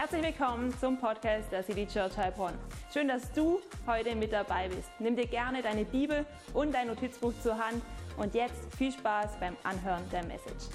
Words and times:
Herzlich 0.00 0.22
willkommen 0.22 0.72
zum 0.78 0.96
Podcast 0.96 1.50
der 1.50 1.64
City 1.64 1.84
Church 1.84 2.16
Heilbronn. 2.16 2.54
Schön, 2.94 3.08
dass 3.08 3.32
du 3.32 3.60
heute 3.84 4.14
mit 4.14 4.32
dabei 4.32 4.68
bist. 4.68 4.88
Nimm 5.00 5.16
dir 5.16 5.26
gerne 5.26 5.60
deine 5.60 5.84
Bibel 5.84 6.24
und 6.54 6.72
dein 6.72 6.86
Notizbuch 6.86 7.32
zur 7.42 7.58
Hand 7.58 7.82
und 8.16 8.32
jetzt 8.32 8.72
viel 8.76 8.92
Spaß 8.92 9.40
beim 9.40 9.56
Anhören 9.64 10.08
der 10.10 10.22
Message. 10.22 10.66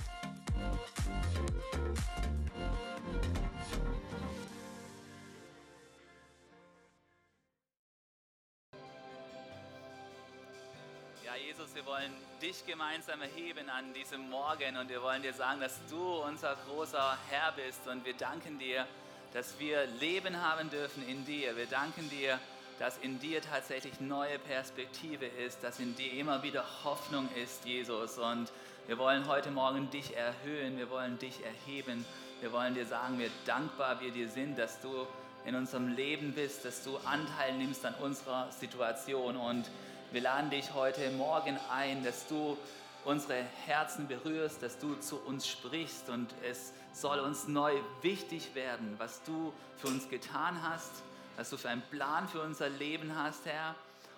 Ja, 11.23 11.37
Jesus, 11.47 11.73
wir 11.73 11.85
wollen 11.85 12.11
dich 12.41 12.65
gemeinsam 12.67 13.21
erheben 13.21 13.69
an 13.69 13.93
diesem 13.93 14.29
Morgen 14.29 14.75
und 14.75 14.89
wir 14.89 15.01
wollen 15.01 15.21
dir 15.21 15.31
sagen, 15.31 15.61
dass 15.61 15.79
du 15.89 16.21
unser 16.27 16.57
großer 16.67 17.17
Herr 17.29 17.53
bist 17.53 17.87
und 17.87 18.03
wir 18.03 18.15
danken 18.15 18.59
dir, 18.59 18.85
dass 19.33 19.59
wir 19.59 19.87
Leben 19.99 20.41
haben 20.41 20.69
dürfen 20.69 21.07
in 21.07 21.25
dir. 21.25 21.57
Wir 21.57 21.65
danken 21.65 22.09
dir, 22.09 22.39
dass 22.79 22.97
in 22.99 23.19
dir 23.19 23.41
tatsächlich 23.41 23.99
neue 23.99 24.37
Perspektive 24.39 25.25
ist, 25.25 25.63
dass 25.63 25.79
in 25.79 25.95
dir 25.95 26.13
immer 26.13 26.43
wieder 26.43 26.63
Hoffnung 26.83 27.27
ist, 27.43 27.65
Jesus. 27.65 28.17
Und 28.17 28.51
wir 28.87 28.97
wollen 28.97 29.27
heute 29.27 29.49
Morgen 29.49 29.89
dich 29.89 30.15
erhöhen, 30.15 30.77
wir 30.77 30.89
wollen 30.89 31.17
dich 31.17 31.39
erheben. 31.43 32.05
Wir 32.41 32.51
wollen 32.51 32.75
dir 32.75 32.85
sagen, 32.85 33.19
wie 33.19 33.31
dankbar 33.45 34.01
wir 34.01 34.11
dir 34.11 34.29
sind, 34.29 34.57
dass 34.59 34.81
du 34.81 35.07
in 35.45 35.55
unserem 35.55 35.87
Leben 35.87 36.33
bist, 36.33 36.65
dass 36.65 36.83
du 36.83 36.97
Anteil 36.97 37.53
nimmst 37.57 37.85
an 37.85 37.95
unserer 37.95 38.51
Situation. 38.51 39.35
Und 39.35 39.65
wir 40.11 40.21
laden 40.21 40.49
dich 40.49 40.73
heute 40.73 41.09
Morgen 41.11 41.57
ein, 41.71 42.03
dass 42.03 42.27
du 42.27 42.57
unsere 43.05 43.43
Herzen 43.65 44.07
berührst, 44.07 44.63
dass 44.63 44.77
du 44.79 44.95
zu 44.95 45.19
uns 45.19 45.47
sprichst 45.47 46.09
und 46.09 46.33
es 46.43 46.73
soll 46.93 47.19
uns 47.19 47.47
neu 47.47 47.73
wichtig 48.01 48.55
werden, 48.55 48.95
was 48.97 49.21
du 49.23 49.53
für 49.77 49.87
uns 49.87 50.09
getan 50.09 50.61
hast, 50.63 50.91
was 51.35 51.49
du 51.49 51.57
für 51.57 51.69
einen 51.69 51.81
Plan 51.81 52.27
für 52.27 52.41
unser 52.41 52.69
Leben 52.69 53.15
hast, 53.17 53.45
Herr, 53.45 53.75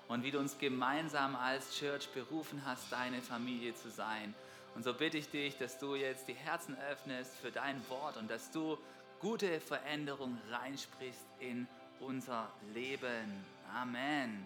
und 0.08 0.24
wie 0.24 0.32
du 0.32 0.40
uns 0.40 0.58
gemeinsam 0.60 1.36
als 1.36 1.76
Church 1.76 2.10
berufen 2.10 2.62
hast, 2.66 2.92
deine 2.92 3.22
Familie 3.22 3.74
zu 3.76 3.90
sein. 3.90 4.34
Und 4.76 4.84
so 4.84 4.94
bitte 4.94 5.18
ich 5.18 5.30
dich, 5.30 5.58
dass 5.58 5.80
du 5.80 5.96
jetzt 5.96 6.28
die 6.28 6.34
Herzen 6.34 6.78
öffnest 6.92 7.36
für 7.38 7.52
dein 7.52 7.82
Wort 7.90 8.18
und 8.18 8.30
dass 8.30 8.52
du 8.52 8.78
gute 9.20 9.60
Veränderung 9.62 10.38
reinsprichst 10.52 11.26
in 11.40 11.68
unser 12.02 12.50
Leben. 12.74 13.46
Amen. 13.74 14.46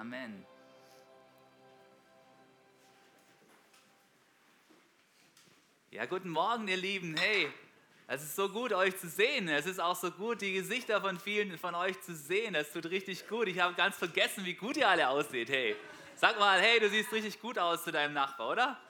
Amen. 0.00 0.53
Ja, 5.94 6.06
guten 6.06 6.30
Morgen, 6.30 6.66
ihr 6.66 6.76
Lieben. 6.76 7.16
Hey, 7.16 7.48
es 8.08 8.20
ist 8.20 8.34
so 8.34 8.48
gut, 8.48 8.72
euch 8.72 8.96
zu 8.96 9.08
sehen. 9.08 9.46
Es 9.46 9.64
ist 9.64 9.80
auch 9.80 9.94
so 9.94 10.10
gut, 10.10 10.40
die 10.40 10.52
Gesichter 10.52 11.00
von 11.00 11.20
vielen 11.20 11.56
von 11.56 11.76
euch 11.76 12.00
zu 12.00 12.16
sehen. 12.16 12.54
Das 12.54 12.72
tut 12.72 12.86
richtig 12.86 13.28
gut. 13.28 13.46
Ich 13.46 13.60
habe 13.60 13.74
ganz 13.74 13.96
vergessen, 13.96 14.44
wie 14.44 14.54
gut 14.54 14.76
ihr 14.76 14.88
alle 14.88 15.08
aussieht. 15.08 15.48
Hey, 15.48 15.76
sag 16.16 16.36
mal, 16.40 16.60
hey, 16.60 16.80
du 16.80 16.88
siehst 16.90 17.12
richtig 17.12 17.40
gut 17.40 17.60
aus 17.60 17.84
zu 17.84 17.92
deinem 17.92 18.12
Nachbar, 18.12 18.50
oder? 18.50 18.80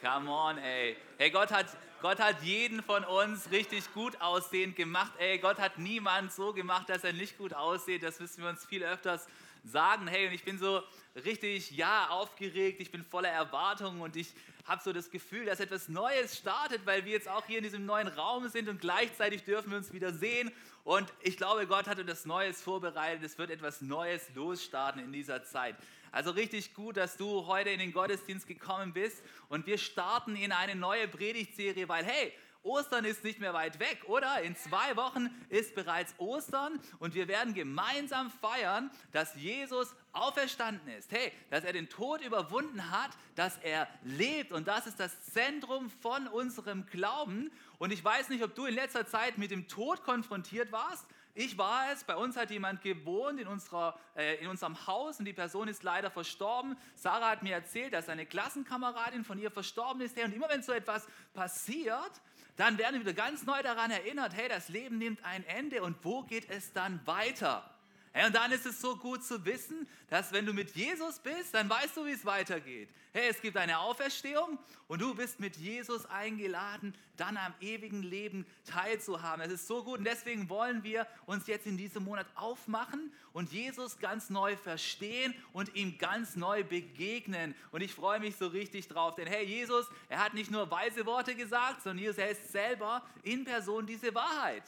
Come 0.00 0.30
on, 0.30 0.56
ey. 0.56 0.96
Hey, 1.18 1.30
Gott 1.30 1.50
hat, 1.50 1.66
Gott 2.00 2.18
hat 2.18 2.42
jeden 2.42 2.82
von 2.82 3.04
uns 3.04 3.50
richtig 3.50 3.92
gut 3.92 4.18
aussehend 4.22 4.74
gemacht. 4.74 5.12
Ey, 5.18 5.36
Gott 5.36 5.58
hat 5.58 5.76
niemand 5.76 6.32
so 6.32 6.54
gemacht, 6.54 6.88
dass 6.88 7.04
er 7.04 7.12
nicht 7.12 7.36
gut 7.36 7.52
aussieht. 7.52 8.02
Das 8.02 8.18
müssen 8.20 8.42
wir 8.42 8.48
uns 8.48 8.64
viel 8.64 8.84
öfters 8.84 9.26
sagen. 9.64 10.06
Hey, 10.06 10.28
und 10.28 10.32
ich 10.32 10.44
bin 10.44 10.58
so 10.58 10.82
richtig, 11.16 11.70
ja, 11.72 12.08
aufgeregt. 12.08 12.80
Ich 12.80 12.90
bin 12.90 13.04
voller 13.04 13.28
Erwartungen 13.28 14.00
und 14.00 14.16
ich 14.16 14.28
habe 14.64 14.82
so 14.82 14.92
das 14.92 15.10
Gefühl, 15.10 15.46
dass 15.46 15.60
etwas 15.60 15.88
Neues 15.88 16.36
startet, 16.36 16.86
weil 16.86 17.04
wir 17.04 17.12
jetzt 17.12 17.28
auch 17.28 17.44
hier 17.46 17.58
in 17.58 17.64
diesem 17.64 17.86
neuen 17.86 18.08
Raum 18.08 18.48
sind 18.48 18.68
und 18.68 18.80
gleichzeitig 18.80 19.44
dürfen 19.44 19.70
wir 19.70 19.78
uns 19.78 19.92
wieder 19.92 20.12
sehen. 20.12 20.52
Und 20.84 21.12
ich 21.22 21.36
glaube, 21.36 21.66
Gott 21.66 21.86
hat 21.86 21.98
etwas 21.98 22.24
Neues 22.24 22.62
vorbereitet. 22.62 23.22
Es 23.24 23.36
wird 23.38 23.50
etwas 23.50 23.80
Neues 23.80 24.28
losstarten 24.34 25.02
in 25.02 25.12
dieser 25.12 25.44
Zeit. 25.44 25.76
Also 26.12 26.30
richtig 26.32 26.74
gut, 26.74 26.96
dass 26.96 27.16
du 27.16 27.46
heute 27.46 27.70
in 27.70 27.78
den 27.78 27.92
Gottesdienst 27.92 28.46
gekommen 28.46 28.92
bist 28.92 29.22
und 29.48 29.66
wir 29.66 29.78
starten 29.78 30.34
in 30.34 30.50
eine 30.50 30.74
neue 30.74 31.06
Predigtserie, 31.06 31.88
weil 31.88 32.04
hey, 32.04 32.32
Ostern 32.62 33.04
ist 33.04 33.24
nicht 33.24 33.40
mehr 33.40 33.54
weit 33.54 33.80
weg, 33.80 34.02
oder? 34.06 34.42
In 34.42 34.54
zwei 34.54 34.96
Wochen 34.96 35.30
ist 35.48 35.74
bereits 35.74 36.14
Ostern 36.18 36.78
und 36.98 37.14
wir 37.14 37.26
werden 37.26 37.54
gemeinsam 37.54 38.30
feiern, 38.30 38.90
dass 39.12 39.34
Jesus 39.34 39.94
auferstanden 40.12 40.88
ist. 40.94 41.10
Hey, 41.10 41.32
dass 41.50 41.64
er 41.64 41.72
den 41.72 41.88
Tod 41.88 42.20
überwunden 42.22 42.90
hat, 42.90 43.10
dass 43.34 43.56
er 43.58 43.88
lebt 44.02 44.52
und 44.52 44.68
das 44.68 44.86
ist 44.86 45.00
das 45.00 45.24
Zentrum 45.32 45.88
von 45.88 46.26
unserem 46.26 46.84
Glauben. 46.86 47.50
Und 47.78 47.92
ich 47.92 48.04
weiß 48.04 48.28
nicht, 48.28 48.44
ob 48.44 48.54
du 48.54 48.66
in 48.66 48.74
letzter 48.74 49.06
Zeit 49.06 49.38
mit 49.38 49.50
dem 49.50 49.66
Tod 49.66 50.02
konfrontiert 50.02 50.70
warst. 50.70 51.06
Ich 51.34 51.56
war 51.56 51.92
es, 51.92 52.04
bei 52.04 52.16
uns 52.16 52.36
hat 52.36 52.50
jemand 52.50 52.82
gewohnt 52.82 53.40
in, 53.40 53.46
unserer, 53.46 53.98
äh, 54.16 54.34
in 54.42 54.48
unserem 54.48 54.86
Haus 54.86 55.20
und 55.20 55.24
die 55.24 55.32
Person 55.32 55.68
ist 55.68 55.82
leider 55.84 56.10
verstorben. 56.10 56.76
Sarah 56.96 57.30
hat 57.30 57.42
mir 57.42 57.54
erzählt, 57.54 57.92
dass 57.92 58.08
eine 58.08 58.26
Klassenkameradin 58.26 59.24
von 59.24 59.38
ihr 59.38 59.50
verstorben 59.50 60.00
ist. 60.02 60.18
Und 60.18 60.34
immer 60.34 60.48
wenn 60.48 60.62
so 60.62 60.72
etwas 60.72 61.06
passiert, 61.32 62.20
dann 62.60 62.76
werden 62.76 62.96
wir 62.96 63.00
wieder 63.00 63.14
ganz 63.14 63.46
neu 63.46 63.62
daran 63.62 63.90
erinnert, 63.90 64.34
hey, 64.36 64.48
das 64.48 64.68
Leben 64.68 64.98
nimmt 64.98 65.24
ein 65.24 65.44
Ende 65.46 65.82
und 65.82 65.96
wo 66.04 66.22
geht 66.24 66.50
es 66.50 66.74
dann 66.74 67.00
weiter? 67.06 67.69
Hey, 68.12 68.26
und 68.26 68.34
dann 68.34 68.50
ist 68.50 68.66
es 68.66 68.80
so 68.80 68.96
gut 68.96 69.22
zu 69.22 69.44
wissen, 69.44 69.86
dass 70.08 70.32
wenn 70.32 70.44
du 70.44 70.52
mit 70.52 70.74
Jesus 70.74 71.20
bist, 71.20 71.54
dann 71.54 71.70
weißt 71.70 71.96
du, 71.96 72.04
wie 72.04 72.10
es 72.10 72.24
weitergeht. 72.24 72.88
Hey, 73.12 73.28
es 73.28 73.40
gibt 73.40 73.56
eine 73.56 73.78
Auferstehung 73.78 74.58
und 74.88 75.00
du 75.00 75.14
bist 75.14 75.38
mit 75.38 75.56
Jesus 75.56 76.06
eingeladen, 76.06 76.92
dann 77.16 77.36
am 77.36 77.54
ewigen 77.60 78.02
Leben 78.02 78.46
teilzuhaben. 78.64 79.44
Es 79.44 79.52
ist 79.52 79.68
so 79.68 79.84
gut 79.84 79.98
und 79.98 80.04
deswegen 80.04 80.48
wollen 80.48 80.82
wir 80.82 81.06
uns 81.26 81.46
jetzt 81.46 81.66
in 81.66 81.76
diesem 81.76 82.02
Monat 82.02 82.26
aufmachen 82.34 83.12
und 83.32 83.52
Jesus 83.52 84.00
ganz 84.00 84.28
neu 84.28 84.56
verstehen 84.56 85.32
und 85.52 85.76
ihm 85.76 85.96
ganz 85.96 86.34
neu 86.34 86.64
begegnen. 86.64 87.54
Und 87.70 87.80
ich 87.80 87.94
freue 87.94 88.18
mich 88.18 88.34
so 88.34 88.48
richtig 88.48 88.88
drauf, 88.88 89.14
denn 89.14 89.28
hey, 89.28 89.44
Jesus, 89.44 89.86
er 90.08 90.24
hat 90.24 90.34
nicht 90.34 90.50
nur 90.50 90.68
weise 90.68 91.06
Worte 91.06 91.36
gesagt, 91.36 91.82
sondern 91.82 92.02
Jesus, 92.02 92.18
er 92.18 92.30
ist 92.30 92.50
selber 92.50 93.04
in 93.22 93.44
Person 93.44 93.86
diese 93.86 94.12
Wahrheit. 94.16 94.64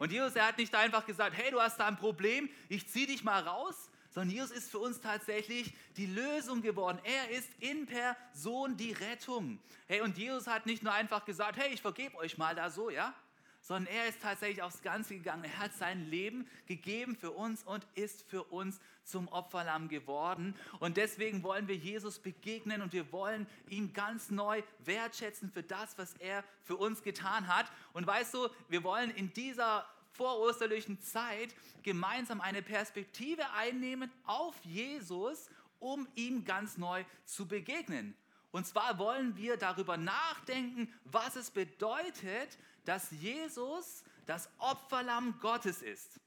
Und 0.00 0.12
Jesus, 0.12 0.34
er 0.34 0.46
hat 0.46 0.56
nicht 0.56 0.74
einfach 0.74 1.04
gesagt, 1.04 1.36
hey, 1.36 1.50
du 1.50 1.60
hast 1.60 1.78
da 1.78 1.86
ein 1.86 1.98
Problem, 1.98 2.48
ich 2.70 2.88
ziehe 2.88 3.06
dich 3.06 3.22
mal 3.22 3.42
raus, 3.42 3.90
sondern 4.08 4.34
Jesus 4.34 4.50
ist 4.50 4.70
für 4.70 4.78
uns 4.78 4.98
tatsächlich 4.98 5.74
die 5.98 6.06
Lösung 6.06 6.62
geworden. 6.62 6.98
Er 7.04 7.28
ist 7.30 7.50
in 7.60 7.84
Person 7.84 8.78
die 8.78 8.92
Rettung. 8.92 9.60
Hey, 9.86 10.00
und 10.00 10.16
Jesus 10.16 10.46
hat 10.46 10.64
nicht 10.64 10.82
nur 10.82 10.94
einfach 10.94 11.26
gesagt, 11.26 11.58
hey, 11.58 11.74
ich 11.74 11.82
vergebe 11.82 12.16
euch 12.16 12.38
mal 12.38 12.54
da 12.54 12.70
so, 12.70 12.88
ja, 12.88 13.12
sondern 13.60 13.92
er 13.94 14.08
ist 14.08 14.22
tatsächlich 14.22 14.62
aufs 14.62 14.82
Ganze 14.82 15.14
gegangen. 15.14 15.44
Er 15.44 15.58
hat 15.58 15.74
sein 15.74 16.08
Leben 16.08 16.48
gegeben 16.66 17.16
für 17.16 17.30
uns 17.30 17.62
und 17.62 17.86
ist 17.94 18.22
für 18.28 18.44
uns 18.44 18.80
zum 19.04 19.28
Opferlamm 19.28 19.88
geworden. 19.88 20.54
Und 20.78 20.96
deswegen 20.96 21.42
wollen 21.42 21.68
wir 21.68 21.76
Jesus 21.76 22.18
begegnen 22.18 22.82
und 22.82 22.92
wir 22.92 23.12
wollen 23.12 23.46
ihn 23.68 23.92
ganz 23.92 24.30
neu 24.30 24.62
wertschätzen 24.84 25.50
für 25.50 25.62
das, 25.62 25.98
was 25.98 26.14
er 26.14 26.44
für 26.62 26.76
uns 26.76 27.02
getan 27.02 27.48
hat. 27.48 27.70
Und 27.92 28.06
weißt 28.06 28.34
du, 28.34 28.48
wir 28.68 28.82
wollen 28.82 29.10
in 29.10 29.32
dieser 29.32 29.86
vorosterlichen 30.12 31.00
Zeit 31.00 31.54
gemeinsam 31.82 32.40
eine 32.40 32.62
Perspektive 32.62 33.50
einnehmen 33.52 34.10
auf 34.24 34.54
Jesus, 34.64 35.48
um 35.78 36.06
ihm 36.14 36.44
ganz 36.44 36.76
neu 36.76 37.04
zu 37.24 37.46
begegnen. 37.46 38.14
Und 38.52 38.66
zwar 38.66 38.98
wollen 38.98 39.36
wir 39.36 39.56
darüber 39.56 39.96
nachdenken, 39.96 40.92
was 41.04 41.36
es 41.36 41.50
bedeutet, 41.50 42.58
dass 42.90 43.08
Jesus 43.12 44.02
das 44.26 44.50
Opferlamm 44.58 45.38
Gottes 45.38 45.80
ist. 45.80 46.18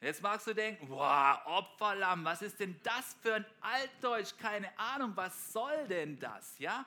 Jetzt 0.00 0.20
magst 0.22 0.44
du 0.48 0.52
denken, 0.52 0.88
wow, 0.88 1.38
Opferlamm, 1.46 2.24
was 2.24 2.42
ist 2.42 2.58
denn 2.58 2.74
das 2.82 3.16
für 3.22 3.36
ein 3.36 3.46
Altdeutsch? 3.60 4.36
Keine 4.36 4.76
Ahnung, 4.76 5.12
was 5.14 5.52
soll 5.52 5.86
denn 5.86 6.18
das? 6.18 6.58
Ja? 6.58 6.84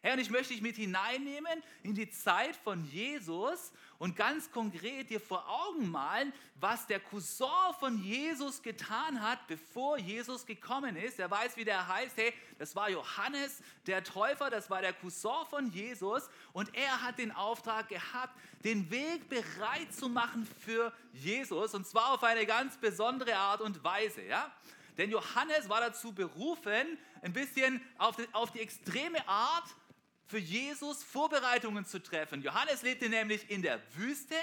Herr, 0.00 0.12
und 0.12 0.20
ich 0.20 0.30
möchte 0.30 0.52
dich 0.52 0.62
mit 0.62 0.76
hineinnehmen 0.76 1.60
in 1.82 1.92
die 1.92 2.08
Zeit 2.08 2.54
von 2.54 2.84
Jesus 2.84 3.72
und 3.98 4.14
ganz 4.14 4.48
konkret 4.52 5.10
dir 5.10 5.20
vor 5.20 5.44
Augen 5.48 5.90
malen, 5.90 6.32
was 6.54 6.86
der 6.86 7.00
Cousin 7.00 7.48
von 7.80 8.00
Jesus 8.00 8.62
getan 8.62 9.20
hat, 9.20 9.44
bevor 9.48 9.98
Jesus 9.98 10.46
gekommen 10.46 10.94
ist. 10.94 11.18
Er 11.18 11.28
weiß, 11.28 11.56
wie 11.56 11.64
der 11.64 11.88
heißt. 11.88 12.16
Hey, 12.16 12.32
das 12.60 12.76
war 12.76 12.88
Johannes 12.88 13.60
der 13.88 14.04
Täufer, 14.04 14.50
das 14.50 14.70
war 14.70 14.82
der 14.82 14.92
Cousin 14.92 15.46
von 15.50 15.68
Jesus 15.72 16.30
und 16.52 16.72
er 16.76 17.02
hat 17.02 17.18
den 17.18 17.32
Auftrag 17.32 17.88
gehabt, 17.88 18.38
den 18.62 18.88
Weg 18.92 19.28
bereit 19.28 19.92
zu 19.92 20.08
machen 20.08 20.46
für 20.60 20.92
Jesus 21.12 21.74
und 21.74 21.88
zwar 21.88 22.14
auf 22.14 22.22
eine 22.22 22.46
ganz 22.46 22.76
besondere 22.76 23.34
Art 23.34 23.60
und 23.60 23.82
Weise. 23.82 24.22
Ja? 24.22 24.52
Denn 24.96 25.10
Johannes 25.10 25.68
war 25.68 25.80
dazu 25.80 26.12
berufen, 26.12 26.98
ein 27.22 27.32
bisschen 27.32 27.80
auf 27.98 28.14
die, 28.14 28.26
auf 28.32 28.52
die 28.52 28.60
extreme 28.60 29.26
Art 29.26 29.64
für 30.28 30.38
Jesus 30.38 31.02
Vorbereitungen 31.02 31.86
zu 31.86 32.02
treffen. 32.02 32.42
Johannes 32.42 32.82
lebte 32.82 33.08
nämlich 33.08 33.50
in 33.50 33.62
der 33.62 33.80
Wüste 33.96 34.36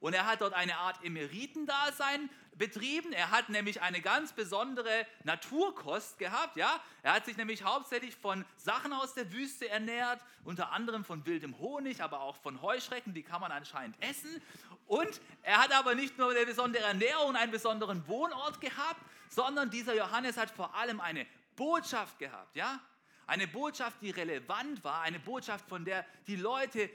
und 0.00 0.12
er 0.12 0.26
hat 0.26 0.42
dort 0.42 0.52
eine 0.52 0.76
Art 0.76 1.02
Emeritendasein 1.04 2.28
betrieben. 2.56 3.12
Er 3.12 3.30
hat 3.30 3.48
nämlich 3.48 3.80
eine 3.80 4.00
ganz 4.00 4.32
besondere 4.32 5.06
Naturkost 5.22 6.18
gehabt. 6.18 6.56
Ja? 6.56 6.80
Er 7.02 7.14
hat 7.14 7.24
sich 7.24 7.36
nämlich 7.36 7.62
hauptsächlich 7.62 8.16
von 8.16 8.44
Sachen 8.56 8.92
aus 8.92 9.14
der 9.14 9.32
Wüste 9.32 9.68
ernährt, 9.68 10.20
unter 10.44 10.72
anderem 10.72 11.04
von 11.04 11.24
wildem 11.24 11.58
Honig, 11.58 12.02
aber 12.02 12.20
auch 12.20 12.36
von 12.36 12.60
Heuschrecken, 12.60 13.14
die 13.14 13.22
kann 13.22 13.40
man 13.40 13.52
anscheinend 13.52 13.96
essen. 14.02 14.42
Und 14.86 15.20
er 15.42 15.58
hat 15.58 15.72
aber 15.72 15.94
nicht 15.94 16.18
nur 16.18 16.32
eine 16.32 16.44
besondere 16.44 16.84
Ernährung, 16.84 17.28
und 17.28 17.36
einen 17.36 17.52
besonderen 17.52 18.06
Wohnort 18.08 18.60
gehabt, 18.60 19.00
sondern 19.28 19.70
dieser 19.70 19.94
Johannes 19.94 20.36
hat 20.36 20.50
vor 20.50 20.74
allem 20.74 21.00
eine 21.00 21.24
Botschaft 21.56 22.18
gehabt. 22.18 22.56
Ja? 22.56 22.80
Eine 23.26 23.46
Botschaft, 23.46 24.02
die 24.02 24.10
relevant 24.10 24.82
war, 24.84 25.00
eine 25.02 25.18
Botschaft, 25.18 25.68
von 25.68 25.84
der 25.84 26.04
die 26.26 26.36
Leute 26.36 26.90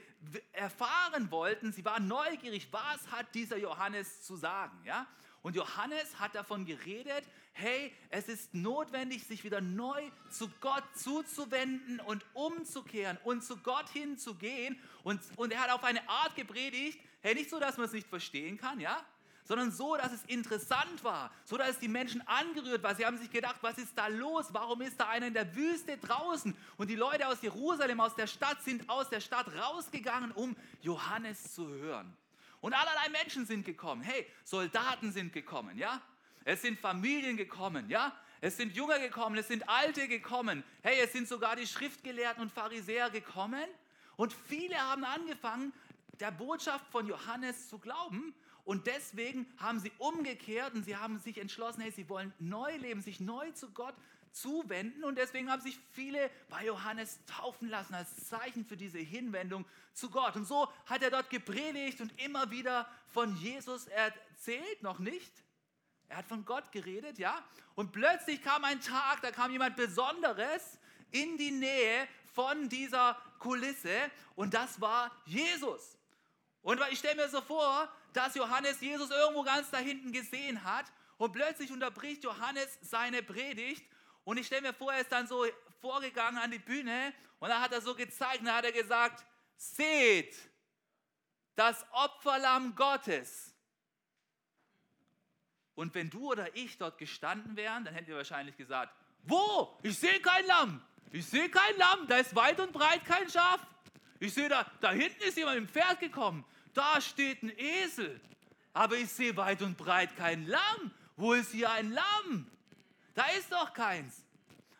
erfahren 0.52 1.30
wollten. 1.30 1.72
Sie 1.72 1.84
waren 1.84 2.06
neugierig, 2.06 2.68
was 2.70 3.10
hat 3.10 3.34
dieser 3.34 3.56
Johannes 3.56 4.22
zu 4.22 4.36
sagen. 4.36 4.78
Ja? 4.84 5.06
Und 5.42 5.56
Johannes 5.56 6.18
hat 6.18 6.34
davon 6.34 6.66
geredet, 6.66 7.24
hey, 7.52 7.92
es 8.10 8.28
ist 8.28 8.54
notwendig, 8.54 9.24
sich 9.24 9.42
wieder 9.42 9.60
neu 9.60 10.10
zu 10.30 10.48
Gott 10.60 10.84
zuzuwenden 10.94 11.98
und 12.00 12.24
umzukehren 12.34 13.18
und 13.24 13.42
zu 13.42 13.56
Gott 13.56 13.88
hinzugehen. 13.90 14.78
Und, 15.02 15.20
und 15.36 15.52
er 15.52 15.60
hat 15.60 15.70
auf 15.70 15.84
eine 15.84 16.06
Art 16.08 16.36
gepredigt, 16.36 16.98
hey, 17.22 17.34
nicht 17.34 17.50
so, 17.50 17.58
dass 17.58 17.76
man 17.76 17.86
es 17.86 17.92
nicht 17.92 18.08
verstehen 18.08 18.58
kann, 18.58 18.80
ja? 18.80 19.02
Sondern 19.50 19.72
so, 19.72 19.96
dass 19.96 20.12
es 20.12 20.22
interessant 20.26 21.02
war, 21.02 21.28
so, 21.44 21.56
dass 21.56 21.70
es 21.70 21.78
die 21.80 21.88
Menschen 21.88 22.24
angerührt 22.28 22.84
war. 22.84 22.94
Sie 22.94 23.04
haben 23.04 23.18
sich 23.18 23.32
gedacht, 23.32 23.56
was 23.62 23.78
ist 23.78 23.98
da 23.98 24.06
los? 24.06 24.46
Warum 24.52 24.80
ist 24.80 25.00
da 25.00 25.08
einer 25.08 25.26
in 25.26 25.34
der 25.34 25.56
Wüste 25.56 25.98
draußen? 25.98 26.56
Und 26.76 26.88
die 26.88 26.94
Leute 26.94 27.26
aus 27.26 27.42
Jerusalem, 27.42 28.00
aus 28.00 28.14
der 28.14 28.28
Stadt, 28.28 28.62
sind 28.62 28.88
aus 28.88 29.08
der 29.08 29.18
Stadt 29.18 29.52
rausgegangen, 29.52 30.30
um 30.30 30.54
Johannes 30.82 31.52
zu 31.52 31.68
hören. 31.68 32.16
Und 32.60 32.74
allerlei 32.74 33.08
Menschen 33.08 33.44
sind 33.44 33.64
gekommen. 33.64 34.02
Hey, 34.02 34.24
Soldaten 34.44 35.10
sind 35.10 35.32
gekommen, 35.32 35.76
ja? 35.76 36.00
Es 36.44 36.62
sind 36.62 36.78
Familien 36.78 37.36
gekommen, 37.36 37.90
ja? 37.90 38.16
Es 38.40 38.56
sind 38.56 38.76
Junge 38.76 39.00
gekommen, 39.00 39.36
es 39.36 39.48
sind 39.48 39.68
Alte 39.68 40.06
gekommen. 40.06 40.62
Hey, 40.82 41.00
es 41.02 41.12
sind 41.12 41.26
sogar 41.26 41.56
die 41.56 41.66
Schriftgelehrten 41.66 42.40
und 42.40 42.52
Pharisäer 42.52 43.10
gekommen. 43.10 43.66
Und 44.14 44.32
viele 44.32 44.76
haben 44.76 45.02
angefangen, 45.02 45.72
der 46.20 46.30
Botschaft 46.30 46.86
von 46.92 47.08
Johannes 47.08 47.68
zu 47.68 47.80
glauben. 47.80 48.32
Und 48.64 48.86
deswegen 48.86 49.46
haben 49.58 49.80
sie 49.80 49.92
umgekehrt 49.98 50.74
und 50.74 50.84
sie 50.84 50.96
haben 50.96 51.18
sich 51.18 51.38
entschlossen, 51.38 51.80
hey, 51.80 51.90
sie 51.90 52.08
wollen 52.08 52.32
neu 52.38 52.76
leben, 52.76 53.02
sich 53.02 53.20
neu 53.20 53.50
zu 53.52 53.70
Gott 53.70 53.94
zuwenden. 54.32 55.04
Und 55.04 55.16
deswegen 55.16 55.50
haben 55.50 55.62
sich 55.62 55.78
viele 55.92 56.30
bei 56.48 56.64
Johannes 56.64 57.18
taufen 57.26 57.68
lassen 57.68 57.94
als 57.94 58.28
Zeichen 58.28 58.64
für 58.64 58.76
diese 58.76 58.98
Hinwendung 58.98 59.64
zu 59.92 60.10
Gott. 60.10 60.36
Und 60.36 60.46
so 60.46 60.68
hat 60.86 61.02
er 61.02 61.10
dort 61.10 61.30
gepredigt 61.30 62.00
und 62.00 62.12
immer 62.20 62.50
wieder 62.50 62.88
von 63.08 63.36
Jesus 63.36 63.86
erzählt, 63.86 64.82
noch 64.82 64.98
nicht. 64.98 65.32
Er 66.08 66.18
hat 66.18 66.26
von 66.26 66.44
Gott 66.44 66.72
geredet, 66.72 67.18
ja. 67.18 67.42
Und 67.74 67.92
plötzlich 67.92 68.42
kam 68.42 68.64
ein 68.64 68.80
Tag, 68.80 69.22
da 69.22 69.30
kam 69.30 69.52
jemand 69.52 69.76
Besonderes 69.76 70.78
in 71.12 71.36
die 71.36 71.52
Nähe 71.52 72.08
von 72.32 72.68
dieser 72.68 73.16
Kulisse 73.38 74.10
und 74.34 74.54
das 74.54 74.80
war 74.80 75.10
Jesus. 75.24 75.96
Und 76.62 76.80
ich 76.90 76.98
stelle 76.98 77.16
mir 77.16 77.28
so 77.28 77.40
vor, 77.40 77.88
dass 78.12 78.34
Johannes 78.34 78.80
Jesus 78.80 79.10
irgendwo 79.10 79.42
ganz 79.42 79.70
da 79.70 79.78
hinten 79.78 80.12
gesehen 80.12 80.62
hat 80.64 80.86
und 81.18 81.32
plötzlich 81.32 81.70
unterbricht 81.70 82.24
Johannes 82.24 82.78
seine 82.82 83.22
Predigt 83.22 83.84
und 84.24 84.38
ich 84.38 84.46
stelle 84.46 84.62
mir 84.62 84.74
vor, 84.74 84.92
er 84.92 85.00
ist 85.00 85.12
dann 85.12 85.26
so 85.26 85.44
vorgegangen 85.80 86.38
an 86.38 86.50
die 86.50 86.58
Bühne 86.58 87.12
und 87.38 87.48
dann 87.48 87.60
hat 87.60 87.72
er 87.72 87.80
so 87.80 87.94
gezeigt 87.94 88.40
dann 88.44 88.54
hat 88.54 88.64
er 88.64 88.72
gesagt, 88.72 89.24
seht 89.56 90.36
das 91.54 91.84
Opferlamm 91.92 92.74
Gottes. 92.74 93.54
Und 95.74 95.94
wenn 95.94 96.10
du 96.10 96.30
oder 96.30 96.54
ich 96.56 96.76
dort 96.78 96.98
gestanden 96.98 97.56
wären, 97.56 97.84
dann 97.84 97.94
hätten 97.94 98.08
wir 98.08 98.16
wahrscheinlich 98.16 98.56
gesagt, 98.56 98.94
wo? 99.22 99.78
Ich 99.82 99.98
sehe 99.98 100.20
kein 100.20 100.46
Lamm. 100.46 100.82
Ich 101.12 101.26
sehe 101.26 101.48
kein 101.48 101.76
Lamm. 101.76 102.06
Da 102.06 102.18
ist 102.18 102.34
weit 102.34 102.60
und 102.60 102.72
breit 102.72 103.04
kein 103.04 103.28
Schaf. 103.28 103.66
Ich 104.18 104.34
sehe 104.34 104.48
da, 104.48 104.70
da 104.80 104.92
hinten 104.92 105.22
ist 105.22 105.36
jemand 105.36 105.56
dem 105.56 105.68
Pferd 105.68 106.00
gekommen. 106.00 106.44
Da 106.74 107.00
steht 107.00 107.42
ein 107.42 107.52
Esel. 107.56 108.20
Aber 108.72 108.96
ich 108.96 109.10
sehe 109.10 109.36
weit 109.36 109.62
und 109.62 109.76
breit 109.76 110.16
kein 110.16 110.46
Lamm. 110.46 110.92
Wo 111.16 111.32
ist 111.32 111.50
hier 111.50 111.70
ein 111.70 111.90
Lamm? 111.92 112.50
Da 113.14 113.24
ist 113.38 113.50
doch 113.52 113.72
keins. 113.72 114.24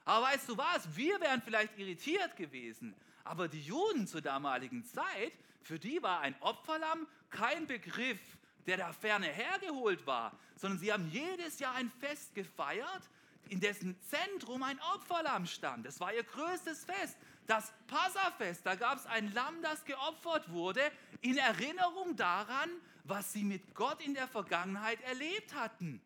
Aber 0.05 0.27
weißt 0.27 0.49
du 0.49 0.57
was? 0.57 0.97
Wir 0.97 1.21
wären 1.21 1.43
vielleicht 1.43 1.77
irritiert 1.79 2.37
gewesen. 2.37 2.95
Aber 3.25 3.49
die 3.49 3.61
Juden 3.61 4.07
zur 4.07 4.23
damaligen 4.23 4.85
Zeit, 4.85 5.33
für 5.63 5.79
die 5.79 6.03
war 6.03 6.21
ein 6.21 6.35
Opferlamm 6.41 7.07
kein 7.29 7.67
Begriff, 7.67 8.21
der 8.67 8.79
da 8.79 8.93
ferne 8.93 9.27
hergeholt 9.27 10.07
war, 10.07 10.39
sondern 10.57 10.79
sie 10.79 10.93
haben 10.93 11.09
jedes 11.11 11.59
Jahr 11.59 11.75
ein 11.75 11.91
Fest 11.91 12.35
gefeiert, 12.35 13.09
in 13.49 13.61
dessen 13.61 14.01
Zentrum 14.03 14.63
ein 14.63 14.81
Opferlamm 14.95 15.47
stand. 15.47 15.87
Das 15.87 16.01
war 16.01 16.15
ihr 16.15 16.23
größtes 16.23 16.85
Fest. 16.85 17.17
Das 17.50 17.73
Passafest, 17.88 18.64
da 18.64 18.76
gab 18.76 18.97
es 18.97 19.06
ein 19.06 19.35
Lamm, 19.35 19.61
das 19.61 19.85
geopfert 19.85 20.52
wurde, 20.52 20.81
in 21.20 21.37
Erinnerung 21.37 22.14
daran, 22.14 22.70
was 23.02 23.32
sie 23.32 23.43
mit 23.43 23.75
Gott 23.75 24.00
in 24.00 24.14
der 24.14 24.29
Vergangenheit 24.29 25.00
erlebt 25.00 25.52
hatten. 25.52 26.00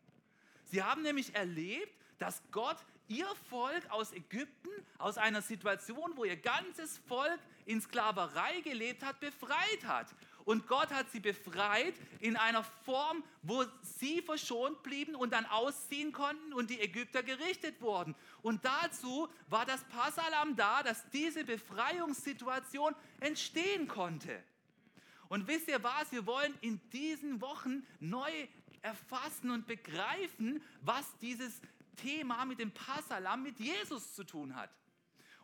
Sie 0.63 0.81
haben 0.81 1.03
nämlich 1.03 1.35
erlebt, 1.35 1.93
dass 2.17 2.41
Gott 2.51 2.77
ihr 3.07 3.27
Volk 3.47 3.87
aus 3.91 4.11
Ägypten, 4.11 4.71
aus 4.97 5.19
einer 5.19 5.43
Situation, 5.43 6.13
wo 6.15 6.25
ihr 6.25 6.35
ganzes 6.35 6.97
Volk 7.07 7.39
in 7.67 7.79
Sklaverei 7.79 8.61
gelebt 8.61 9.03
hat, 9.03 9.19
befreit 9.19 9.85
hat. 9.85 10.07
Und 10.45 10.67
Gott 10.67 10.91
hat 10.91 11.09
sie 11.11 11.19
befreit 11.19 11.95
in 12.19 12.37
einer 12.37 12.63
Form, 12.63 13.23
wo 13.41 13.65
sie 13.81 14.21
verschont 14.21 14.83
blieben 14.83 15.15
und 15.15 15.33
dann 15.33 15.45
ausziehen 15.47 16.11
konnten 16.11 16.53
und 16.53 16.69
die 16.69 16.79
Ägypter 16.79 17.23
gerichtet 17.23 17.81
wurden. 17.81 18.15
Und 18.43 18.63
dazu 18.63 19.27
war 19.47 19.65
das 19.65 19.83
Passalam 19.85 20.55
da, 20.55 20.83
dass 20.83 21.09
diese 21.09 21.43
Befreiungssituation 21.43 22.95
entstehen 23.19 23.87
konnte. 23.87 24.43
Und 25.29 25.47
wisst 25.47 25.67
ihr 25.67 25.81
was? 25.83 26.11
Wir 26.11 26.27
wollen 26.27 26.53
in 26.61 26.79
diesen 26.91 27.41
Wochen 27.41 27.85
neu 27.99 28.31
erfassen 28.83 29.49
und 29.49 29.65
begreifen, 29.65 30.61
was 30.81 31.05
dieses 31.17 31.59
Thema 31.95 32.45
mit 32.45 32.59
dem 32.59 32.71
Passalam 32.71 33.41
mit 33.41 33.59
Jesus 33.59 34.13
zu 34.13 34.23
tun 34.23 34.55
hat. 34.55 34.69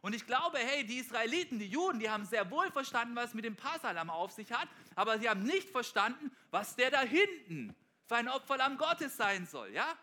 Und 0.01 0.13
ich 0.15 0.25
glaube, 0.25 0.57
hey, 0.57 0.83
die 0.83 0.97
Israeliten, 0.97 1.59
die 1.59 1.67
Juden, 1.67 1.99
die 1.99 2.09
haben 2.09 2.25
sehr 2.25 2.49
wohl 2.49 2.71
verstanden, 2.71 3.15
was 3.15 3.33
mit 3.33 3.45
dem 3.45 3.55
Passalam 3.55 4.09
auf 4.09 4.31
sich 4.31 4.51
hat, 4.51 4.67
aber 4.95 5.19
sie 5.19 5.29
haben 5.29 5.43
nicht 5.43 5.69
verstanden, 5.69 6.31
was 6.49 6.75
der 6.75 6.89
da 6.89 7.01
hinten 7.01 7.75
für 8.07 8.15
ein 8.15 8.27
Opferlamm 8.27 8.77
Gottes 8.77 9.15
sein 9.15 9.45
soll, 9.45 9.71
ja? 9.71 9.95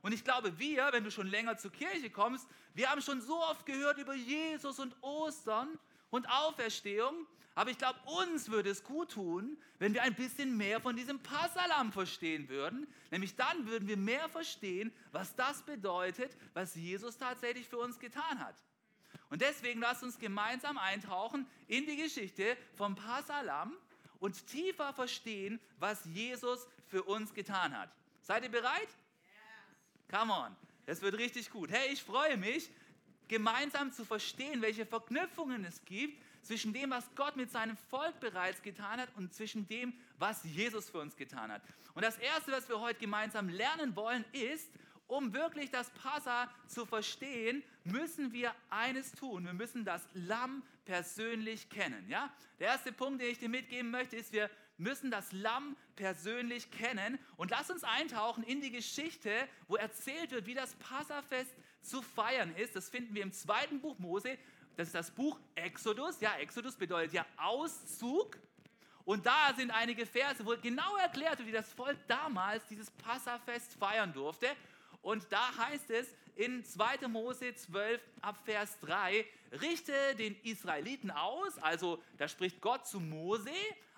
Und 0.00 0.12
ich 0.12 0.24
glaube, 0.24 0.58
wir, 0.58 0.88
wenn 0.92 1.04
du 1.04 1.10
schon 1.10 1.26
länger 1.26 1.56
zur 1.56 1.72
Kirche 1.72 2.10
kommst, 2.10 2.46
wir 2.74 2.90
haben 2.90 3.00
schon 3.00 3.20
so 3.22 3.42
oft 3.42 3.64
gehört 3.64 3.98
über 3.98 4.14
Jesus 4.14 4.78
und 4.78 4.94
Ostern 5.02 5.78
und 6.10 6.28
Auferstehung, 6.28 7.26
aber 7.54 7.70
ich 7.70 7.78
glaube, 7.78 7.98
uns 8.04 8.50
würde 8.50 8.70
es 8.70 8.82
gut 8.82 9.12
tun, 9.12 9.56
wenn 9.78 9.94
wir 9.94 10.02
ein 10.02 10.14
bisschen 10.14 10.56
mehr 10.56 10.80
von 10.80 10.96
diesem 10.96 11.20
Passalam 11.20 11.92
verstehen 11.92 12.48
würden. 12.48 12.86
Nämlich 13.10 13.36
dann 13.36 13.66
würden 13.66 13.86
wir 13.86 13.96
mehr 13.96 14.28
verstehen, 14.28 14.92
was 15.12 15.36
das 15.36 15.62
bedeutet, 15.62 16.36
was 16.52 16.74
Jesus 16.74 17.16
tatsächlich 17.16 17.68
für 17.68 17.78
uns 17.78 17.98
getan 17.98 18.40
hat. 18.40 18.56
Und 19.34 19.40
deswegen 19.40 19.80
lasst 19.80 20.04
uns 20.04 20.16
gemeinsam 20.20 20.78
eintauchen 20.78 21.44
in 21.66 21.86
die 21.86 21.96
Geschichte 21.96 22.56
vom 22.76 22.94
Passalam 22.94 23.76
und 24.20 24.46
tiefer 24.46 24.92
verstehen, 24.92 25.58
was 25.80 26.04
Jesus 26.04 26.68
für 26.86 27.02
uns 27.02 27.34
getan 27.34 27.76
hat. 27.76 27.90
Seid 28.22 28.44
ihr 28.44 28.48
bereit? 28.48 28.86
Come 30.08 30.32
on, 30.32 30.54
das 30.86 31.02
wird 31.02 31.18
richtig 31.18 31.50
gut. 31.50 31.72
Hey, 31.72 31.92
ich 31.92 32.00
freue 32.00 32.36
mich, 32.36 32.70
gemeinsam 33.26 33.90
zu 33.90 34.04
verstehen, 34.04 34.62
welche 34.62 34.86
Verknüpfungen 34.86 35.64
es 35.64 35.84
gibt 35.84 36.22
zwischen 36.44 36.72
dem, 36.72 36.90
was 36.90 37.04
Gott 37.16 37.34
mit 37.34 37.50
seinem 37.50 37.76
Volk 37.76 38.20
bereits 38.20 38.62
getan 38.62 39.00
hat 39.00 39.08
und 39.16 39.34
zwischen 39.34 39.66
dem, 39.66 39.94
was 40.16 40.44
Jesus 40.44 40.88
für 40.90 41.00
uns 41.00 41.16
getan 41.16 41.50
hat. 41.50 41.62
Und 41.94 42.04
das 42.04 42.18
Erste, 42.18 42.52
was 42.52 42.68
wir 42.68 42.78
heute 42.78 43.00
gemeinsam 43.00 43.48
lernen 43.48 43.96
wollen, 43.96 44.24
ist, 44.30 44.70
um 45.06 45.32
wirklich 45.34 45.70
das 45.70 45.90
Passa 45.90 46.50
zu 46.66 46.86
verstehen, 46.86 47.62
müssen 47.84 48.32
wir 48.32 48.54
eines 48.70 49.12
tun. 49.12 49.44
Wir 49.44 49.52
müssen 49.52 49.84
das 49.84 50.08
Lamm 50.14 50.62
persönlich 50.84 51.68
kennen. 51.68 52.08
Ja? 52.08 52.32
Der 52.58 52.68
erste 52.68 52.92
Punkt, 52.92 53.20
den 53.20 53.30
ich 53.30 53.38
dir 53.38 53.48
mitgeben 53.48 53.90
möchte, 53.90 54.16
ist, 54.16 54.32
wir 54.32 54.50
müssen 54.76 55.10
das 55.10 55.30
Lamm 55.32 55.76
persönlich 55.96 56.70
kennen. 56.70 57.18
Und 57.36 57.50
lass 57.50 57.70
uns 57.70 57.84
eintauchen 57.84 58.42
in 58.44 58.60
die 58.60 58.70
Geschichte, 58.70 59.30
wo 59.68 59.76
erzählt 59.76 60.30
wird, 60.30 60.46
wie 60.46 60.54
das 60.54 60.74
Passafest 60.76 61.54
zu 61.82 62.02
feiern 62.02 62.54
ist. 62.56 62.74
Das 62.74 62.88
finden 62.88 63.14
wir 63.14 63.22
im 63.22 63.32
zweiten 63.32 63.80
Buch 63.80 63.98
Mose. 63.98 64.38
Das 64.76 64.88
ist 64.88 64.94
das 64.94 65.10
Buch 65.10 65.38
Exodus. 65.54 66.20
Ja, 66.20 66.34
Exodus 66.36 66.76
bedeutet 66.76 67.12
ja 67.12 67.26
Auszug. 67.36 68.38
Und 69.04 69.26
da 69.26 69.52
sind 69.54 69.70
einige 69.70 70.06
Verse, 70.06 70.44
wo 70.44 70.56
genau 70.60 70.96
erklärt 70.96 71.38
wird, 71.38 71.48
wie 71.48 71.52
das 71.52 71.72
Volk 71.72 71.98
damals 72.08 72.66
dieses 72.66 72.90
Passafest 72.90 73.74
feiern 73.74 74.12
durfte. 74.12 74.48
Und 75.04 75.30
da 75.30 75.56
heißt 75.58 75.90
es 75.90 76.08
in 76.34 76.64
2. 76.64 77.08
Mose 77.08 77.54
12 77.54 78.00
ab 78.22 78.38
Vers 78.46 78.80
3, 78.80 79.24
richte 79.60 79.92
den 80.16 80.34
Israeliten 80.42 81.10
aus, 81.10 81.58
also 81.58 82.02
da 82.16 82.26
spricht 82.26 82.62
Gott 82.62 82.86
zu 82.86 83.00
Mose, 83.00 83.50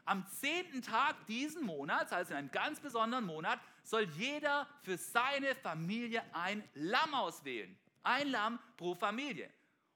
am 0.04 0.26
zehnten 0.26 0.82
Tag 0.82 1.25
diesen 1.26 1.64
Monats, 1.64 2.12
also 2.12 2.32
in 2.32 2.38
einem 2.38 2.50
ganz 2.50 2.80
besonderen 2.80 3.25
Monat, 3.25 3.60
soll 3.84 4.08
jeder 4.16 4.68
für 4.82 4.98
seine 4.98 5.54
Familie 5.54 6.25
ein 6.32 6.62
Lamm 6.75 7.14
auswählen. 7.14 7.76
Ein 8.02 8.28
Lamm 8.28 8.58
pro 8.76 8.96
Familie. 8.96 9.48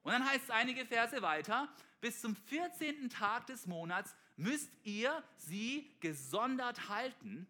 Und 0.03 0.13
dann 0.13 0.25
heißt 0.25 0.45
es 0.45 0.51
einige 0.51 0.87
Verse 0.87 1.21
weiter, 1.23 1.69
bis 2.01 2.21
zum 2.21 2.37
14. 2.37 3.11
Tag 3.11 3.47
des 3.49 3.67
Monats 3.67 4.15
müsst 4.37 4.71
ihr 4.85 5.23
sie 5.37 5.91
gesondert 5.99 6.89
halten. 6.89 7.49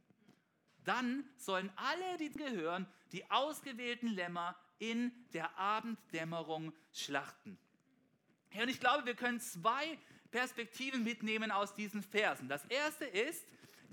Dann 0.85 1.25
sollen 1.37 1.71
alle, 1.77 2.17
die 2.17 2.31
gehören, 2.31 2.87
die 3.13 3.31
ausgewählten 3.31 4.09
Lämmer 4.09 4.57
in 4.79 5.13
der 5.33 5.59
Abenddämmerung 5.59 6.73
schlachten. 6.93 7.59
Und 8.55 8.69
ich 8.69 8.81
glaube, 8.81 9.07
wir 9.07 9.15
können 9.15 9.41
zwei 9.41 9.99
Perspektiven 10.31 11.05
mitnehmen 11.05 11.51
aus 11.51 11.75
diesen 11.75 12.03
Versen. 12.03 12.49
Das 12.49 12.65
erste 12.67 13.05
ist, 13.05 13.45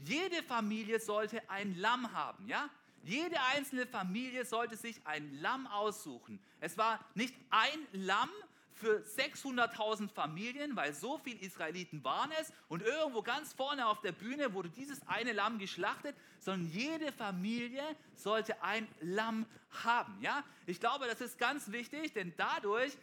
jede 0.04 0.44
Familie 0.44 1.00
sollte 1.00 1.48
ein 1.50 1.76
Lamm 1.76 2.14
haben, 2.14 2.48
ja? 2.48 2.70
Jede 3.04 3.40
einzelne 3.56 3.88
Familie 3.88 4.44
sollte 4.44 4.76
sich 4.76 5.00
ein 5.06 5.40
Lamm 5.40 5.66
aussuchen. 5.68 6.42
Es 6.60 6.78
war 6.78 7.00
nicht 7.16 7.34
ein 7.50 7.80
Lamm 7.94 8.30
für 8.78 9.00
600.000 9.00 10.10
Familien, 10.10 10.76
weil 10.76 10.94
so 10.94 11.18
viele 11.18 11.40
Israeliten 11.40 12.04
waren 12.04 12.32
es 12.40 12.54
und 12.70 12.82
irgendwo 12.82 13.22
ganz 13.22 13.54
vorne 13.54 13.88
auf 13.88 14.02
der 14.02 14.12
Bühne 14.12 14.54
wurde 14.54 14.70
dieses 14.70 15.06
eine 15.08 15.34
Lamm 15.34 15.58
geschlachtet, 15.58 16.16
sondern 16.40 16.70
jede 16.70 17.12
Familie 17.12 17.84
sollte 18.16 18.62
ein 18.62 18.88
Lamm 19.02 19.46
haben. 19.84 20.18
Ja? 20.22 20.44
Ich 20.66 20.80
glaube, 20.80 21.08
das 21.08 21.22
ist 21.22 21.38
ganz 21.38 21.72
wichtig, 21.72 22.14
denn 22.14 22.34
dadurch 22.38 22.94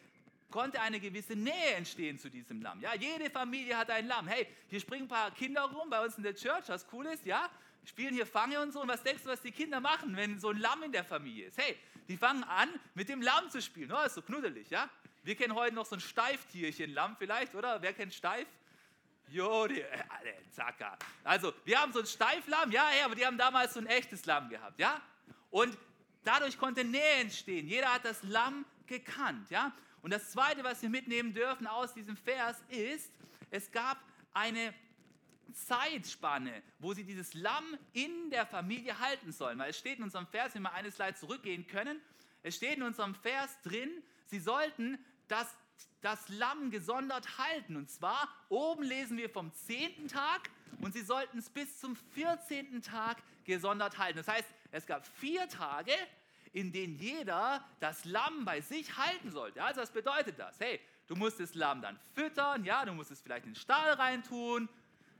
konnte 0.50 0.80
eine 0.80 1.00
gewisse 1.00 1.34
Nähe 1.34 1.74
entstehen 1.76 2.18
zu 2.18 2.30
diesem 2.30 2.62
Lamm. 2.62 2.80
Ja, 2.80 2.94
jede 2.94 3.28
Familie 3.28 3.76
hat 3.76 3.90
ein 3.90 4.06
Lamm. 4.06 4.28
Hey, 4.28 4.46
hier 4.68 4.78
springen 4.78 5.06
ein 5.06 5.08
paar 5.08 5.30
Kinder 5.32 5.62
rum 5.62 5.90
bei 5.90 6.04
uns 6.04 6.16
in 6.16 6.22
der 6.22 6.34
Church, 6.34 6.68
was 6.68 6.86
cool 6.92 7.06
ist, 7.06 7.26
ja? 7.26 7.50
Spielen 7.84 8.14
hier 8.14 8.26
Fange 8.26 8.60
und 8.60 8.72
so. 8.72 8.80
Und 8.80 8.88
was 8.88 9.02
denkst 9.02 9.24
du, 9.24 9.30
was 9.30 9.42
die 9.42 9.50
Kinder 9.50 9.80
machen, 9.80 10.16
wenn 10.16 10.38
so 10.38 10.50
ein 10.50 10.58
Lamm 10.58 10.84
in 10.84 10.92
der 10.92 11.04
Familie 11.04 11.48
ist? 11.48 11.58
Hey, 11.58 11.76
die 12.08 12.16
fangen 12.16 12.44
an, 12.44 12.68
mit 12.94 13.08
dem 13.08 13.20
Lamm 13.20 13.50
zu 13.50 13.60
spielen. 13.60 13.92
Oh, 13.92 14.06
ist 14.06 14.14
so 14.14 14.22
knuddelig, 14.22 14.70
ja? 14.70 14.88
Wir 15.24 15.36
kennen 15.36 15.54
heute 15.54 15.74
noch 15.74 15.86
so 15.86 15.96
ein 15.96 16.00
Steiftierchen, 16.00 16.92
Lamm 16.92 17.16
vielleicht, 17.18 17.54
oder? 17.54 17.80
Wer 17.80 17.94
kennt 17.94 18.12
Steif? 18.12 18.46
Jo, 19.28 19.66
die, 19.66 19.80
äh, 19.80 20.04
Zacker. 20.50 20.98
Also, 21.24 21.54
wir 21.64 21.80
haben 21.80 21.94
so 21.94 22.00
ein 22.00 22.06
Steiflamm, 22.06 22.70
ja, 22.70 22.84
ja, 22.98 23.06
aber 23.06 23.14
die 23.14 23.24
haben 23.24 23.38
damals 23.38 23.72
so 23.72 23.80
ein 23.80 23.86
echtes 23.86 24.26
Lamm 24.26 24.50
gehabt, 24.50 24.78
ja? 24.78 25.00
Und 25.50 25.78
dadurch 26.24 26.58
konnte 26.58 26.84
Nähe 26.84 27.14
entstehen. 27.22 27.66
Jeder 27.66 27.94
hat 27.94 28.04
das 28.04 28.22
Lamm 28.22 28.66
gekannt, 28.86 29.48
ja? 29.48 29.72
Und 30.02 30.12
das 30.12 30.30
Zweite, 30.30 30.62
was 30.62 30.82
wir 30.82 30.90
mitnehmen 30.90 31.32
dürfen 31.32 31.66
aus 31.66 31.94
diesem 31.94 32.18
Vers, 32.18 32.62
ist, 32.68 33.10
es 33.50 33.72
gab 33.72 33.98
eine 34.34 34.74
Zeitspanne, 35.54 36.62
wo 36.80 36.92
sie 36.92 37.04
dieses 37.04 37.32
Lamm 37.32 37.64
in 37.94 38.28
der 38.28 38.44
Familie 38.44 38.98
halten 38.98 39.32
sollen. 39.32 39.58
Weil 39.58 39.70
es 39.70 39.78
steht 39.78 39.96
in 39.96 40.04
unserem 40.04 40.26
Vers, 40.26 40.54
wenn 40.54 40.62
wir 40.62 40.74
eine 40.74 40.90
Slide 40.90 41.14
zurückgehen 41.14 41.66
können, 41.66 41.98
es 42.42 42.56
steht 42.56 42.76
in 42.76 42.82
unserem 42.82 43.14
Vers 43.14 43.58
drin, 43.62 43.90
sie 44.26 44.38
sollten 44.38 44.98
das, 45.28 45.46
das 46.00 46.28
Lamm 46.28 46.70
gesondert 46.70 47.38
halten. 47.38 47.76
Und 47.76 47.90
zwar, 47.90 48.28
oben 48.48 48.82
lesen 48.82 49.16
wir 49.16 49.30
vom 49.30 49.52
zehnten 49.52 50.08
Tag 50.08 50.50
und 50.80 50.92
sie 50.92 51.02
sollten 51.02 51.38
es 51.38 51.50
bis 51.50 51.78
zum 51.78 51.96
14. 51.96 52.82
Tag 52.82 53.22
gesondert 53.44 53.98
halten. 53.98 54.18
Das 54.18 54.28
heißt, 54.28 54.48
es 54.72 54.86
gab 54.86 55.06
vier 55.06 55.48
Tage, 55.48 55.92
in 56.52 56.72
denen 56.72 56.96
jeder 56.96 57.64
das 57.80 58.04
Lamm 58.04 58.44
bei 58.44 58.60
sich 58.60 58.96
halten 58.96 59.30
sollte. 59.30 59.62
Also 59.62 59.80
was 59.80 59.90
bedeutet 59.90 60.38
das? 60.38 60.58
Hey, 60.60 60.80
du 61.06 61.16
musst 61.16 61.40
das 61.40 61.54
Lamm 61.54 61.82
dann 61.82 61.98
füttern, 62.14 62.64
ja, 62.64 62.84
du 62.84 62.92
musst 62.92 63.10
es 63.10 63.20
vielleicht 63.20 63.44
in 63.44 63.52
den 63.52 63.56
Stall 63.56 63.92
reintun. 63.94 64.68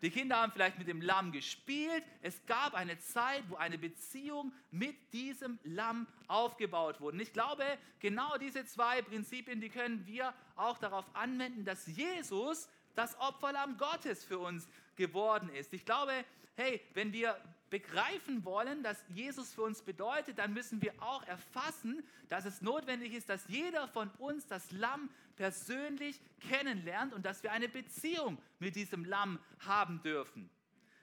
Die 0.04 0.10
Kinder 0.10 0.36
haben 0.36 0.52
vielleicht 0.52 0.78
mit 0.78 0.86
dem 0.86 1.00
Lamm 1.00 1.32
gespielt. 1.32 2.04
Es 2.20 2.44
gab 2.44 2.74
eine 2.74 2.98
Zeit, 2.98 3.42
wo 3.48 3.56
eine 3.56 3.78
Beziehung 3.78 4.52
mit 4.70 4.94
diesem 5.14 5.58
Lamm 5.64 6.06
aufgebaut 6.28 7.00
wurde. 7.00 7.16
Und 7.16 7.22
ich 7.22 7.32
glaube, 7.32 7.64
genau 8.00 8.36
diese 8.36 8.66
zwei 8.66 9.00
Prinzipien, 9.00 9.62
die 9.62 9.70
können 9.70 10.06
wir 10.06 10.34
auch 10.56 10.76
darauf 10.76 11.06
anwenden, 11.14 11.64
dass 11.64 11.86
Jesus 11.86 12.68
das 12.94 13.18
Opferlamm 13.18 13.78
Gottes 13.78 14.22
für 14.22 14.38
uns 14.38 14.68
geworden 14.94 15.48
ist. 15.48 15.72
Ich 15.72 15.86
glaube, 15.86 16.12
hey, 16.56 16.82
wenn 16.92 17.14
wir 17.14 17.40
begreifen 17.70 18.44
wollen, 18.44 18.82
dass 18.82 19.02
Jesus 19.08 19.54
für 19.54 19.62
uns 19.62 19.80
bedeutet, 19.80 20.38
dann 20.38 20.52
müssen 20.52 20.82
wir 20.82 20.92
auch 21.00 21.26
erfassen, 21.26 22.06
dass 22.28 22.44
es 22.44 22.60
notwendig 22.60 23.14
ist, 23.14 23.30
dass 23.30 23.48
jeder 23.48 23.88
von 23.88 24.10
uns 24.18 24.46
das 24.46 24.70
Lamm 24.70 25.08
persönlich 25.36 26.20
kennenlernt 26.40 27.12
und 27.12 27.24
dass 27.24 27.42
wir 27.42 27.52
eine 27.52 27.68
Beziehung 27.68 28.38
mit 28.58 28.76
diesem 28.76 29.04
Lamm 29.04 29.38
haben 29.66 30.02
dürfen. 30.02 30.50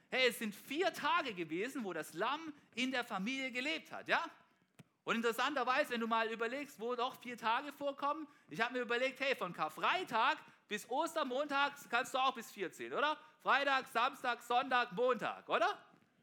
Hey, 0.10 0.28
es 0.30 0.40
sind 0.40 0.54
vier 0.54 0.94
Tage 0.94 1.34
gewesen, 1.34 1.84
wo 1.84 1.94
das 1.94 2.14
Lamm 2.14 2.54
in 2.76 2.92
der 2.92 3.06
Familie 3.06 3.52
gelebt 3.52 3.92
hat, 3.92 4.08
ja? 4.08 4.24
Und 5.04 5.16
interessanterweise, 5.16 5.92
wenn 5.92 6.02
du 6.02 6.08
mal 6.08 6.32
überlegst, 6.32 6.80
wo 6.80 6.96
doch 6.96 7.20
vier 7.22 7.38
Tage 7.38 7.74
vorkommen, 7.74 8.28
ich 8.50 8.62
habe 8.62 8.74
mir 8.74 8.82
überlegt, 8.82 9.20
hey, 9.20 9.36
von 9.36 9.54
Karfreitag 9.54 10.38
bis 10.68 10.88
Ostermontag 10.90 11.74
kannst 11.90 12.14
du 12.14 12.18
auch 12.18 12.36
bis 12.36 12.52
vier 12.52 12.72
zählen, 12.72 12.94
oder? 12.94 13.18
Freitag, 13.42 13.88
Samstag, 13.88 14.44
Sonntag, 14.44 14.92
Montag, 14.94 15.50
oder? 15.50 15.78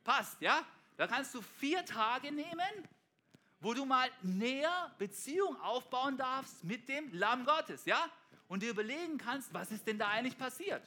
Passt, 0.04 0.40
ja? 0.40 0.62
Da 0.96 1.06
kannst 1.06 1.34
du 1.34 1.42
vier 1.42 1.84
Tage 1.84 2.30
nehmen, 2.30 2.88
wo 3.60 3.74
du 3.74 3.84
mal 3.84 4.08
näher 4.22 4.92
Beziehung 4.98 5.60
aufbauen 5.60 6.16
darfst 6.16 6.62
mit 6.64 6.88
dem 6.88 7.12
Lamm 7.12 7.44
Gottes, 7.44 7.84
ja? 7.84 8.08
Und 8.46 8.62
dir 8.62 8.70
überlegen 8.70 9.18
kannst, 9.18 9.52
was 9.52 9.70
ist 9.70 9.86
denn 9.86 9.98
da 9.98 10.08
eigentlich 10.08 10.38
passiert? 10.38 10.82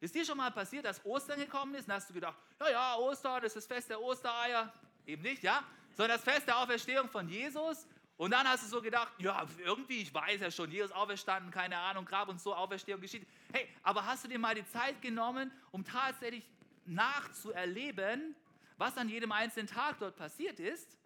Ist 0.00 0.14
dir 0.14 0.24
schon 0.24 0.36
mal 0.36 0.50
passiert, 0.50 0.84
dass 0.84 1.04
Ostern 1.04 1.38
gekommen 1.38 1.74
ist 1.74 1.88
und 1.88 1.94
hast 1.94 2.10
du 2.10 2.14
gedacht, 2.14 2.36
ja, 2.60 2.70
ja, 2.70 2.96
Ostern, 2.96 3.42
das 3.42 3.54
ist 3.54 3.56
das 3.56 3.66
Fest 3.66 3.90
der 3.90 4.00
Ostereier? 4.00 4.72
Eben 5.06 5.22
nicht, 5.22 5.42
ja? 5.42 5.62
Sondern 5.96 6.16
das 6.16 6.24
Fest 6.24 6.46
der 6.46 6.58
Auferstehung 6.58 7.08
von 7.08 7.28
Jesus. 7.28 7.86
Und 8.16 8.30
dann 8.30 8.46
hast 8.46 8.64
du 8.64 8.68
so 8.68 8.82
gedacht, 8.82 9.12
ja, 9.18 9.46
irgendwie, 9.64 10.02
ich 10.02 10.12
weiß 10.12 10.40
ja 10.40 10.50
schon, 10.50 10.70
Jesus 10.70 10.92
auferstanden, 10.92 11.50
keine 11.50 11.78
Ahnung, 11.78 12.04
Grab 12.04 12.28
und 12.28 12.40
so, 12.40 12.54
Auferstehung 12.54 13.00
geschieht. 13.00 13.26
Hey, 13.52 13.68
aber 13.82 14.04
hast 14.04 14.24
du 14.24 14.28
dir 14.28 14.38
mal 14.38 14.54
die 14.54 14.66
Zeit 14.66 15.00
genommen, 15.02 15.50
um 15.70 15.84
tatsächlich 15.84 16.48
nachzuerleben, 16.84 18.36
was 18.76 18.96
an 18.96 19.08
jedem 19.08 19.32
einzelnen 19.32 19.66
Tag 19.66 19.98
dort 19.98 20.16
passiert 20.16 20.60
ist. 20.60 20.96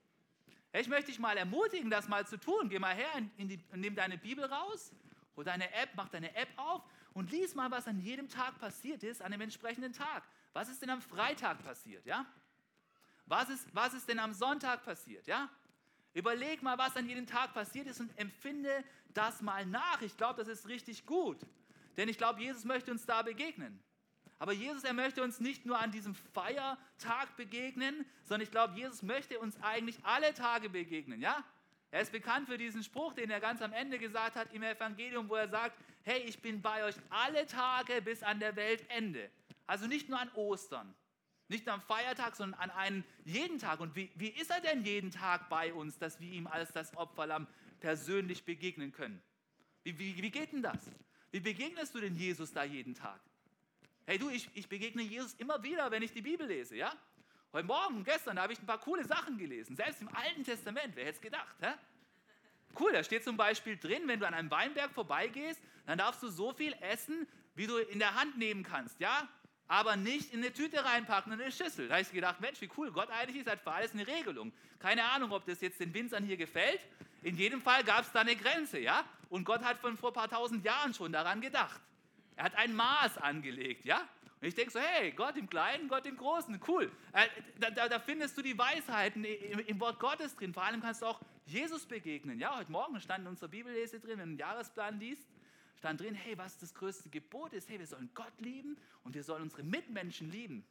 Ich 0.78 0.88
möchte 0.88 1.06
dich 1.06 1.18
mal 1.18 1.36
ermutigen, 1.36 1.88
das 1.90 2.06
mal 2.08 2.26
zu 2.26 2.38
tun. 2.38 2.68
Geh 2.68 2.78
mal 2.78 2.94
her, 2.94 3.08
in 3.38 3.48
die, 3.48 3.58
nimm 3.74 3.94
deine 3.94 4.18
Bibel 4.18 4.44
raus, 4.44 4.92
hol 5.34 5.44
deine 5.44 5.72
App, 5.72 5.90
mach 5.94 6.08
deine 6.08 6.34
App 6.36 6.48
auf 6.56 6.82
und 7.14 7.30
lies 7.30 7.54
mal, 7.54 7.70
was 7.70 7.88
an 7.88 7.98
jedem 7.98 8.28
Tag 8.28 8.58
passiert 8.58 9.02
ist, 9.02 9.22
an 9.22 9.32
dem 9.32 9.40
entsprechenden 9.40 9.92
Tag. 9.92 10.22
Was 10.52 10.68
ist 10.68 10.82
denn 10.82 10.90
am 10.90 11.00
Freitag 11.00 11.62
passiert, 11.64 12.04
ja? 12.04 12.26
Was 13.24 13.48
ist, 13.48 13.66
was 13.74 13.94
ist 13.94 14.08
denn 14.08 14.18
am 14.18 14.34
Sonntag 14.34 14.84
passiert, 14.84 15.26
ja? 15.26 15.48
Überleg 16.12 16.62
mal, 16.62 16.78
was 16.78 16.96
an 16.96 17.08
jedem 17.08 17.26
Tag 17.26 17.54
passiert 17.54 17.86
ist 17.86 18.00
und 18.00 18.16
empfinde 18.18 18.84
das 19.14 19.40
mal 19.42 19.64
nach. 19.66 20.00
Ich 20.02 20.16
glaube, 20.16 20.42
das 20.42 20.48
ist 20.48 20.68
richtig 20.68 21.06
gut. 21.06 21.38
Denn 21.96 22.08
ich 22.08 22.18
glaube, 22.18 22.40
Jesus 22.40 22.64
möchte 22.64 22.90
uns 22.90 23.06
da 23.06 23.22
begegnen. 23.22 23.82
Aber 24.38 24.52
Jesus, 24.52 24.84
er 24.84 24.92
möchte 24.92 25.22
uns 25.22 25.40
nicht 25.40 25.64
nur 25.64 25.78
an 25.78 25.92
diesem 25.92 26.14
Feiertag 26.14 27.36
begegnen, 27.36 28.04
sondern 28.24 28.42
ich 28.42 28.50
glaube, 28.50 28.74
Jesus 28.74 29.02
möchte 29.02 29.38
uns 29.38 29.56
eigentlich 29.62 29.96
alle 30.04 30.34
Tage 30.34 30.68
begegnen, 30.68 31.20
ja? 31.20 31.42
Er 31.90 32.02
ist 32.02 32.12
bekannt 32.12 32.48
für 32.48 32.58
diesen 32.58 32.82
Spruch, 32.82 33.14
den 33.14 33.30
er 33.30 33.40
ganz 33.40 33.62
am 33.62 33.72
Ende 33.72 33.98
gesagt 33.98 34.36
hat 34.36 34.52
im 34.52 34.62
Evangelium, 34.62 35.28
wo 35.28 35.36
er 35.36 35.48
sagt, 35.48 35.78
hey, 36.02 36.20
ich 36.22 36.42
bin 36.42 36.60
bei 36.60 36.84
euch 36.84 36.96
alle 37.08 37.46
Tage 37.46 38.02
bis 38.02 38.22
an 38.22 38.38
der 38.38 38.56
Weltende. 38.56 39.30
Also 39.66 39.86
nicht 39.86 40.08
nur 40.08 40.20
an 40.20 40.30
Ostern, 40.34 40.94
nicht 41.48 41.64
nur 41.64 41.74
am 41.74 41.80
Feiertag, 41.80 42.36
sondern 42.36 42.60
an 42.60 42.70
einen 42.70 43.04
jeden 43.24 43.58
Tag. 43.58 43.80
Und 43.80 43.96
wie, 43.96 44.10
wie 44.16 44.28
ist 44.28 44.50
er 44.50 44.60
denn 44.60 44.84
jeden 44.84 45.10
Tag 45.10 45.48
bei 45.48 45.72
uns, 45.72 45.96
dass 45.98 46.20
wir 46.20 46.30
ihm 46.30 46.46
als 46.46 46.72
das 46.72 46.94
Opferlamm 46.96 47.46
persönlich 47.80 48.44
begegnen 48.44 48.92
können? 48.92 49.22
Wie, 49.84 49.98
wie, 49.98 50.22
wie 50.22 50.30
geht 50.30 50.52
denn 50.52 50.62
das? 50.62 50.90
Wie 51.30 51.40
begegnest 51.40 51.94
du 51.94 52.00
denn 52.00 52.16
Jesus 52.16 52.52
da 52.52 52.64
jeden 52.64 52.94
Tag? 52.94 53.20
Hey 54.08 54.18
du, 54.18 54.30
ich, 54.30 54.48
ich 54.54 54.68
begegne 54.68 55.02
Jesus 55.02 55.34
immer 55.34 55.60
wieder, 55.64 55.90
wenn 55.90 56.00
ich 56.00 56.12
die 56.12 56.22
Bibel 56.22 56.46
lese, 56.46 56.76
ja? 56.76 56.92
Heute 57.52 57.66
Morgen, 57.66 58.04
gestern, 58.04 58.36
da 58.36 58.42
habe 58.42 58.52
ich 58.52 58.60
ein 58.60 58.66
paar 58.66 58.78
coole 58.78 59.04
Sachen 59.04 59.36
gelesen, 59.36 59.74
selbst 59.74 60.00
im 60.00 60.08
Alten 60.14 60.44
Testament, 60.44 60.94
wer 60.94 61.06
hätte 61.06 61.16
es 61.16 61.20
gedacht, 61.20 61.56
hä? 61.60 61.72
Cool, 62.78 62.92
da 62.92 63.02
steht 63.02 63.24
zum 63.24 63.36
Beispiel 63.36 63.76
drin, 63.76 64.02
wenn 64.06 64.20
du 64.20 64.26
an 64.28 64.32
einem 64.32 64.48
Weinberg 64.48 64.92
vorbeigehst, 64.92 65.60
dann 65.86 65.98
darfst 65.98 66.22
du 66.22 66.28
so 66.28 66.52
viel 66.52 66.72
essen, 66.74 67.26
wie 67.56 67.66
du 67.66 67.78
in 67.78 67.98
der 67.98 68.14
Hand 68.14 68.38
nehmen 68.38 68.62
kannst, 68.62 69.00
ja? 69.00 69.28
Aber 69.66 69.96
nicht 69.96 70.32
in 70.32 70.38
eine 70.38 70.52
Tüte 70.52 70.84
reinpacken, 70.84 71.32
in 71.32 71.40
eine 71.40 71.50
Schüssel. 71.50 71.88
Da 71.88 71.94
habe 71.94 72.02
ich 72.02 72.12
gedacht, 72.12 72.40
Mensch, 72.40 72.60
wie 72.60 72.70
cool, 72.76 72.92
Gott 72.92 73.10
eigentlich 73.10 73.38
ist, 73.38 73.50
hat 73.50 73.60
für 73.60 73.72
alles 73.72 73.92
eine 73.92 74.06
Regelung. 74.06 74.52
Keine 74.78 75.02
Ahnung, 75.02 75.32
ob 75.32 75.44
das 75.46 75.60
jetzt 75.60 75.80
den 75.80 75.92
Winzern 75.92 76.22
hier 76.22 76.36
gefällt. 76.36 76.80
In 77.22 77.36
jedem 77.36 77.60
Fall 77.60 77.82
gab 77.82 78.02
es 78.02 78.12
da 78.12 78.20
eine 78.20 78.36
Grenze, 78.36 78.78
ja? 78.78 79.04
Und 79.30 79.42
Gott 79.42 79.64
hat 79.64 79.78
von 79.78 79.96
vor 79.96 80.10
ein 80.10 80.14
paar 80.14 80.30
tausend 80.30 80.64
Jahren 80.64 80.94
schon 80.94 81.10
daran 81.10 81.40
gedacht. 81.40 81.80
Er 82.36 82.44
hat 82.44 82.54
ein 82.54 82.74
Maß 82.74 83.18
angelegt, 83.18 83.84
ja? 83.84 84.06
Und 84.40 84.48
ich 84.48 84.54
denke 84.54 84.70
so, 84.70 84.78
hey, 84.78 85.12
Gott 85.12 85.36
im 85.38 85.48
Kleinen, 85.48 85.88
Gott 85.88 86.04
im 86.04 86.16
Großen, 86.16 86.60
cool. 86.68 86.92
Äh, 87.12 87.26
da, 87.58 87.70
da, 87.70 87.88
da, 87.88 87.98
findest 87.98 88.36
du 88.36 88.42
die 88.42 88.56
Weisheiten 88.56 89.24
im, 89.24 89.60
im, 89.60 89.80
Wort 89.80 89.98
Gottes 89.98 90.36
drin. 90.36 90.52
Vor 90.52 90.62
allem 90.62 90.82
kannst 90.82 91.00
du 91.00 91.06
auch 91.06 91.20
Jesus 91.46 91.86
begegnen. 91.86 92.38
Ja, 92.38 92.56
heute 92.58 92.70
Morgen 92.70 93.00
stand 93.00 93.22
in 93.22 93.28
unserer 93.28 93.48
Bibellese 93.48 93.98
drin, 93.98 94.18
wenn 94.18 94.18
du 94.18 94.22
einen 94.22 94.38
Jahresplan 94.38 95.00
liest, 95.00 95.26
stand 95.78 96.00
drin, 96.02 96.14
hey, 96.14 96.36
was 96.36 96.58
das 96.58 96.74
größte 96.74 97.08
Gebot 97.08 97.54
ist, 97.54 97.70
hey, 97.70 97.78
wir 97.78 97.86
sollen 97.86 98.10
Gott 98.14 98.38
lieben 98.38 98.76
und 99.04 99.14
wir 99.14 99.24
sollen 99.24 99.42
unsere 99.42 99.62
Mitmenschen 99.62 100.30
lieben. 100.30 100.66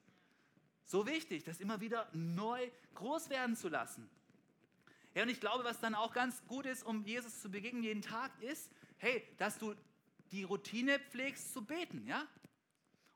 So 0.86 1.08
wichtig, 1.08 1.44
das 1.44 1.60
immer 1.60 1.82
wieder 1.82 2.08
neu 2.14 2.70
groß 2.94 3.32
werden 3.32 3.56
zu 3.56 3.70
lassen. 3.70 4.08
Ja, 5.16 5.24
und 5.24 5.30
ich 5.30 5.40
glaube, 5.40 5.64
was 5.64 5.80
dann 5.80 5.96
auch 5.96 6.14
ganz 6.14 6.46
gut 6.46 6.68
ist, 6.68 6.84
um 6.84 7.04
Jesus 7.04 7.42
zu 7.42 7.50
begegnen 7.50 7.82
jeden 7.82 8.04
Tag, 8.04 8.32
ist, 8.42 8.70
hey, 8.98 9.28
dass 9.38 9.58
du 9.58 9.74
die 10.36 10.44
Routine 10.44 11.00
pflegst 11.00 11.54
zu 11.54 11.64
beten, 11.64 12.06
ja? 12.06 12.28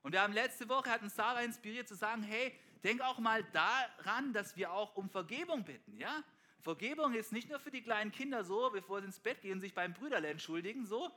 Und 0.01 0.13
wir 0.13 0.21
haben 0.21 0.31
letzte 0.31 0.69
Woche, 0.69 0.89
hatten 0.89 1.09
Sarah 1.09 1.41
inspiriert 1.41 1.87
zu 1.87 1.95
sagen, 1.95 2.23
hey, 2.23 2.57
denk 2.83 3.01
auch 3.01 3.19
mal 3.19 3.43
daran, 3.51 4.31
dass 4.31 4.55
wir 4.55 4.71
auch 4.71 4.95
um 4.95 5.09
Vergebung 5.09 5.65
bitten, 5.65 5.97
ja? 5.97 6.23
Vergebung 6.61 7.13
ist 7.13 7.33
nicht 7.33 7.49
nur 7.49 7.59
für 7.59 7.71
die 7.71 7.81
kleinen 7.81 8.11
Kinder 8.11 8.43
so, 8.43 8.69
bevor 8.69 9.01
sie 9.01 9.07
ins 9.07 9.19
Bett 9.19 9.41
gehen, 9.41 9.59
sich 9.59 9.73
beim 9.73 9.93
Brüderle 9.93 10.29
entschuldigen, 10.29 10.85
so. 10.85 11.11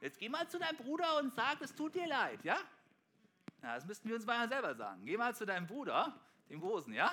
Jetzt 0.00 0.20
geh 0.20 0.28
mal 0.28 0.48
zu 0.48 0.60
deinem 0.60 0.76
Bruder 0.76 1.18
und 1.18 1.34
sag, 1.34 1.60
es 1.60 1.74
tut 1.74 1.96
dir 1.96 2.06
leid, 2.06 2.44
ja? 2.44 2.56
ja 3.62 3.74
das 3.74 3.84
müssten 3.84 4.08
wir 4.08 4.14
uns 4.14 4.26
mal 4.26 4.48
selber 4.48 4.76
sagen. 4.76 5.04
Geh 5.04 5.16
mal 5.16 5.34
zu 5.34 5.44
deinem 5.44 5.66
Bruder, 5.66 6.14
dem 6.48 6.60
Großen, 6.60 6.92
ja? 6.92 7.12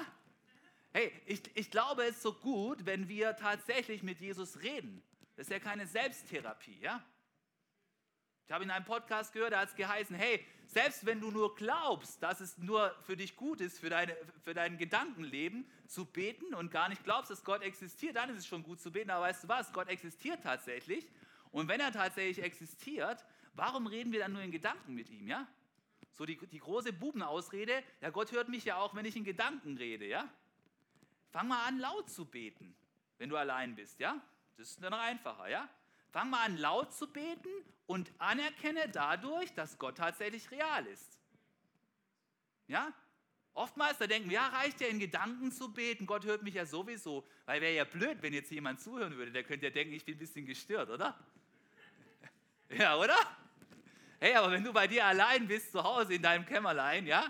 Hey, 0.93 1.11
ich, 1.25 1.41
ich 1.55 1.71
glaube, 1.71 2.03
es 2.03 2.17
ist 2.17 2.21
so 2.21 2.33
gut, 2.33 2.85
wenn 2.85 3.09
wir 3.09 3.35
tatsächlich 3.35 4.03
mit 4.03 4.19
Jesus 4.19 4.61
reden. 4.61 5.03
Das 5.35 5.47
ist 5.47 5.51
ja 5.51 5.59
keine 5.59 5.87
Selbsttherapie, 5.87 6.79
ja? 6.79 7.03
Ich 8.45 8.51
habe 8.51 8.63
in 8.63 8.69
einem 8.69 8.85
Podcast 8.85 9.33
gehört, 9.33 9.53
da 9.53 9.61
hat 9.61 9.69
es 9.69 9.75
geheißen, 9.75 10.15
hey, 10.15 10.45
selbst 10.67 11.05
wenn 11.05 11.19
du 11.19 11.31
nur 11.31 11.55
glaubst, 11.55 12.21
dass 12.21 12.41
es 12.41 12.57
nur 12.59 12.95
für 13.01 13.17
dich 13.17 13.35
gut 13.35 13.59
ist, 13.59 13.79
für, 13.79 13.89
deine, 13.89 14.15
für 14.43 14.53
dein 14.53 14.77
Gedankenleben 14.77 15.65
zu 15.87 16.05
beten 16.05 16.53
und 16.53 16.69
gar 16.69 16.89
nicht 16.89 17.03
glaubst, 17.03 17.31
dass 17.31 17.43
Gott 17.43 17.63
existiert, 17.63 18.15
dann 18.15 18.29
ist 18.29 18.37
es 18.37 18.47
schon 18.47 18.61
gut 18.61 18.79
zu 18.79 18.91
beten. 18.91 19.09
Aber 19.09 19.25
weißt 19.25 19.45
du 19.45 19.47
was, 19.47 19.73
Gott 19.73 19.87
existiert 19.89 20.43
tatsächlich. 20.43 21.07
Und 21.51 21.67
wenn 21.67 21.79
er 21.79 21.91
tatsächlich 21.91 22.43
existiert, 22.43 23.25
warum 23.53 23.87
reden 23.87 24.11
wir 24.11 24.19
dann 24.19 24.33
nur 24.33 24.41
in 24.41 24.51
Gedanken 24.51 24.93
mit 24.93 25.09
ihm, 25.09 25.27
ja? 25.27 25.47
So 26.13 26.25
die, 26.25 26.37
die 26.37 26.59
große 26.59 26.93
Bubenausrede, 26.93 27.83
ja, 28.01 28.09
Gott 28.11 28.31
hört 28.31 28.47
mich 28.49 28.65
ja 28.65 28.77
auch, 28.77 28.93
wenn 28.95 29.05
ich 29.05 29.15
in 29.15 29.23
Gedanken 29.23 29.75
rede, 29.77 30.05
ja? 30.05 30.29
Fang 31.31 31.47
mal 31.47 31.65
an, 31.65 31.79
laut 31.79 32.09
zu 32.09 32.25
beten, 32.25 32.75
wenn 33.17 33.29
du 33.29 33.37
allein 33.37 33.75
bist, 33.75 33.99
ja? 33.99 34.21
Das 34.57 34.69
ist 34.69 34.83
dann 34.83 34.93
einfacher, 34.93 35.49
ja? 35.49 35.67
Fang 36.15 36.29
mal 36.29 36.45
an, 36.45 36.55
laut 36.55 36.93
zu 36.93 37.07
beten 37.07 37.50
und 37.88 38.10
anerkenne 38.19 38.88
dadurch, 38.88 39.53
dass 39.53 39.77
Gott 39.77 39.98
tatsächlich 39.98 40.50
real 40.50 40.88
ist. 40.88 41.19
Ja? 42.67 42.93
Oftmals, 43.53 43.98
da 43.98 44.07
denken 44.07 44.29
wir, 44.29 44.36
ja, 44.36 44.48
reicht 44.48 44.79
ja 44.79 44.88
in 44.88 44.98
Gedanken 44.98 45.51
zu 45.51 45.74
beten, 45.74 46.05
Gott 46.05 46.24
hört 46.24 46.41
mich 46.41 46.53
ja 46.53 46.65
sowieso. 46.65 47.27
Weil 47.45 47.60
wäre 47.60 47.74
ja 47.74 47.84
blöd, 47.84 48.19
wenn 48.22 48.31
jetzt 48.31 48.50
jemand 48.50 48.79
zuhören 48.79 49.17
würde, 49.17 49.34
der 49.34 49.43
könnte 49.43 49.65
ja 49.65 49.72
denken, 49.72 49.93
ich 49.93 50.05
bin 50.05 50.15
ein 50.15 50.19
bisschen 50.19 50.45
gestört, 50.45 50.89
oder? 50.89 51.19
Ja, 52.69 52.95
oder? 52.95 53.17
Hey, 54.22 54.36
aber 54.36 54.53
wenn 54.53 54.63
du 54.63 54.72
bei 54.72 54.88
dir 54.88 55.03
allein 55.03 55.45
bist, 55.50 55.74
zu 55.74 55.84
Hause 55.84 56.13
in 56.13 56.22
deinem 56.22 56.45
Kämmerlein, 56.45 57.07
ja, 57.07 57.29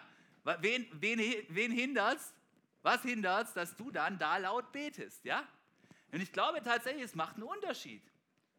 wen, 0.60 0.88
wen, 0.92 1.20
wen 1.50 1.72
hindert's? 1.72 2.36
Was 2.84 3.02
hindert's, 3.02 3.52
dass 3.54 3.76
du 3.76 3.90
dann 3.90 4.20
da 4.20 4.38
laut 4.38 4.72
betest, 4.72 5.26
ja? 5.26 5.44
Und 6.12 6.22
ich 6.22 6.32
glaube 6.32 6.62
tatsächlich, 6.62 7.02
es 7.02 7.16
macht 7.16 7.38
einen 7.38 7.46
Unterschied. 7.46 8.04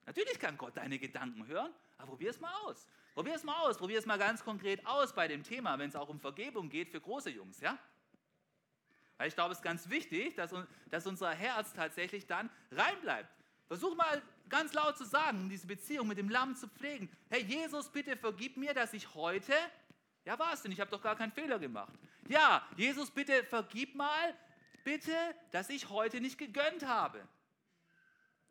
Natürlich 0.07 0.39
kann 0.39 0.57
Gott 0.57 0.77
deine 0.77 0.99
Gedanken 0.99 1.47
hören, 1.47 1.73
aber 1.99 2.11
probier 2.11 2.31
es 2.31 2.41
mal 2.41 2.53
aus. 2.65 2.87
Probier 3.15 3.35
es 3.35 3.43
mal 3.43 3.57
aus, 3.63 3.77
probier 3.77 3.99
es 3.99 4.07
mal 4.07 4.19
ganz 4.19 4.45
konkret 4.45 4.87
aus 4.87 5.13
bei 5.13 5.27
dem 5.27 5.43
Thema, 5.43 5.79
wenn 5.79 5.89
es 5.89 5.97
auch 5.97 6.09
um 6.09 6.21
Vergebung 6.21 6.69
geht 6.69 6.91
für 6.91 7.01
große 7.01 7.31
Jungs, 7.31 7.61
ja? 7.61 7.77
Weil 9.19 9.29
ich 9.29 9.35
glaube, 9.35 9.53
es 9.53 9.59
ist 9.59 9.65
ganz 9.65 9.89
wichtig, 9.89 10.35
dass, 10.35 10.55
dass 10.91 11.07
unser 11.07 11.31
Herz 11.31 11.73
tatsächlich 11.73 12.27
dann 12.27 12.51
reinbleibt. 12.71 13.29
Versuch 13.67 13.97
mal 13.97 14.23
ganz 14.49 14.75
laut 14.75 14.97
zu 14.97 15.05
sagen, 15.05 15.49
diese 15.49 15.67
Beziehung 15.67 16.07
mit 16.07 16.19
dem 16.19 16.29
Lamm 16.29 16.55
zu 16.55 16.69
pflegen. 16.69 17.11
Hey 17.29 17.43
Jesus, 17.43 17.91
bitte 17.91 18.17
vergib 18.17 18.57
mir, 18.57 18.75
dass 18.75 18.93
ich 18.93 19.15
heute, 19.15 19.55
ja 20.25 20.39
was 20.39 20.63
denn, 20.63 20.71
ich 20.71 20.81
habe 20.81 20.91
doch 20.91 21.03
gar 21.03 21.17
keinen 21.17 21.33
Fehler 21.33 21.59
gemacht. 21.59 21.93
Ja, 22.29 22.65
Jesus, 22.77 23.11
bitte 23.11 23.43
vergib 23.45 23.95
mal, 23.95 24.35
bitte, 24.85 25.17
dass 25.51 25.69
ich 25.69 25.89
heute 25.89 26.21
nicht 26.21 26.39
gegönnt 26.39 26.87
habe. 26.87 27.27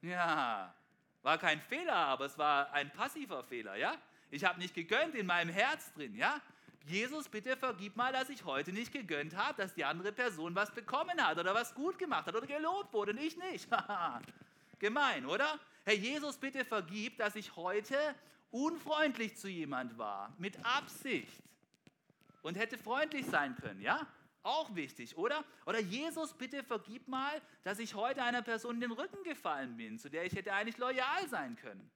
Ja, 0.01 0.75
war 1.25 1.39
kein 1.39 1.59
Fehler, 1.59 1.95
aber 1.95 2.25
es 2.25 2.37
war 2.37 2.71
ein 2.71 2.91
passiver 2.91 3.43
Fehler, 3.43 3.75
ja? 3.75 3.95
Ich 4.29 4.45
habe 4.45 4.59
nicht 4.59 4.75
gegönnt 4.75 5.15
in 5.15 5.25
meinem 5.25 5.49
Herz 5.49 5.91
drin, 5.93 6.15
ja? 6.15 6.39
Jesus, 6.85 7.27
bitte 7.27 7.57
vergib 7.57 7.95
mal, 7.95 8.13
dass 8.13 8.29
ich 8.29 8.45
heute 8.45 8.71
nicht 8.71 8.93
gegönnt 8.93 9.35
habe, 9.35 9.59
dass 9.59 9.73
die 9.73 9.83
andere 9.83 10.11
Person 10.11 10.53
was 10.53 10.71
bekommen 10.71 11.19
hat 11.19 11.39
oder 11.39 11.55
was 11.55 11.73
gut 11.73 11.97
gemacht 11.97 12.27
hat 12.27 12.35
oder 12.35 12.45
gelobt 12.45 12.93
wurde 12.93 13.13
und 13.13 13.17
ich 13.17 13.35
nicht. 13.37 13.67
Gemein, 14.79 15.25
oder? 15.25 15.59
Herr 15.83 15.95
Jesus, 15.95 16.37
bitte 16.37 16.63
vergib, 16.63 17.17
dass 17.17 17.35
ich 17.35 17.55
heute 17.55 17.97
unfreundlich 18.51 19.35
zu 19.35 19.47
jemand 19.47 19.97
war, 19.97 20.31
mit 20.37 20.63
Absicht 20.63 21.41
und 22.43 22.55
hätte 22.55 22.77
freundlich 22.77 23.25
sein 23.25 23.55
können, 23.55 23.81
ja? 23.81 24.05
Auch 24.45 24.75
wichtig, 24.75 25.17
oder? 25.17 25.43
Oder 25.65 25.79
Jesus, 25.79 26.31
bitte 26.33 26.63
vergib 26.63 27.07
mal, 27.07 27.41
dass 27.63 27.79
ich 27.79 27.95
heute 27.95 28.21
einer 28.21 28.43
Person 28.43 28.75
in 28.75 28.81
den 28.81 28.91
Rücken 28.91 29.23
gefallen 29.23 29.75
bin, 29.75 29.97
zu 29.97 30.07
der 30.07 30.23
ich 30.23 30.35
hätte 30.35 30.53
eigentlich 30.53 30.77
loyal 30.77 31.27
sein 31.29 31.55
können. 31.55 31.89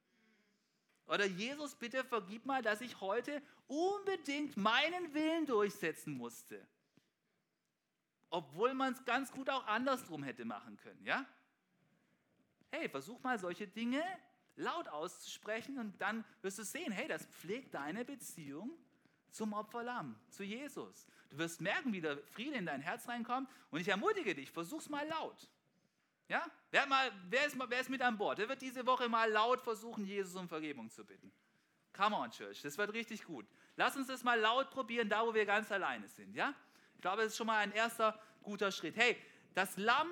Oder 1.05 1.27
Jesus, 1.27 1.75
bitte 1.75 2.03
vergib 2.03 2.47
mal, 2.47 2.63
dass 2.63 2.81
ich 2.81 2.99
heute 3.01 3.39
unbedingt 3.67 4.57
meinen 4.57 5.13
Willen 5.13 5.45
durchsetzen 5.45 6.17
musste. 6.17 6.65
Obwohl 8.31 8.73
man 8.73 8.93
es 8.93 9.05
ganz 9.05 9.31
gut 9.31 9.47
auch 9.51 9.67
andersrum 9.67 10.23
hätte 10.23 10.43
machen 10.43 10.75
können, 10.77 11.05
ja? 11.05 11.27
Hey, 12.71 12.89
versuch 12.89 13.21
mal 13.21 13.37
solche 13.37 13.67
Dinge 13.67 14.03
laut 14.55 14.87
auszusprechen 14.87 15.77
und 15.77 16.01
dann 16.01 16.25
wirst 16.41 16.57
du 16.57 16.63
sehen, 16.63 16.91
hey, 16.91 17.07
das 17.07 17.27
pflegt 17.27 17.75
deine 17.75 18.03
Beziehung 18.05 18.75
zum 19.29 19.53
Opferlamm, 19.53 20.19
zu 20.31 20.43
Jesus. 20.43 21.05
Du 21.29 21.37
wirst 21.37 21.61
merken, 21.61 21.93
wie 21.93 22.01
der 22.01 22.17
Friede 22.33 22.57
in 22.57 22.65
dein 22.65 22.81
Herz 22.81 23.07
reinkommt. 23.07 23.49
Und 23.69 23.79
ich 23.79 23.87
ermutige 23.87 24.33
dich, 24.33 24.51
versuch's 24.51 24.89
mal 24.89 25.07
laut. 25.07 25.49
Ja? 26.27 26.45
Wer, 26.71 26.85
mal, 26.87 27.11
wer, 27.29 27.45
ist, 27.45 27.57
wer 27.57 27.79
ist 27.79 27.89
mit 27.89 28.01
an 28.01 28.17
Bord? 28.17 28.37
Wer 28.37 28.49
wird 28.49 28.61
diese 28.61 28.85
Woche 28.85 29.09
mal 29.09 29.29
laut 29.29 29.61
versuchen, 29.61 30.05
Jesus 30.05 30.35
um 30.35 30.47
Vergebung 30.47 30.89
zu 30.89 31.05
bitten? 31.05 31.31
Come 31.93 32.15
on, 32.15 32.31
Church, 32.31 32.61
das 32.61 32.77
wird 32.77 32.93
richtig 32.93 33.25
gut. 33.25 33.45
Lass 33.75 33.95
uns 33.95 34.07
das 34.07 34.23
mal 34.23 34.39
laut 34.39 34.69
probieren, 34.69 35.09
da 35.09 35.25
wo 35.25 35.33
wir 35.33 35.45
ganz 35.45 35.71
alleine 35.71 36.07
sind. 36.07 36.35
Ja? 36.35 36.53
Ich 36.95 37.01
glaube, 37.01 37.23
das 37.23 37.31
ist 37.31 37.37
schon 37.37 37.47
mal 37.47 37.57
ein 37.59 37.71
erster 37.71 38.19
guter 38.43 38.71
Schritt. 38.71 38.95
Hey, 38.95 39.17
das 39.53 39.77
Lamm, 39.77 40.07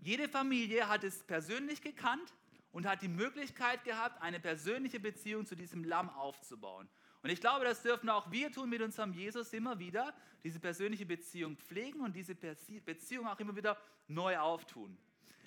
jede 0.00 0.28
Familie 0.28 0.88
hat 0.88 1.04
es 1.04 1.22
persönlich 1.22 1.80
gekannt 1.82 2.32
und 2.72 2.86
hat 2.86 3.02
die 3.02 3.08
Möglichkeit 3.08 3.84
gehabt, 3.84 4.20
eine 4.22 4.40
persönliche 4.40 4.98
Beziehung 4.98 5.46
zu 5.46 5.54
diesem 5.54 5.84
Lamm 5.84 6.08
aufzubauen. 6.10 6.88
Und 7.22 7.30
ich 7.30 7.40
glaube, 7.40 7.64
das 7.64 7.82
dürfen 7.82 8.08
auch 8.10 8.30
wir 8.30 8.50
tun 8.50 8.68
mit 8.68 8.82
unserem 8.82 9.12
Jesus 9.12 9.52
immer 9.52 9.78
wieder, 9.78 10.12
diese 10.42 10.58
persönliche 10.58 11.06
Beziehung 11.06 11.56
pflegen 11.56 12.00
und 12.00 12.14
diese 12.16 12.34
Beziehung 12.34 13.28
auch 13.28 13.38
immer 13.38 13.54
wieder 13.54 13.78
neu 14.08 14.36
auftun. 14.38 14.98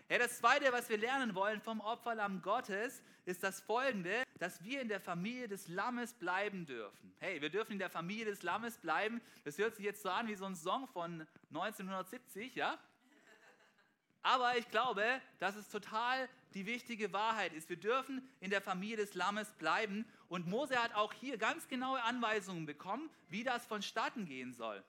Ja, 0.08 0.20
das 0.20 0.38
Zweite, 0.38 0.72
was 0.72 0.88
wir 0.88 0.98
lernen 0.98 1.34
wollen 1.34 1.60
vom 1.60 1.82
Opferlamm 1.82 2.42
Gottes, 2.42 3.02
ist 3.26 3.44
das 3.44 3.60
Folgende, 3.60 4.24
dass 4.38 4.64
wir 4.64 4.80
in 4.80 4.88
der 4.88 5.02
Familie 5.02 5.48
des 5.48 5.68
Lammes 5.68 6.14
bleiben 6.14 6.66
dürfen. 6.66 7.14
Hey, 7.18 7.42
wir 7.42 7.50
dürfen 7.50 7.74
in 7.74 7.80
der 7.80 7.90
Familie 7.90 8.26
des 8.26 8.44
Lammes 8.44 8.78
bleiben. 8.78 9.20
Das 9.44 9.58
hört 9.58 9.76
sich 9.76 9.84
jetzt 9.84 10.04
so 10.04 10.10
an 10.10 10.28
wie 10.28 10.36
so 10.36 10.46
ein 10.46 10.56
Song 10.56 10.88
von 10.88 11.26
1970, 11.50 12.54
ja? 12.54 12.78
Aber 14.26 14.58
ich 14.58 14.68
glaube, 14.72 15.22
dass 15.38 15.56
es 15.56 15.70
total 15.70 16.28
die 16.56 16.66
wichtige 16.66 17.14
Wahrheit 17.14 17.54
ist. 17.54 17.70
Wir 17.70 17.78
dürfen 17.78 18.28
in 18.40 18.50
der 18.50 18.60
Familie 18.60 18.98
des 18.98 19.14
Lammes 19.14 19.52
bleiben. 19.60 20.04
Und 20.30 20.48
Mose 20.48 20.82
hat 20.82 20.96
auch 20.96 21.14
hier 21.14 21.38
ganz 21.38 21.68
genaue 21.68 22.02
Anweisungen 22.02 22.66
bekommen, 22.66 23.12
wie 23.30 23.44
das 23.44 23.68
vonstatten 23.68 24.26
gehen 24.26 24.52
soll. 24.52 24.84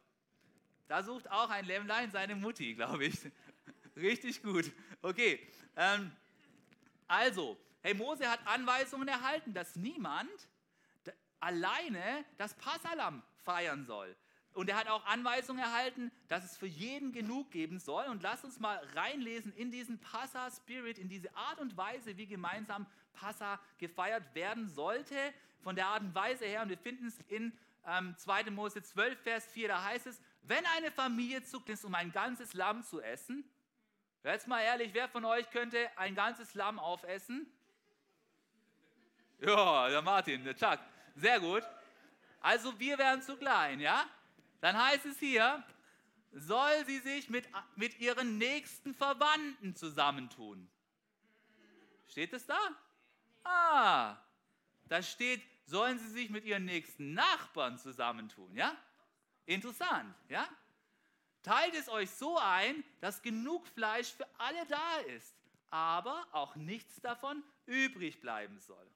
Da 0.88 1.02
sucht 1.02 1.30
auch 1.30 1.50
ein 1.50 1.66
Lämmlein 1.66 2.10
seine 2.10 2.34
Mutti, 2.34 2.72
glaube 2.72 3.04
ich. 3.04 3.18
Richtig 3.96 4.42
gut. 4.42 4.72
Okay. 5.02 5.46
Ähm, 5.76 6.10
also, 7.06 7.58
hey, 7.82 7.92
Mose 7.92 8.30
hat 8.30 8.40
Anweisungen 8.46 9.06
erhalten, 9.06 9.52
dass 9.52 9.76
niemand 9.76 10.48
alleine 11.40 12.24
das 12.38 12.54
Passalam 12.54 13.22
feiern 13.44 13.84
soll. 13.84 14.16
Und 14.56 14.70
er 14.70 14.76
hat 14.76 14.88
auch 14.88 15.04
Anweisungen 15.04 15.62
erhalten, 15.62 16.10
dass 16.28 16.42
es 16.42 16.56
für 16.56 16.66
jeden 16.66 17.12
genug 17.12 17.50
geben 17.50 17.78
soll. 17.78 18.06
Und 18.06 18.22
lasst 18.22 18.42
uns 18.42 18.58
mal 18.58 18.80
reinlesen 18.94 19.52
in 19.54 19.70
diesen 19.70 20.00
Passa-Spirit, 20.00 20.98
in 20.98 21.10
diese 21.10 21.36
Art 21.36 21.60
und 21.60 21.76
Weise, 21.76 22.16
wie 22.16 22.26
gemeinsam 22.26 22.86
Passa 23.12 23.60
gefeiert 23.76 24.34
werden 24.34 24.70
sollte. 24.70 25.14
Von 25.62 25.76
der 25.76 25.88
Art 25.88 26.00
und 26.00 26.14
Weise 26.14 26.46
her. 26.46 26.62
Und 26.62 26.70
wir 26.70 26.78
finden 26.78 27.08
es 27.08 27.18
in 27.28 27.52
ähm, 27.86 28.14
2. 28.16 28.44
Mose 28.44 28.82
12, 28.82 29.20
Vers 29.20 29.46
4. 29.48 29.68
Da 29.68 29.84
heißt 29.84 30.06
es, 30.06 30.22
wenn 30.40 30.64
eine 30.74 30.90
Familie 30.90 31.42
zuckt 31.42 31.68
ist, 31.68 31.84
um 31.84 31.94
ein 31.94 32.10
ganzes 32.10 32.54
Lamm 32.54 32.82
zu 32.82 33.02
essen. 33.02 33.44
Jetzt 34.24 34.48
mal 34.48 34.62
ehrlich, 34.62 34.94
wer 34.94 35.06
von 35.10 35.26
euch 35.26 35.50
könnte 35.50 35.86
ein 35.98 36.14
ganzes 36.14 36.54
Lamm 36.54 36.78
aufessen? 36.78 37.46
Ja, 39.38 39.90
der 39.90 40.00
Martin, 40.00 40.44
der 40.44 40.56
Chuck. 40.56 40.78
Sehr 41.14 41.40
gut. 41.40 41.62
Also 42.40 42.78
wir 42.80 42.96
wären 42.96 43.20
zu 43.20 43.36
klein, 43.36 43.80
ja? 43.80 44.06
Dann 44.60 44.76
heißt 44.76 45.06
es 45.06 45.18
hier, 45.18 45.62
soll 46.32 46.84
sie 46.86 46.98
sich 46.98 47.30
mit, 47.30 47.48
mit 47.76 47.98
ihren 47.98 48.38
nächsten 48.38 48.94
Verwandten 48.94 49.74
zusammentun. 49.74 50.68
Steht 52.08 52.32
es 52.32 52.46
da? 52.46 52.58
Ah, 53.44 54.16
da 54.84 55.02
steht, 55.02 55.42
sollen 55.66 55.98
sie 55.98 56.08
sich 56.08 56.30
mit 56.30 56.44
ihren 56.44 56.64
nächsten 56.64 57.14
Nachbarn 57.14 57.78
zusammentun, 57.78 58.54
ja? 58.54 58.76
Interessant, 59.46 60.14
ja? 60.28 60.48
Teilt 61.42 61.74
es 61.74 61.88
euch 61.88 62.10
so 62.10 62.38
ein, 62.38 62.82
dass 63.00 63.22
genug 63.22 63.68
Fleisch 63.68 64.12
für 64.12 64.26
alle 64.38 64.66
da 64.66 64.96
ist, 65.16 65.36
aber 65.70 66.26
auch 66.32 66.56
nichts 66.56 67.00
davon 67.00 67.42
übrig 67.66 68.20
bleiben 68.20 68.58
soll. 68.58 68.90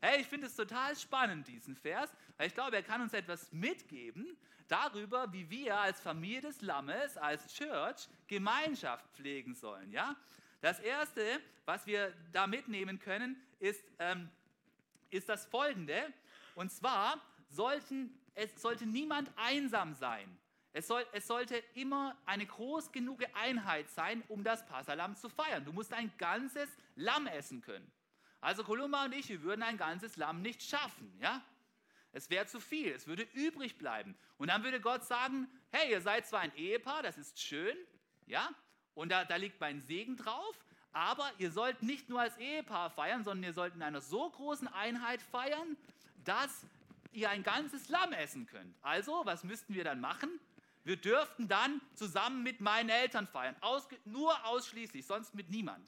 Hey, 0.00 0.20
ich 0.20 0.26
finde 0.28 0.46
es 0.46 0.54
total 0.54 0.96
spannend, 0.96 1.48
diesen 1.48 1.76
Vers, 1.76 2.10
weil 2.36 2.46
ich 2.46 2.54
glaube, 2.54 2.76
er 2.76 2.82
kann 2.82 3.02
uns 3.02 3.12
etwas 3.12 3.52
mitgeben 3.52 4.38
darüber, 4.70 5.32
wie 5.32 5.48
wir 5.50 5.78
als 5.78 6.00
Familie 6.00 6.42
des 6.42 6.60
Lammes, 6.62 7.16
als 7.16 7.52
Church, 7.52 8.08
Gemeinschaft 8.26 9.04
pflegen 9.14 9.54
sollen. 9.54 9.92
Ja? 9.92 10.16
Das 10.60 10.78
Erste, 10.80 11.40
was 11.64 11.86
wir 11.86 12.12
da 12.32 12.46
mitnehmen 12.46 12.98
können, 12.98 13.40
ist, 13.58 13.84
ähm, 13.98 14.30
ist 15.10 15.28
das 15.28 15.46
Folgende. 15.46 16.12
Und 16.54 16.70
zwar 16.70 17.20
sollten, 17.48 18.18
es 18.34 18.60
sollte 18.60 18.86
niemand 18.86 19.30
einsam 19.36 19.94
sein. 19.94 20.38
Es, 20.72 20.86
soll, 20.86 21.04
es 21.12 21.26
sollte 21.26 21.56
immer 21.74 22.16
eine 22.26 22.46
groß 22.46 22.92
genug 22.92 23.24
Einheit 23.34 23.90
sein, 23.90 24.22
um 24.28 24.44
das 24.44 24.64
Passalam 24.66 25.16
zu 25.16 25.28
feiern. 25.28 25.64
Du 25.64 25.72
musst 25.72 25.92
ein 25.92 26.12
ganzes 26.16 26.68
Lamm 26.94 27.26
essen 27.26 27.60
können. 27.60 27.90
Also 28.40 28.62
Kolumba 28.62 29.04
und 29.04 29.14
ich, 29.14 29.28
wir 29.28 29.42
würden 29.42 29.62
ein 29.62 29.76
ganzes 29.76 30.16
Lamm 30.16 30.42
nicht 30.42 30.62
schaffen. 30.62 31.12
Ja? 31.20 31.42
Es 32.12 32.30
wäre 32.30 32.46
zu 32.46 32.60
viel, 32.60 32.92
es 32.92 33.06
würde 33.06 33.22
übrig 33.34 33.78
bleiben. 33.78 34.16
Und 34.36 34.48
dann 34.48 34.64
würde 34.64 34.80
Gott 34.80 35.04
sagen, 35.04 35.48
hey, 35.70 35.90
ihr 35.90 36.00
seid 36.00 36.26
zwar 36.26 36.40
ein 36.40 36.54
Ehepaar, 36.56 37.02
das 37.02 37.18
ist 37.18 37.40
schön, 37.40 37.76
ja, 38.26 38.48
und 38.94 39.10
da, 39.10 39.24
da 39.24 39.36
liegt 39.36 39.60
mein 39.60 39.80
Segen 39.80 40.16
drauf, 40.16 40.64
aber 40.92 41.30
ihr 41.38 41.50
sollt 41.50 41.82
nicht 41.82 42.08
nur 42.08 42.20
als 42.20 42.36
Ehepaar 42.38 42.90
feiern, 42.90 43.24
sondern 43.24 43.44
ihr 43.44 43.52
sollt 43.52 43.74
in 43.74 43.82
einer 43.82 44.00
so 44.00 44.28
großen 44.30 44.68
Einheit 44.68 45.22
feiern, 45.22 45.76
dass 46.24 46.64
ihr 47.12 47.30
ein 47.30 47.42
ganzes 47.42 47.88
Lamm 47.88 48.12
essen 48.12 48.46
könnt. 48.46 48.76
Also, 48.82 49.22
was 49.24 49.44
müssten 49.44 49.74
wir 49.74 49.84
dann 49.84 50.00
machen? 50.00 50.30
Wir 50.82 50.96
dürften 50.96 51.46
dann 51.46 51.80
zusammen 51.94 52.42
mit 52.42 52.60
meinen 52.60 52.88
Eltern 52.88 53.26
feiern, 53.26 53.54
Ausge 53.60 53.96
nur 54.04 54.44
ausschließlich, 54.46 55.06
sonst 55.06 55.34
mit 55.34 55.50
niemand. 55.50 55.86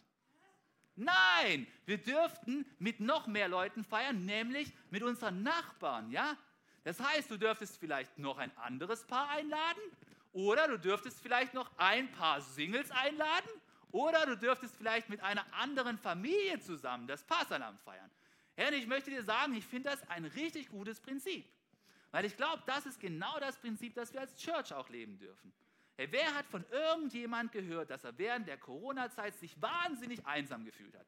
Nein, 0.97 1.67
wir 1.87 1.99
dürften 1.99 2.67
mit 2.79 3.01
noch 3.01 3.27
mehr 3.27 3.49
Leuten 3.49 3.85
feiern, 3.85 4.25
nämlich 4.25 4.73
mit 4.91 5.03
unseren 5.03 5.43
Nachbarn, 5.43 6.11
ja? 6.11 6.37
Das 6.85 7.01
heißt, 7.01 7.31
du 7.31 7.39
dürftest 7.39 7.79
vielleicht 7.79 8.19
noch 8.19 8.39
ein 8.39 8.51
anderes 8.59 9.07
Paar 9.07 9.31
einladen 9.31 9.83
oder 10.33 10.69
du 10.69 10.79
dürftest 10.79 11.21
vielleicht 11.21 11.55
noch 11.55 11.71
ein 11.79 12.11
paar 12.13 12.41
Singles 12.41 12.91
einladen 12.91 13.49
oder 13.91 14.27
du 14.27 14.37
dürftest 14.37 14.77
vielleicht 14.77 15.09
mit 15.09 15.23
einer 15.23 15.45
anderen 15.55 15.99
Familie 15.99 16.61
zusammen 16.61 17.07
das 17.07 17.23
Passalam 17.25 17.79
feiern. 17.79 18.11
Herr, 18.55 18.73
ich 18.73 18.87
möchte 18.87 19.11
dir 19.11 19.23
sagen, 19.23 19.55
ich 19.55 19.65
finde 19.65 19.91
das 19.91 20.09
ein 20.11 20.25
richtig 20.25 20.69
gutes 20.69 21.01
Prinzip. 21.01 21.47
Weil 22.11 22.27
ich 22.27 22.37
glaube, 22.37 22.63
das 22.67 22.85
ist 22.85 23.01
genau 23.01 23.39
das 23.41 23.57
Prinzip, 23.59 23.95
das 23.95 24.13
wir 24.13 24.21
als 24.21 24.37
Church 24.37 24.73
auch 24.75 24.89
leben 24.91 25.19
dürfen. 25.19 25.53
Hey, 26.03 26.09
wer 26.11 26.35
hat 26.35 26.47
von 26.47 26.65
irgendjemand 26.69 27.53
gehört, 27.53 27.91
dass 27.91 28.03
er 28.03 28.19
während 28.19 28.49
der 28.49 28.59
Corona-Zeit 28.59 29.37
sich 29.37 29.63
wahnsinnig 29.63 30.27
einsam 30.27 30.65
gefühlt 30.65 30.93
hat? 30.99 31.07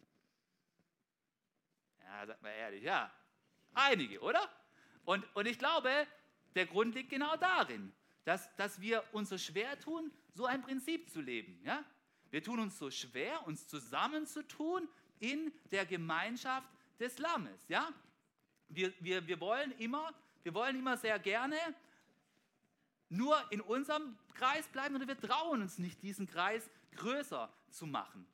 Ja, 2.01 2.27
sagt 2.27 2.41
mal 2.41 2.51
ehrlich, 2.51 2.85
ja. 2.85 3.13
Einige, 3.73 4.21
oder? 4.21 4.49
Und, 5.05 5.27
und 5.35 5.47
ich 5.47 5.59
glaube, 5.59 5.91
der 6.55 6.67
Grund 6.67 6.95
liegt 6.95 7.11
genau 7.11 7.35
darin, 7.39 7.93
dass, 8.25 8.55
dass 8.55 8.81
wir 8.81 9.03
uns 9.11 9.31
so 9.31 9.37
schwer 9.37 9.77
tun, 9.81 10.13
so 10.33 10.47
ein 10.47 10.63
Prinzip 10.63 11.11
zu 11.11 11.21
leben. 11.21 11.61
Ja? 11.65 11.83
Wir 12.31 12.45
tun 12.45 12.61
uns 12.61 12.79
so 12.79 12.89
schwer, 12.89 13.45
uns 13.49 13.67
zusammenzutun 13.67 14.89
in 15.19 15.53
der 15.73 15.87
Gemeinschaft 15.87 16.69
des 17.01 17.19
Lammes. 17.19 17.67
Ja? 17.67 17.93
Wir, 18.69 18.93
wir, 19.01 19.27
wir, 19.27 19.41
wollen 19.41 19.73
immer, 19.73 20.15
wir 20.45 20.55
wollen 20.55 20.79
immer 20.79 20.97
sehr 20.97 21.19
gerne 21.19 21.57
nur 23.09 23.37
in 23.51 23.61
unserem 23.61 24.17
Kreis 24.35 24.67
bleiben 24.69 24.97
oder 24.97 25.07
wir 25.07 25.19
trauen 25.19 25.63
uns 25.63 25.79
nicht, 25.79 26.03
diesen 26.03 26.27
Kreis 26.27 26.69
größer 26.97 27.53
zu 27.71 27.87
machen. 27.87 28.27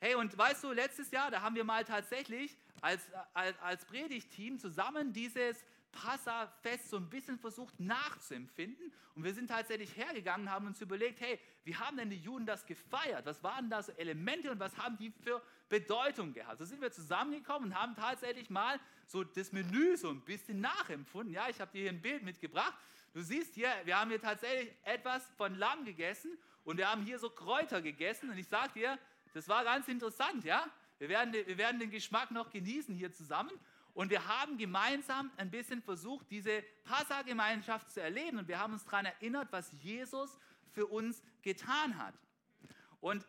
Hey, 0.00 0.14
und 0.14 0.36
weißt 0.36 0.62
du, 0.64 0.72
letztes 0.72 1.10
Jahr, 1.10 1.30
da 1.30 1.40
haben 1.40 1.56
wir 1.56 1.64
mal 1.64 1.84
tatsächlich 1.84 2.56
als, 2.80 3.02
als, 3.34 3.58
als 3.60 3.84
Predigteam 3.84 4.58
zusammen 4.58 5.12
dieses 5.12 5.64
Passafest 5.90 6.90
so 6.90 6.96
ein 6.96 7.08
bisschen 7.08 7.38
versucht 7.38 7.78
nachzuempfinden. 7.80 8.92
Und 9.14 9.24
wir 9.24 9.34
sind 9.34 9.48
tatsächlich 9.48 9.96
hergegangen 9.96 10.46
und 10.46 10.52
haben 10.52 10.66
uns 10.66 10.80
überlegt, 10.80 11.20
hey, 11.20 11.40
wie 11.64 11.74
haben 11.74 11.96
denn 11.96 12.10
die 12.10 12.18
Juden 12.18 12.46
das 12.46 12.64
gefeiert? 12.64 13.26
Was 13.26 13.42
waren 13.42 13.68
da 13.68 13.82
so 13.82 13.92
Elemente 13.92 14.50
und 14.50 14.60
was 14.60 14.76
haben 14.76 14.96
die 14.96 15.10
für 15.10 15.42
Bedeutung 15.68 16.32
gehabt? 16.32 16.58
So 16.58 16.64
sind 16.64 16.80
wir 16.80 16.92
zusammengekommen 16.92 17.70
und 17.70 17.74
haben 17.74 17.96
tatsächlich 17.96 18.48
mal 18.50 18.78
so 19.06 19.24
das 19.24 19.50
Menü 19.50 19.96
so 19.96 20.10
ein 20.10 20.20
bisschen 20.20 20.60
nachempfunden. 20.60 21.34
Ja, 21.34 21.48
ich 21.48 21.60
habe 21.60 21.72
dir 21.72 21.82
hier 21.82 21.90
ein 21.90 22.00
Bild 22.00 22.22
mitgebracht. 22.22 22.74
Du 23.12 23.22
siehst 23.22 23.54
hier, 23.54 23.70
wir 23.84 23.98
haben 23.98 24.10
hier 24.10 24.20
tatsächlich 24.20 24.72
etwas 24.84 25.24
von 25.36 25.54
Lamm 25.56 25.84
gegessen 25.84 26.38
und 26.64 26.76
wir 26.76 26.90
haben 26.90 27.02
hier 27.02 27.18
so 27.18 27.30
Kräuter 27.30 27.80
gegessen. 27.80 28.30
Und 28.30 28.38
ich 28.38 28.48
sage 28.48 28.72
dir, 28.74 28.98
das 29.34 29.48
war 29.48 29.64
ganz 29.64 29.88
interessant, 29.88 30.44
ja. 30.44 30.66
Wir 30.98 31.08
werden, 31.08 31.32
wir 31.32 31.58
werden 31.58 31.78
den 31.78 31.90
Geschmack 31.90 32.30
noch 32.30 32.50
genießen 32.50 32.94
hier 32.94 33.12
zusammen. 33.12 33.52
Und 33.94 34.10
wir 34.10 34.26
haben 34.28 34.58
gemeinsam 34.58 35.30
ein 35.36 35.50
bisschen 35.50 35.82
versucht, 35.82 36.30
diese 36.30 36.62
Passa-Gemeinschaft 36.84 37.90
zu 37.90 38.00
erleben. 38.00 38.38
Und 38.38 38.48
wir 38.48 38.58
haben 38.58 38.72
uns 38.72 38.84
daran 38.84 39.06
erinnert, 39.06 39.48
was 39.50 39.72
Jesus 39.82 40.38
für 40.72 40.86
uns 40.86 41.22
getan 41.42 41.98
hat. 41.98 42.14
Und 43.00 43.26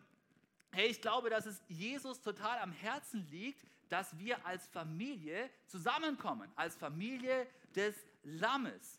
hey, 0.71 0.87
ich 0.87 1.01
glaube, 1.01 1.29
dass 1.29 1.45
es 1.45 1.63
Jesus 1.67 2.21
total 2.21 2.59
am 2.59 2.71
Herzen 2.71 3.25
liegt, 3.29 3.65
dass 3.89 4.17
wir 4.19 4.45
als 4.45 4.67
Familie 4.67 5.49
zusammenkommen, 5.65 6.51
als 6.55 6.75
Familie 6.75 7.47
des 7.75 7.95
Lammes. 8.23 8.98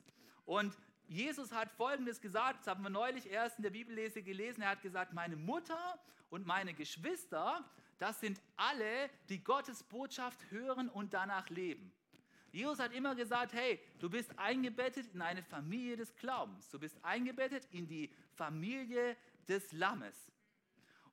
Und 0.50 0.76
Jesus 1.06 1.52
hat 1.52 1.70
Folgendes 1.70 2.20
gesagt, 2.20 2.58
das 2.58 2.66
haben 2.66 2.82
wir 2.82 2.90
neulich 2.90 3.30
erst 3.30 3.58
in 3.58 3.62
der 3.62 3.70
Bibellese 3.70 4.20
gelesen, 4.20 4.62
er 4.62 4.70
hat 4.70 4.82
gesagt, 4.82 5.12
meine 5.12 5.36
Mutter 5.36 5.96
und 6.28 6.44
meine 6.44 6.74
Geschwister, 6.74 7.64
das 7.98 8.18
sind 8.18 8.42
alle, 8.56 9.10
die 9.28 9.44
Gottes 9.44 9.84
Botschaft 9.84 10.50
hören 10.50 10.88
und 10.88 11.14
danach 11.14 11.48
leben. 11.50 11.92
Jesus 12.50 12.80
hat 12.80 12.92
immer 12.92 13.14
gesagt, 13.14 13.52
hey, 13.52 13.78
du 14.00 14.10
bist 14.10 14.36
eingebettet 14.40 15.14
in 15.14 15.22
eine 15.22 15.44
Familie 15.44 15.96
des 15.96 16.16
Glaubens, 16.16 16.68
du 16.68 16.80
bist 16.80 16.98
eingebettet 17.04 17.68
in 17.70 17.86
die 17.86 18.10
Familie 18.34 19.16
des 19.46 19.70
Lammes. 19.70 20.16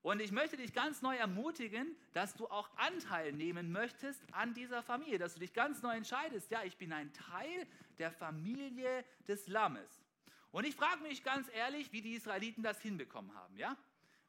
Und 0.02 0.20
ich 0.20 0.32
möchte 0.32 0.58
dich 0.58 0.74
ganz 0.74 1.04
neu 1.04 1.16
ermutigen, 1.16 1.96
dass 2.14 2.34
du 2.34 2.48
auch 2.48 2.70
Anteil 2.78 3.34
nehmen 3.34 3.72
möchtest 3.72 4.24
an 4.32 4.56
dieser 4.56 4.82
Familie, 4.82 5.20
dass 5.20 5.36
du 5.36 5.42
dich 5.42 5.54
ganz 5.54 5.84
neu 5.84 5.96
entscheidest, 5.96 6.50
ja, 6.50 6.64
ich 6.64 6.78
bin 6.78 6.92
ein 6.92 7.14
Teil 7.14 7.68
der 8.00 8.12
Familie 8.12 9.04
des 9.28 9.48
Lammes. 9.48 10.04
Und 10.52 10.66
ich 10.66 10.76
frage 10.76 11.02
mich 11.04 11.24
ganz 11.24 11.48
ehrlich, 11.54 11.92
wie 11.92 12.02
die 12.02 12.14
Israeliten 12.14 12.64
das 12.64 12.82
hinbekommen 12.82 13.34
haben, 13.36 13.58
ja? 13.58 13.78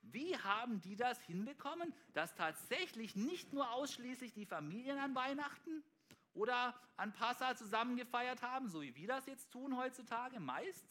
Wie 0.02 0.37
haben 0.38 0.81
die 0.81 0.96
das 0.96 1.20
hinbekommen, 1.22 1.92
dass 2.14 2.35
tatsächlich 2.35 3.16
nicht 3.16 3.52
nur 3.52 3.70
ausschließlich 3.72 4.33
die 4.33 4.46
Familien 4.46 4.98
an 4.98 5.14
Weihnachten 5.14 5.83
oder 6.35 6.74
an 6.96 7.12
Passa 7.12 7.57
zusammen 7.57 7.96
gefeiert 7.96 8.42
haben, 8.42 8.68
so 8.68 8.81
wie 8.81 8.94
wir 8.94 9.09
das 9.09 9.26
jetzt 9.26 9.50
tun 9.50 9.76
heutzutage 9.76 10.40
meist, 10.40 10.87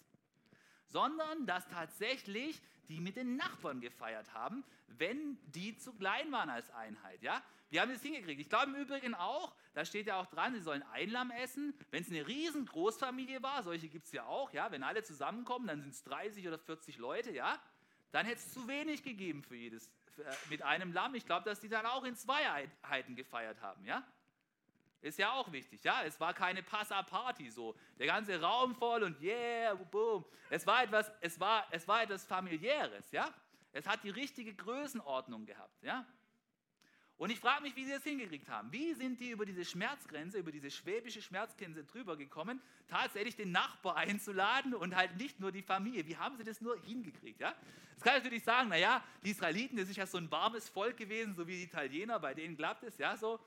sondern 0.87 1.45
dass 1.45 1.67
tatsächlich 1.67 2.61
die 2.89 2.99
mit 2.99 3.15
den 3.15 3.35
Nachbarn 3.35 3.81
gefeiert 3.81 4.33
haben, 4.33 4.63
wenn 4.87 5.37
die 5.51 5.77
zu 5.77 5.93
klein 5.93 6.31
waren 6.31 6.49
als 6.49 6.69
Einheit. 6.71 7.21
Ja? 7.21 7.41
Wir 7.69 7.82
haben 7.82 7.91
das 7.91 8.01
hingekriegt. 8.01 8.39
Ich 8.39 8.49
glaube 8.49 8.67
im 8.67 8.75
Übrigen 8.75 9.13
auch, 9.13 9.53
da 9.73 9.84
steht 9.84 10.08
ja 10.08 10.19
auch 10.19 10.27
dran, 10.27 10.53
sie 10.53 10.62
sollen 10.62 10.84
Einlamm 10.93 11.32
essen. 11.32 11.77
Wenn 11.91 12.01
es 12.01 12.10
eine 12.10 12.25
riesen 12.25 12.65
Großfamilie 12.65 13.43
war, 13.43 13.63
solche 13.63 13.89
gibt 13.89 14.06
es 14.06 14.12
ja 14.13 14.25
auch, 14.25 14.51
ja? 14.53 14.71
wenn 14.71 14.84
alle 14.84 15.03
zusammenkommen, 15.03 15.67
dann 15.67 15.82
sind 15.82 15.93
es 15.93 16.03
30 16.03 16.47
oder 16.47 16.58
40 16.58 16.97
Leute, 16.97 17.32
ja? 17.32 17.60
dann 18.12 18.25
hätte 18.25 18.39
es 18.39 18.53
zu 18.53 18.67
wenig 18.67 19.03
gegeben 19.03 19.43
für 19.43 19.56
jedes, 19.56 19.91
für, 20.15 20.23
äh, 20.23 20.34
mit 20.49 20.62
einem 20.62 20.93
Lamm. 20.93 21.15
Ich 21.15 21.25
glaube, 21.25 21.45
dass 21.45 21.60
die 21.60 21.69
dann 21.69 21.86
auch 21.86 22.03
in 22.06 22.15
zwei 22.15 22.49
Einheiten 22.49 23.15
gefeiert 23.15 23.62
haben. 23.62 23.86
Ja? 23.86 24.03
Ist 25.01 25.19
ja 25.19 25.34
auch 25.34 25.51
wichtig, 25.51 25.84
ja. 25.84 26.03
Es 26.03 26.19
war 26.19 26.34
keine 26.34 26.63
Passa-Party 26.63 27.49
so. 27.49 27.75
Der 27.99 28.08
ganze 28.08 28.41
Raum 28.41 28.75
voll 28.75 29.03
und 29.03 29.21
yeah, 29.21 29.75
boom. 29.75 30.25
Es 30.49 30.65
war 30.65 30.84
etwas, 30.84 31.12
es 31.21 31.39
war, 31.39 31.67
es 31.71 31.88
war 31.88 32.01
etwas 32.01 32.25
familiäres, 32.25 33.12
ja. 33.12 33.32
Es 33.73 33.86
hat 33.86 34.03
die 34.03 34.10
richtige 34.10 34.56
Größenordnung 34.56 35.45
gehabt, 35.45 35.84
ja. 35.84 36.06
Und 37.17 37.32
ich 37.32 37.39
frage 37.39 37.63
mich, 37.63 37.75
wie 37.75 37.86
sie 37.86 37.91
das 37.91 38.03
hingekriegt 38.03 38.47
haben. 38.47 38.71
Wie 38.71 38.93
sind 38.93 39.19
die 39.19 39.32
über 39.32 39.45
diese 39.45 39.65
Schmerzgrenze, 39.65 40.38
über 40.38 40.51
diese 40.51 40.69
schwäbische 40.69 41.21
Schmerzgrenze 41.21 41.84
drüber 41.84 42.15
gekommen, 42.15 42.62
tatsächlich 42.88 43.36
den 43.36 43.51
Nachbar 43.51 43.95
einzuladen 43.95 44.75
und 44.75 44.95
halt 44.95 45.17
nicht 45.17 45.39
nur 45.39 45.51
die 45.51 45.63
Familie? 45.63 46.06
Wie 46.06 46.15
haben 46.15 46.38
sie 46.38 46.43
das 46.43 46.62
nur 46.62 46.80
hingekriegt? 46.84 47.41
Ja? 47.41 47.56
Jetzt 47.91 48.03
kann 48.03 48.17
ich 48.17 48.23
natürlich 48.23 48.43
sagen, 48.43 48.69
naja, 48.69 49.03
die 49.23 49.32
Israeliten, 49.32 49.77
das 49.77 49.89
ist 49.89 49.95
ja 49.95 50.06
so 50.06 50.19
ein 50.19 50.30
warmes 50.30 50.69
Volk 50.69 50.97
gewesen, 50.97 51.34
so 51.34 51.47
wie 51.47 51.56
die 51.56 51.63
Italiener, 51.63 52.19
bei 52.19 52.36
denen 52.36 52.56
klappt 52.56 52.84
es, 52.84 52.99
ja, 52.99 53.17
so. 53.17 53.39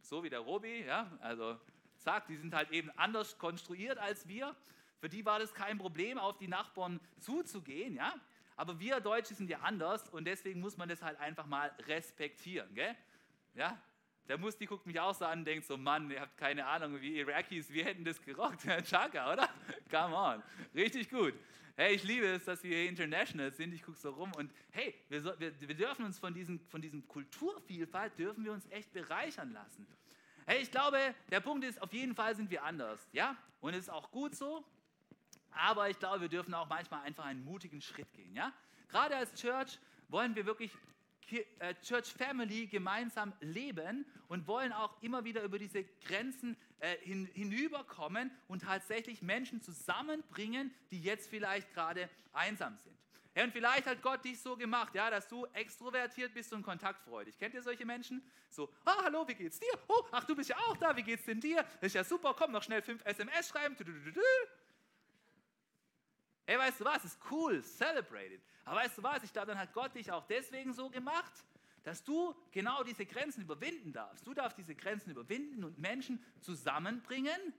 So 0.00 0.22
wie 0.22 0.30
der 0.30 0.40
Robi, 0.40 0.84
ja, 0.84 1.10
also 1.20 1.58
sagt, 1.98 2.30
die 2.30 2.36
sind 2.36 2.54
halt 2.54 2.70
eben 2.70 2.90
anders 2.96 3.36
konstruiert 3.36 3.98
als 3.98 4.26
wir. 4.28 4.56
Für 5.00 5.10
die 5.10 5.24
war 5.26 5.38
das 5.38 5.52
kein 5.52 5.76
Problem, 5.76 6.18
auf 6.18 6.38
die 6.38 6.48
Nachbarn 6.48 7.00
zuzugehen, 7.20 7.94
ja. 7.94 8.14
Aber 8.56 8.80
wir 8.80 9.00
Deutsche 9.00 9.34
sind 9.34 9.50
ja 9.50 9.60
anders 9.60 10.08
und 10.08 10.24
deswegen 10.24 10.60
muss 10.60 10.76
man 10.76 10.88
das 10.88 11.02
halt 11.02 11.20
einfach 11.20 11.46
mal 11.46 11.70
respektieren, 11.86 12.74
gell? 12.74 12.96
Ja, 13.54 13.80
der 14.28 14.38
Musti 14.38 14.66
guckt 14.66 14.86
mich 14.86 14.98
auch 14.98 15.14
so 15.14 15.24
an 15.24 15.40
und 15.40 15.44
denkt 15.44 15.66
so, 15.66 15.76
Mann, 15.76 16.10
ihr 16.10 16.20
habt 16.20 16.36
keine 16.36 16.66
Ahnung, 16.66 17.00
wie 17.00 17.20
Irakis, 17.20 17.70
wir 17.70 17.84
hätten 17.84 18.04
das 18.04 18.20
gerockt. 18.20 18.62
Chaka, 18.84 19.32
oder? 19.32 19.48
Come 19.90 20.16
on. 20.16 20.42
Richtig 20.74 21.08
gut. 21.08 21.34
Hey, 21.76 21.94
ich 21.94 22.04
liebe 22.04 22.26
es, 22.26 22.44
dass 22.44 22.62
wir 22.62 22.88
international 22.88 23.52
sind. 23.52 23.74
Ich 23.74 23.82
gucke 23.82 23.98
so 23.98 24.10
rum 24.10 24.32
und 24.36 24.50
hey, 24.70 24.94
wir, 25.08 25.22
wir, 25.38 25.60
wir, 25.60 25.74
dürfen 25.76 26.06
uns 26.06 26.18
von 26.18 26.32
diesem, 26.32 26.58
von 26.68 26.80
diesem 26.80 27.06
Kulturvielfalt, 27.06 28.18
dürfen 28.18 28.44
wir 28.44 28.52
uns 28.52 28.66
echt 28.70 28.92
bereichern 28.92 29.52
lassen. 29.52 29.86
Hey, 30.46 30.62
ich 30.62 30.70
glaube, 30.70 31.14
der 31.30 31.40
Punkt 31.40 31.64
ist, 31.64 31.80
auf 31.82 31.92
jeden 31.92 32.14
Fall 32.14 32.34
sind 32.34 32.50
wir 32.50 32.64
anders, 32.64 33.06
ja? 33.12 33.36
Und 33.60 33.74
es 33.74 33.80
ist 33.80 33.90
auch 33.90 34.10
gut 34.10 34.34
so. 34.34 34.64
Aber 35.56 35.90
ich 35.90 35.98
glaube, 35.98 36.22
wir 36.22 36.28
dürfen 36.28 36.54
auch 36.54 36.68
manchmal 36.68 37.02
einfach 37.02 37.24
einen 37.24 37.44
mutigen 37.44 37.80
Schritt 37.80 38.12
gehen, 38.12 38.34
ja? 38.34 38.52
Gerade 38.88 39.16
als 39.16 39.34
Church 39.34 39.78
wollen 40.08 40.34
wir 40.36 40.46
wirklich 40.46 40.70
äh, 41.58 41.74
Church 41.82 42.12
Family 42.12 42.66
gemeinsam 42.66 43.32
leben 43.40 44.06
und 44.28 44.46
wollen 44.46 44.72
auch 44.72 45.02
immer 45.02 45.24
wieder 45.24 45.42
über 45.42 45.58
diese 45.58 45.82
Grenzen 46.06 46.56
äh, 46.78 46.96
hin, 46.98 47.28
hinüberkommen 47.34 48.30
und 48.46 48.62
tatsächlich 48.62 49.22
Menschen 49.22 49.60
zusammenbringen, 49.60 50.72
die 50.90 51.00
jetzt 51.00 51.28
vielleicht 51.28 51.72
gerade 51.74 52.08
einsam 52.32 52.76
sind. 52.78 52.96
Ja, 53.34 53.44
und 53.44 53.52
vielleicht 53.52 53.86
hat 53.86 54.00
Gott 54.00 54.24
dich 54.24 54.40
so 54.40 54.56
gemacht, 54.56 54.94
ja, 54.94 55.10
dass 55.10 55.28
du 55.28 55.44
extrovertiert 55.46 56.32
bist 56.32 56.52
und 56.54 56.62
kontaktfreudig. 56.62 57.36
Kennt 57.36 57.54
ihr 57.54 57.62
solche 57.62 57.84
Menschen? 57.84 58.22
So, 58.48 58.72
ah, 58.84 59.02
hallo, 59.04 59.28
wie 59.28 59.34
geht's 59.34 59.58
dir? 59.58 59.72
Oh, 59.88 60.04
ach, 60.10 60.24
du 60.24 60.34
bist 60.34 60.48
ja 60.48 60.56
auch 60.68 60.76
da, 60.78 60.96
wie 60.96 61.02
geht's 61.02 61.26
denn 61.26 61.40
dir? 61.40 61.62
Ist 61.82 61.94
ja 61.94 62.02
super, 62.02 62.34
komm, 62.38 62.52
noch 62.52 62.62
schnell 62.62 62.80
fünf 62.80 63.04
SMS 63.04 63.48
schreiben. 63.48 63.76
Ey, 66.46 66.58
weißt 66.58 66.80
du 66.80 66.84
was? 66.84 67.04
Ist 67.04 67.18
cool, 67.30 67.62
celebrated. 67.62 68.40
Aber 68.64 68.76
weißt 68.76 68.98
du 68.98 69.02
was? 69.02 69.22
Ich 69.24 69.32
glaube, 69.32 69.48
dann 69.48 69.58
hat 69.58 69.72
Gott 69.72 69.94
dich 69.94 70.10
auch 70.10 70.24
deswegen 70.26 70.72
so 70.72 70.88
gemacht, 70.88 71.32
dass 71.82 72.02
du 72.02 72.34
genau 72.50 72.82
diese 72.82 73.04
Grenzen 73.04 73.42
überwinden 73.42 73.92
darfst. 73.92 74.26
Du 74.26 74.34
darfst 74.34 74.58
diese 74.58 74.74
Grenzen 74.74 75.10
überwinden 75.10 75.64
und 75.64 75.78
Menschen 75.78 76.24
zusammenbringen, 76.40 77.54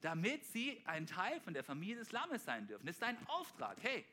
damit 0.00 0.44
sie 0.46 0.80
ein 0.84 1.06
Teil 1.06 1.40
von 1.40 1.54
der 1.54 1.64
Familie 1.64 1.96
des 1.96 2.12
Lammes 2.12 2.44
sein 2.44 2.66
dürfen. 2.66 2.86
Das 2.86 2.96
ist 2.96 3.02
dein 3.02 3.16
Auftrag. 3.28 3.76
Hey, 3.80 4.04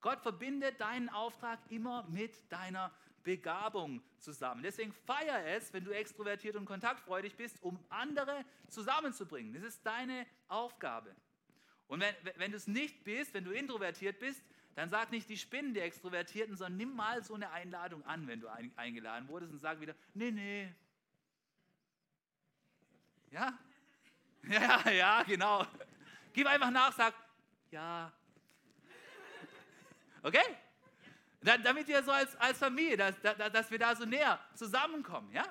Gott 0.00 0.20
verbindet 0.20 0.80
deinen 0.80 1.08
Auftrag 1.08 1.58
immer 1.70 2.04
mit 2.08 2.50
deiner 2.50 2.92
Begabung 3.22 4.02
zusammen. 4.18 4.62
Deswegen 4.62 4.92
feier 4.92 5.44
es, 5.46 5.72
wenn 5.72 5.84
du 5.84 5.90
extrovertiert 5.90 6.56
und 6.56 6.64
kontaktfreudig 6.64 7.36
bist, 7.36 7.62
um 7.62 7.78
andere 7.90 8.44
zusammenzubringen. 8.68 9.52
Das 9.52 9.62
ist 9.62 9.84
deine 9.84 10.26
Aufgabe. 10.48 11.14
Und 11.90 11.98
wenn, 11.98 12.14
wenn 12.36 12.52
du 12.52 12.56
es 12.56 12.68
nicht 12.68 13.02
bist, 13.02 13.34
wenn 13.34 13.42
du 13.42 13.50
introvertiert 13.50 14.20
bist, 14.20 14.40
dann 14.76 14.88
sag 14.88 15.10
nicht 15.10 15.28
die 15.28 15.36
Spinnen 15.36 15.74
der 15.74 15.84
Extrovertierten, 15.86 16.56
sondern 16.56 16.76
nimm 16.76 16.94
mal 16.94 17.24
so 17.24 17.34
eine 17.34 17.50
Einladung 17.50 18.06
an, 18.06 18.28
wenn 18.28 18.40
du 18.40 18.46
ein, 18.46 18.70
eingeladen 18.76 19.26
wurdest 19.26 19.52
und 19.52 19.58
sag 19.58 19.80
wieder, 19.80 19.96
nee, 20.14 20.30
nee. 20.30 20.72
Ja? 23.32 23.58
Ja, 24.48 24.88
ja, 24.88 25.22
genau. 25.24 25.66
Gib 26.32 26.46
einfach 26.46 26.70
nach, 26.70 26.96
sag, 26.96 27.12
ja. 27.70 28.10
Okay? 30.22 30.56
damit 31.42 31.88
wir 31.88 32.02
so 32.02 32.12
als, 32.12 32.36
als 32.36 32.58
Familie, 32.58 32.96
dass, 32.96 33.20
dass 33.20 33.70
wir 33.70 33.78
da 33.78 33.96
so 33.96 34.04
näher 34.04 34.38
zusammenkommen, 34.54 35.32
ja? 35.32 35.44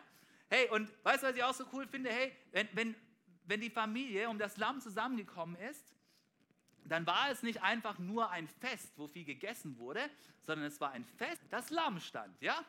Hey, 0.49 0.69
und 0.69 0.89
weißt 1.03 1.23
du, 1.23 1.27
was 1.27 1.35
ich 1.35 1.43
auch 1.43 1.53
so 1.53 1.65
cool 1.73 1.85
finde? 1.85 2.09
Hey, 2.09 2.35
wenn, 2.51 2.69
wenn, 2.73 2.95
wenn 3.45 3.61
die 3.61 3.69
Familie 3.69 4.29
um 4.29 4.39
das 4.39 4.57
Lamm 4.57 4.79
zusammengekommen 4.79 5.55
ist, 5.57 5.98
dann 6.85 7.05
war 7.05 7.29
es 7.29 7.43
nicht 7.43 7.61
einfach 7.61 7.99
nur 7.99 8.29
ein 8.31 8.47
Fest, 8.47 8.91
wo 8.97 9.07
viel 9.07 9.25
gegessen 9.25 9.77
wurde, 9.77 10.01
sondern 10.45 10.67
es 10.67 10.79
war 10.79 10.91
ein 10.91 11.03
Fest, 11.03 11.41
das 11.49 11.69
Lamm 11.69 11.99
stand, 11.99 12.41
ja? 12.41 12.63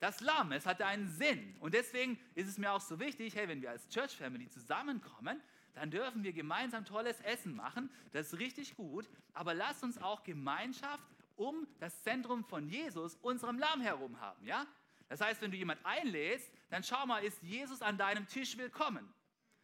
Das 0.00 0.20
Lamm, 0.20 0.50
es 0.50 0.66
hatte 0.66 0.84
einen 0.84 1.08
Sinn. 1.08 1.54
Und 1.60 1.74
deswegen 1.74 2.18
ist 2.34 2.48
es 2.48 2.58
mir 2.58 2.72
auch 2.72 2.80
so 2.80 2.98
wichtig, 2.98 3.36
hey, 3.36 3.46
wenn 3.46 3.62
wir 3.62 3.70
als 3.70 3.88
Church 3.88 4.16
Family 4.16 4.48
zusammenkommen, 4.48 5.40
dann 5.74 5.90
dürfen 5.90 6.24
wir 6.24 6.32
gemeinsam 6.32 6.84
tolles 6.84 7.20
Essen 7.20 7.54
machen. 7.54 7.88
Das 8.12 8.32
ist 8.32 8.38
richtig 8.40 8.74
gut. 8.74 9.08
Aber 9.32 9.54
lasst 9.54 9.84
uns 9.84 10.02
auch 10.02 10.24
Gemeinschaft 10.24 11.08
um 11.36 11.66
das 11.78 12.02
Zentrum 12.02 12.44
von 12.44 12.68
Jesus, 12.68 13.16
unserem 13.22 13.58
Lamm 13.58 13.80
herum 13.80 14.20
haben, 14.20 14.44
ja? 14.44 14.66
Das 15.08 15.20
heißt, 15.20 15.42
wenn 15.42 15.50
du 15.50 15.56
jemand 15.56 15.84
einlädst, 15.84 16.50
dann 16.70 16.82
schau 16.82 17.04
mal, 17.06 17.22
ist 17.22 17.42
Jesus 17.42 17.82
an 17.82 17.98
deinem 17.98 18.26
Tisch 18.26 18.56
willkommen? 18.56 19.12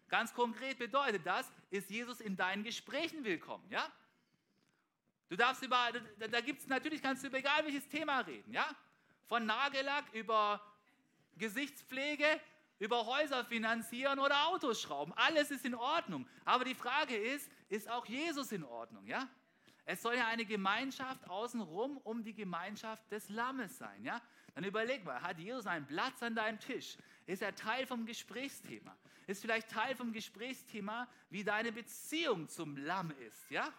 Ganz 0.08 0.32
konkret 0.32 0.78
bedeutet 0.78 1.26
das, 1.26 1.50
ist 1.70 1.90
Jesus 1.90 2.20
in 2.20 2.36
deinen 2.36 2.64
Gesprächen 2.64 3.24
willkommen, 3.24 3.64
ja? 3.70 3.86
Du 5.28 5.36
darfst 5.36 5.62
über, 5.62 5.90
da, 6.18 6.28
da 6.28 6.40
gibt 6.40 6.60
es 6.60 6.66
natürlich, 6.66 7.02
kannst 7.02 7.22
du 7.22 7.28
über 7.28 7.38
egal 7.38 7.64
welches 7.64 7.86
Thema 7.88 8.20
reden, 8.20 8.52
ja? 8.52 8.66
Von 9.26 9.44
Nagellack 9.44 10.04
über 10.14 10.62
Gesichtspflege, 11.36 12.40
über 12.78 13.04
Häuser 13.04 13.44
finanzieren 13.44 14.18
oder 14.18 14.48
Autos 14.48 14.80
schrauben. 14.80 15.12
Alles 15.16 15.50
ist 15.50 15.66
in 15.66 15.74
Ordnung. 15.74 16.26
Aber 16.44 16.64
die 16.64 16.74
Frage 16.74 17.16
ist, 17.16 17.50
ist 17.68 17.90
auch 17.90 18.06
Jesus 18.06 18.52
in 18.52 18.64
Ordnung, 18.64 19.06
ja? 19.06 19.28
Es 19.84 20.02
soll 20.02 20.16
ja 20.16 20.26
eine 20.26 20.44
Gemeinschaft 20.46 21.28
außenrum 21.28 21.98
um 21.98 22.22
die 22.22 22.34
Gemeinschaft 22.34 23.10
des 23.10 23.28
Lammes 23.28 23.76
sein, 23.76 24.04
ja? 24.04 24.22
Dann 24.54 24.64
überleg 24.64 25.04
mal, 25.04 25.20
hat 25.20 25.38
Jesus 25.38 25.66
einen 25.66 25.86
Platz 25.86 26.22
an 26.22 26.34
deinem 26.34 26.58
Tisch? 26.58 26.96
Ist 27.28 27.42
er 27.42 27.54
Teil 27.54 27.86
vom 27.86 28.06
Gesprächsthema? 28.06 28.96
Ist 29.26 29.42
vielleicht 29.42 29.68
Teil 29.68 29.94
vom 29.94 30.14
Gesprächsthema, 30.14 31.06
wie 31.28 31.44
deine 31.44 31.72
Beziehung 31.72 32.48
zum 32.48 32.78
Lamm 32.78 33.12
ist, 33.28 33.50
ja? 33.50 33.70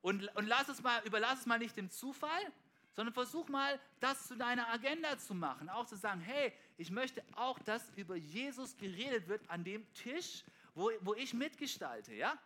Und, 0.00 0.26
und 0.34 0.46
lass 0.46 0.68
es 0.68 0.82
mal, 0.82 1.00
überlass 1.04 1.40
es 1.40 1.46
mal 1.46 1.60
nicht 1.60 1.76
dem 1.76 1.90
Zufall, 1.90 2.52
sondern 2.90 3.14
versuch 3.14 3.48
mal, 3.48 3.78
das 4.00 4.26
zu 4.26 4.36
deiner 4.36 4.68
Agenda 4.68 5.16
zu 5.16 5.32
machen. 5.32 5.68
Auch 5.68 5.86
zu 5.86 5.96
sagen, 5.96 6.20
hey, 6.22 6.52
ich 6.76 6.90
möchte 6.90 7.22
auch, 7.36 7.56
dass 7.60 7.88
über 7.94 8.16
Jesus 8.16 8.76
geredet 8.76 9.28
wird 9.28 9.48
an 9.48 9.62
dem 9.62 9.86
Tisch, 9.94 10.42
wo, 10.74 10.90
wo 11.02 11.14
ich 11.14 11.34
mitgestalte, 11.34 12.12
ja? 12.14 12.36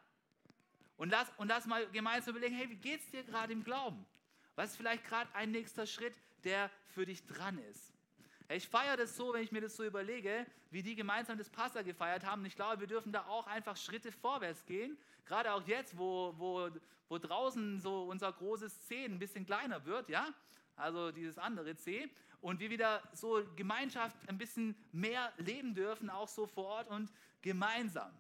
Und 0.98 1.08
lass, 1.08 1.32
und 1.38 1.48
lass 1.48 1.64
mal 1.64 1.88
gemeinsam 1.92 2.36
überlegen, 2.36 2.56
hey, 2.56 2.68
wie 2.68 2.76
geht 2.76 3.00
es 3.00 3.10
dir 3.10 3.24
gerade 3.24 3.54
im 3.54 3.64
Glauben? 3.64 4.04
Was 4.54 4.72
ist 4.72 4.76
vielleicht 4.76 5.06
gerade 5.06 5.34
ein 5.34 5.50
nächster 5.50 5.86
Schritt, 5.86 6.14
der 6.44 6.70
für 6.88 7.06
dich 7.06 7.24
dran 7.24 7.56
ist. 7.70 7.95
Ich 8.48 8.68
feiere 8.68 8.96
das 8.96 9.16
so, 9.16 9.32
wenn 9.32 9.42
ich 9.42 9.50
mir 9.50 9.60
das 9.60 9.74
so 9.74 9.84
überlege, 9.84 10.46
wie 10.70 10.82
die 10.82 10.94
gemeinsam 10.94 11.36
das 11.36 11.50
Passa 11.50 11.82
gefeiert 11.82 12.24
haben. 12.24 12.44
ich 12.44 12.54
glaube, 12.54 12.78
wir 12.78 12.86
dürfen 12.86 13.10
da 13.10 13.26
auch 13.26 13.48
einfach 13.48 13.76
Schritte 13.76 14.12
vorwärts 14.12 14.64
gehen. 14.66 14.96
Gerade 15.24 15.52
auch 15.52 15.66
jetzt, 15.66 15.98
wo, 15.98 16.32
wo, 16.36 16.68
wo 17.08 17.18
draußen 17.18 17.80
so 17.80 18.04
unser 18.04 18.32
großes 18.32 18.86
C 18.86 19.04
ein 19.04 19.18
bisschen 19.18 19.44
kleiner 19.46 19.84
wird, 19.84 20.08
ja? 20.08 20.32
Also 20.76 21.10
dieses 21.10 21.38
andere 21.38 21.74
C. 21.74 22.08
Und 22.40 22.60
wir 22.60 22.70
wieder 22.70 23.02
so 23.12 23.42
Gemeinschaft 23.56 24.16
ein 24.28 24.38
bisschen 24.38 24.76
mehr 24.92 25.32
leben 25.38 25.74
dürfen, 25.74 26.08
auch 26.08 26.28
so 26.28 26.46
vor 26.46 26.66
Ort 26.66 26.88
und 26.88 27.10
gemeinsam. 27.42 28.12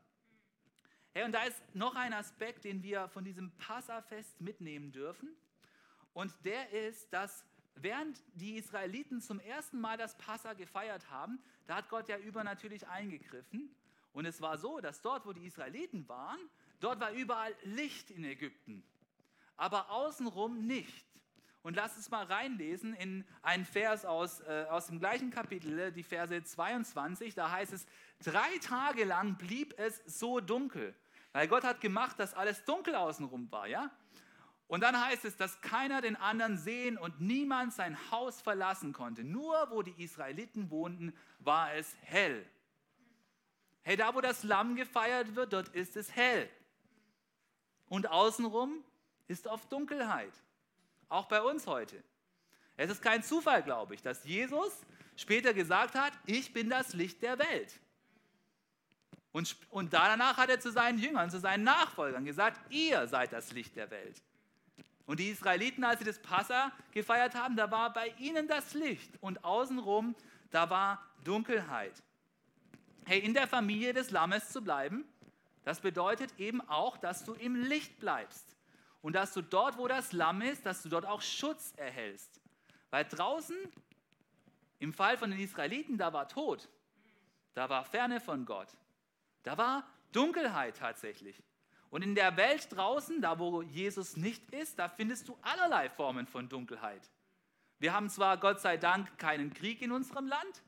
Hey, 1.12 1.24
und 1.24 1.32
da 1.32 1.44
ist 1.44 1.62
noch 1.72 1.94
ein 1.94 2.12
Aspekt, 2.12 2.64
den 2.64 2.82
wir 2.82 3.08
von 3.08 3.22
diesem 3.22 3.52
Passafest 3.58 4.40
mitnehmen 4.40 4.90
dürfen. 4.90 5.36
Und 6.14 6.32
der 6.44 6.70
ist, 6.70 7.12
dass 7.12 7.44
während 7.76 8.22
die 8.34 8.56
Israeliten 8.56 9.20
zum 9.20 9.40
ersten 9.40 9.80
Mal 9.80 9.96
das 9.96 10.16
Passa 10.16 10.54
gefeiert 10.54 11.10
haben, 11.10 11.38
da 11.66 11.76
hat 11.76 11.88
Gott 11.88 12.08
ja 12.08 12.18
übernatürlich 12.18 12.86
eingegriffen. 12.88 13.74
Und 14.12 14.24
es 14.24 14.40
war 14.40 14.56
so, 14.56 14.80
dass 14.80 15.02
dort, 15.02 15.26
wo 15.26 15.32
die 15.32 15.46
Israeliten 15.46 16.08
waren, 16.08 16.40
dort 16.80 17.00
war 17.00 17.12
überall 17.12 17.54
Licht 17.64 18.10
in 18.10 18.24
Ägypten, 18.24 18.82
aber 19.56 19.90
außenrum 19.90 20.66
nicht. 20.66 21.06
Und 21.62 21.74
lass 21.74 21.96
uns 21.96 22.10
mal 22.10 22.24
reinlesen 22.24 22.94
in 22.94 23.24
einen 23.42 23.64
Vers 23.64 24.04
aus, 24.04 24.40
äh, 24.40 24.66
aus 24.70 24.86
dem 24.86 25.00
gleichen 25.00 25.30
Kapitel, 25.30 25.90
die 25.90 26.04
Verse 26.04 26.44
22. 26.44 27.34
Da 27.34 27.50
heißt 27.50 27.72
es, 27.72 27.86
drei 28.22 28.56
Tage 28.58 29.04
lang 29.04 29.36
blieb 29.36 29.74
es 29.76 30.00
so 30.06 30.38
dunkel, 30.38 30.94
weil 31.32 31.48
Gott 31.48 31.64
hat 31.64 31.80
gemacht, 31.80 32.20
dass 32.20 32.34
alles 32.34 32.64
dunkel 32.64 32.94
außenrum 32.94 33.50
war. 33.50 33.66
Ja? 33.66 33.90
Und 34.68 34.80
dann 34.80 35.00
heißt 35.00 35.24
es, 35.24 35.36
dass 35.36 35.60
keiner 35.60 36.00
den 36.00 36.16
anderen 36.16 36.58
sehen 36.58 36.98
und 36.98 37.20
niemand 37.20 37.72
sein 37.72 37.96
Haus 38.10 38.40
verlassen 38.40 38.92
konnte. 38.92 39.22
Nur 39.22 39.70
wo 39.70 39.82
die 39.82 40.02
Israeliten 40.02 40.70
wohnten, 40.70 41.16
war 41.38 41.74
es 41.74 41.94
hell. 42.02 42.44
Hey, 43.82 43.96
da 43.96 44.14
wo 44.14 44.20
das 44.20 44.42
Lamm 44.42 44.74
gefeiert 44.74 45.36
wird, 45.36 45.52
dort 45.52 45.68
ist 45.68 45.96
es 45.96 46.14
hell. 46.16 46.50
Und 47.88 48.10
außenrum 48.10 48.82
ist 49.28 49.46
oft 49.46 49.70
Dunkelheit. 49.70 50.32
Auch 51.08 51.26
bei 51.26 51.40
uns 51.40 51.68
heute. 51.68 52.02
Es 52.76 52.90
ist 52.90 53.00
kein 53.00 53.22
Zufall, 53.22 53.62
glaube 53.62 53.94
ich, 53.94 54.02
dass 54.02 54.24
Jesus 54.24 54.72
später 55.16 55.54
gesagt 55.54 55.94
hat, 55.94 56.12
ich 56.26 56.52
bin 56.52 56.68
das 56.68 56.92
Licht 56.92 57.22
der 57.22 57.38
Welt. 57.38 57.72
Und, 59.30 59.56
und 59.70 59.92
danach 59.92 60.36
hat 60.36 60.50
er 60.50 60.58
zu 60.58 60.72
seinen 60.72 60.98
Jüngern, 60.98 61.30
zu 61.30 61.38
seinen 61.38 61.62
Nachfolgern 61.62 62.24
gesagt, 62.24 62.60
ihr 62.70 63.06
seid 63.06 63.32
das 63.32 63.52
Licht 63.52 63.76
der 63.76 63.90
Welt. 63.90 64.20
Und 65.06 65.20
die 65.20 65.30
Israeliten, 65.30 65.84
als 65.84 66.00
sie 66.00 66.04
das 66.04 66.20
Passa 66.20 66.72
gefeiert 66.92 67.34
haben, 67.34 67.56
da 67.56 67.70
war 67.70 67.92
bei 67.92 68.12
ihnen 68.18 68.48
das 68.48 68.74
Licht 68.74 69.10
und 69.20 69.44
außenrum, 69.44 70.16
da 70.50 70.68
war 70.68 71.04
Dunkelheit. 71.22 72.02
Hey, 73.04 73.20
in 73.20 73.32
der 73.32 73.46
Familie 73.46 73.92
des 73.92 74.10
Lammes 74.10 74.50
zu 74.50 74.62
bleiben, 74.62 75.04
das 75.64 75.80
bedeutet 75.80 76.38
eben 76.38 76.60
auch, 76.68 76.96
dass 76.96 77.24
du 77.24 77.34
im 77.34 77.54
Licht 77.54 77.98
bleibst. 78.00 78.56
Und 79.00 79.12
dass 79.12 79.32
du 79.32 79.42
dort, 79.42 79.78
wo 79.78 79.86
das 79.86 80.12
Lamm 80.12 80.42
ist, 80.42 80.66
dass 80.66 80.82
du 80.82 80.88
dort 80.88 81.06
auch 81.06 81.22
Schutz 81.22 81.72
erhältst. 81.76 82.40
Weil 82.90 83.04
draußen, 83.04 83.56
im 84.80 84.92
Fall 84.92 85.16
von 85.16 85.30
den 85.30 85.38
Israeliten, 85.38 85.98
da 85.98 86.12
war 86.12 86.28
Tod. 86.28 86.68
da 87.54 87.68
war 87.68 87.84
Ferne 87.84 88.20
von 88.20 88.44
Gott. 88.44 88.68
Da 89.44 89.56
war 89.56 89.86
Dunkelheit 90.12 90.76
tatsächlich. 90.76 91.42
Und 91.90 92.02
in 92.02 92.14
der 92.14 92.36
Welt 92.36 92.68
draußen, 92.70 93.20
da 93.20 93.38
wo 93.38 93.62
Jesus 93.62 94.16
nicht 94.16 94.50
ist, 94.50 94.78
da 94.78 94.88
findest 94.88 95.28
du 95.28 95.38
allerlei 95.42 95.88
Formen 95.88 96.26
von 96.26 96.48
Dunkelheit. 96.48 97.02
Wir 97.78 97.92
haben 97.92 98.08
zwar 98.10 98.38
Gott 98.38 98.60
sei 98.60 98.76
Dank 98.76 99.18
keinen 99.18 99.52
Krieg 99.52 99.82
in 99.82 99.92
unserem 99.92 100.26
Land, 100.26 100.62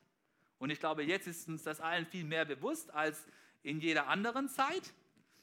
und 0.59 0.71
ich 0.71 0.81
glaube, 0.81 1.05
jetzt 1.05 1.27
ist 1.27 1.49
uns 1.49 1.63
das 1.63 1.81
allen 1.81 2.07
viel 2.07 2.25
mehr 2.25 2.45
bewusst 2.45 2.93
als 2.93 3.27
in 3.63 3.81
jeder 3.81 4.09
anderen 4.09 4.49
Zeit, 4.49 4.93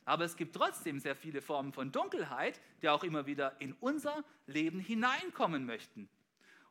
aber 0.04 0.26
es 0.26 0.36
gibt 0.36 0.56
trotzdem 0.56 1.00
sehr 1.00 1.16
viele 1.16 1.42
Formen 1.42 1.74
von 1.74 1.92
Dunkelheit, 1.92 2.60
die 2.82 2.90
auch 2.90 3.04
immer 3.04 3.26
wieder 3.26 3.60
in 3.60 3.74
unser 3.80 4.24
Leben 4.46 4.80
hineinkommen 4.80 5.66
möchten. 5.66 6.10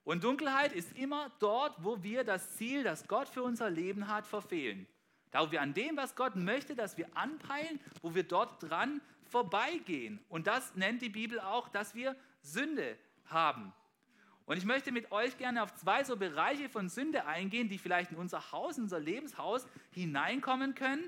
Und 0.05 0.23
Dunkelheit 0.23 0.73
ist 0.73 0.97
immer 0.97 1.33
dort, 1.41 1.83
wo 1.83 2.03
wir 2.03 2.25
das 2.25 2.57
Ziel, 2.57 2.85
das 2.85 3.09
Gott 3.09 3.29
für 3.29 3.43
unser 3.43 3.71
Leben 3.71 4.07
hat, 4.09 4.27
verfehlen. 4.27 4.87
Da, 5.35 5.45
wo 5.45 5.51
wir 5.51 5.63
an 5.63 5.75
dem, 5.75 5.97
was 5.97 6.15
Gott 6.15 6.37
möchte, 6.37 6.77
dass 6.77 6.97
wir 6.97 7.09
anpeilen, 7.17 7.81
wo 8.03 8.15
wir 8.15 8.23
dort 8.23 8.63
dran 8.63 9.01
vorbeigehen. 9.25 10.21
Und 10.29 10.47
das 10.47 10.77
nennt 10.77 11.03
die 11.03 11.09
Bibel 11.09 11.41
auch, 11.41 11.69
dass 11.69 11.97
wir 11.97 12.15
Sünde 12.41 12.97
haben. 13.27 13.73
Und 14.47 14.59
ich 14.59 14.65
möchte 14.65 14.93
mit 14.93 15.11
euch 15.11 15.37
gerne 15.37 15.65
auf 15.65 15.75
zwei 15.75 16.05
so 16.05 16.17
Bereiche 16.17 16.69
von 16.69 16.89
Sünde 16.89 17.27
eingehen, 17.27 17.69
die 17.69 17.79
vielleicht 17.79 18.13
in 18.13 18.19
unser 18.19 18.53
Haus, 18.53 18.79
in 18.79 18.85
unser 18.85 19.01
Lebenshaus 19.01 19.67
hineinkommen 19.91 20.77
können. 20.77 21.03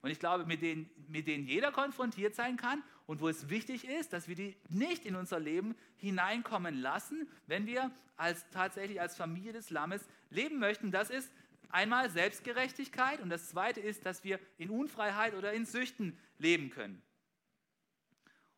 Und 0.00 0.08
ich 0.08 0.20
glaube, 0.20 0.46
mit 0.46 0.62
denen, 0.62 0.88
mit 1.08 1.26
denen 1.26 1.46
jeder 1.46 1.70
konfrontiert 1.70 2.34
sein 2.34 2.56
kann 2.56 2.82
und 3.06 3.20
wo 3.20 3.28
es 3.28 3.50
wichtig 3.50 3.86
ist, 3.86 4.14
dass 4.14 4.26
wir 4.26 4.36
die 4.36 4.56
nicht 4.70 5.04
in 5.04 5.16
unser 5.16 5.38
Leben 5.38 5.74
hineinkommen 5.98 6.80
lassen, 6.80 7.28
wenn 7.46 7.66
wir 7.66 7.90
als, 8.16 8.48
tatsächlich 8.48 9.02
als 9.02 9.18
Familie 9.18 9.52
des 9.52 9.68
Lammes 9.68 10.08
leben 10.30 10.58
möchten. 10.58 10.90
Das 10.90 11.10
ist 11.10 11.30
einmal 11.70 12.10
Selbstgerechtigkeit 12.10 13.20
und 13.20 13.30
das 13.30 13.48
zweite 13.48 13.80
ist, 13.80 14.06
dass 14.06 14.24
wir 14.24 14.38
in 14.58 14.70
Unfreiheit 14.70 15.34
oder 15.34 15.52
in 15.52 15.66
Süchten 15.66 16.18
leben 16.38 16.70
können. 16.70 17.02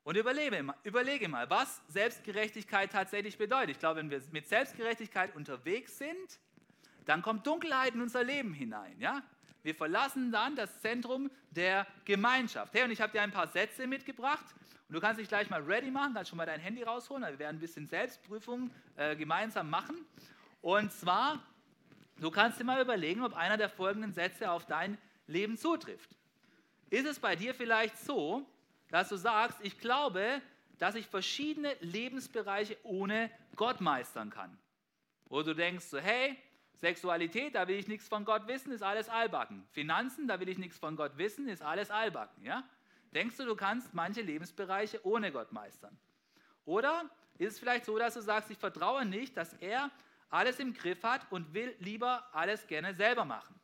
Und 0.04 0.16
überlege, 0.16 0.64
überlege 0.84 1.28
mal, 1.28 1.50
was 1.50 1.82
Selbstgerechtigkeit 1.88 2.90
tatsächlich 2.90 3.36
bedeutet. 3.36 3.70
Ich 3.70 3.78
glaube, 3.78 4.00
wenn 4.00 4.10
wir 4.10 4.22
mit 4.30 4.48
Selbstgerechtigkeit 4.48 5.36
unterwegs 5.36 5.98
sind, 5.98 6.40
dann 7.04 7.20
kommt 7.20 7.46
Dunkelheit 7.46 7.94
in 7.94 8.00
unser 8.00 8.24
Leben 8.24 8.54
hinein. 8.54 8.98
Ja? 9.00 9.22
Wir 9.62 9.74
verlassen 9.74 10.32
dann 10.32 10.56
das 10.56 10.80
Zentrum 10.80 11.30
der 11.50 11.86
Gemeinschaft. 12.04 12.72
Hey, 12.74 12.84
und 12.84 12.90
ich 12.90 13.00
habe 13.00 13.12
dir 13.12 13.22
ein 13.22 13.32
paar 13.32 13.48
Sätze 13.48 13.86
mitgebracht. 13.86 14.46
Und 14.88 14.94
du 14.94 15.00
kannst 15.00 15.20
dich 15.20 15.28
gleich 15.28 15.50
mal 15.50 15.62
ready 15.62 15.90
machen, 15.90 16.14
kannst 16.14 16.30
schon 16.30 16.38
mal 16.38 16.46
dein 16.46 16.60
Handy 16.60 16.82
rausholen. 16.82 17.22
Wir 17.24 17.38
werden 17.38 17.56
ein 17.56 17.60
bisschen 17.60 17.86
Selbstprüfung 17.86 18.70
äh, 18.96 19.14
gemeinsam 19.14 19.68
machen. 19.68 20.06
Und 20.62 20.90
zwar, 20.92 21.42
du 22.20 22.30
kannst 22.30 22.58
dir 22.60 22.64
mal 22.64 22.80
überlegen, 22.80 23.22
ob 23.22 23.34
einer 23.34 23.56
der 23.56 23.68
folgenden 23.68 24.12
Sätze 24.12 24.50
auf 24.50 24.66
dein 24.66 24.98
Leben 25.26 25.56
zutrifft. 25.56 26.10
Ist 26.90 27.06
es 27.06 27.18
bei 27.18 27.36
dir 27.36 27.54
vielleicht 27.54 27.98
so, 27.98 28.46
dass 28.90 29.08
du 29.08 29.16
sagst, 29.16 29.58
ich 29.62 29.78
glaube, 29.78 30.40
dass 30.78 30.94
ich 30.94 31.06
verschiedene 31.06 31.74
Lebensbereiche 31.80 32.76
ohne 32.82 33.30
Gott 33.56 33.80
meistern 33.80 34.30
kann. 34.30 34.56
Wo 35.26 35.42
du 35.42 35.54
denkst, 35.54 35.84
so, 35.84 35.98
hey, 35.98 36.36
Sexualität, 36.74 37.54
da 37.54 37.66
will 37.66 37.76
ich 37.76 37.88
nichts 37.88 38.08
von 38.08 38.24
Gott 38.24 38.46
wissen, 38.46 38.72
ist 38.72 38.82
alles 38.82 39.08
allbacken. 39.08 39.66
Finanzen, 39.72 40.28
da 40.28 40.38
will 40.40 40.48
ich 40.48 40.58
nichts 40.58 40.78
von 40.78 40.96
Gott 40.96 41.18
wissen, 41.18 41.48
ist 41.48 41.60
alles 41.60 41.90
allbacken. 41.90 42.44
Ja? 42.44 42.62
Denkst 43.12 43.36
du, 43.36 43.44
du 43.44 43.56
kannst 43.56 43.94
manche 43.94 44.22
Lebensbereiche 44.22 45.04
ohne 45.04 45.32
Gott 45.32 45.52
meistern? 45.52 45.98
Oder 46.64 47.10
ist 47.36 47.54
es 47.54 47.58
vielleicht 47.58 47.84
so, 47.84 47.98
dass 47.98 48.14
du 48.14 48.20
sagst, 48.20 48.50
ich 48.50 48.58
vertraue 48.58 49.04
nicht, 49.04 49.36
dass 49.36 49.54
er 49.54 49.90
alles 50.30 50.58
im 50.58 50.74
Griff 50.74 51.02
hat 51.02 51.26
und 51.30 51.54
will 51.54 51.74
lieber 51.78 52.28
alles 52.32 52.66
gerne 52.66 52.94
selber 52.94 53.24
machen? 53.24 53.58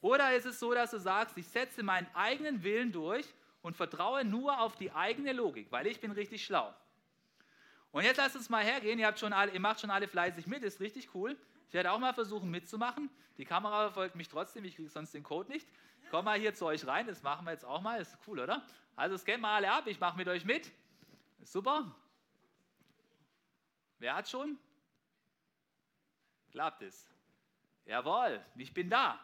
Oder 0.00 0.34
ist 0.34 0.46
es 0.46 0.58
so, 0.58 0.72
dass 0.72 0.90
du 0.92 0.98
sagst, 0.98 1.36
ich 1.36 1.46
setze 1.46 1.82
meinen 1.82 2.06
eigenen 2.14 2.62
Willen 2.62 2.90
durch 2.92 3.26
und 3.62 3.76
vertraue 3.76 4.24
nur 4.24 4.60
auf 4.60 4.76
die 4.76 4.90
eigene 4.92 5.32
Logik, 5.32 5.70
weil 5.70 5.86
ich 5.86 6.00
bin 6.00 6.10
richtig 6.10 6.44
schlau. 6.44 6.74
Und 7.92 8.04
jetzt 8.04 8.16
lasst 8.16 8.36
uns 8.36 8.48
mal 8.48 8.64
hergehen. 8.64 8.98
Ihr, 8.98 9.06
habt 9.06 9.18
schon 9.18 9.32
alle, 9.32 9.52
ihr 9.52 9.60
macht 9.60 9.80
schon 9.80 9.90
alle 9.90 10.08
fleißig 10.08 10.46
mit, 10.46 10.62
ist 10.62 10.80
richtig 10.80 11.14
cool. 11.14 11.36
Ich 11.68 11.74
werde 11.74 11.90
auch 11.92 11.98
mal 11.98 12.14
versuchen 12.14 12.50
mitzumachen. 12.50 13.10
Die 13.36 13.44
Kamera 13.44 13.84
verfolgt 13.84 14.16
mich 14.16 14.28
trotzdem, 14.28 14.64
ich 14.64 14.76
kriege 14.76 14.88
sonst 14.88 15.12
den 15.12 15.22
Code 15.22 15.50
nicht. 15.50 15.66
Ich 16.02 16.10
komme 16.10 16.24
mal 16.24 16.38
hier 16.38 16.54
zu 16.54 16.66
euch 16.66 16.86
rein, 16.86 17.06
das 17.06 17.22
machen 17.22 17.44
wir 17.46 17.52
jetzt 17.52 17.64
auch 17.64 17.80
mal, 17.80 18.00
ist 18.00 18.16
cool, 18.26 18.40
oder? 18.40 18.62
Also 18.96 19.16
scannt 19.16 19.40
mal 19.40 19.56
alle 19.56 19.70
ab, 19.70 19.86
ich 19.86 20.00
mache 20.00 20.16
mit 20.16 20.28
euch 20.28 20.44
mit. 20.44 20.70
Super. 21.42 21.94
Wer 23.98 24.14
hat 24.16 24.28
schon? 24.28 24.58
Klappt 26.50 26.82
es? 26.82 27.08
Jawohl, 27.86 28.44
ich 28.56 28.72
bin 28.72 28.90
da. 28.90 29.18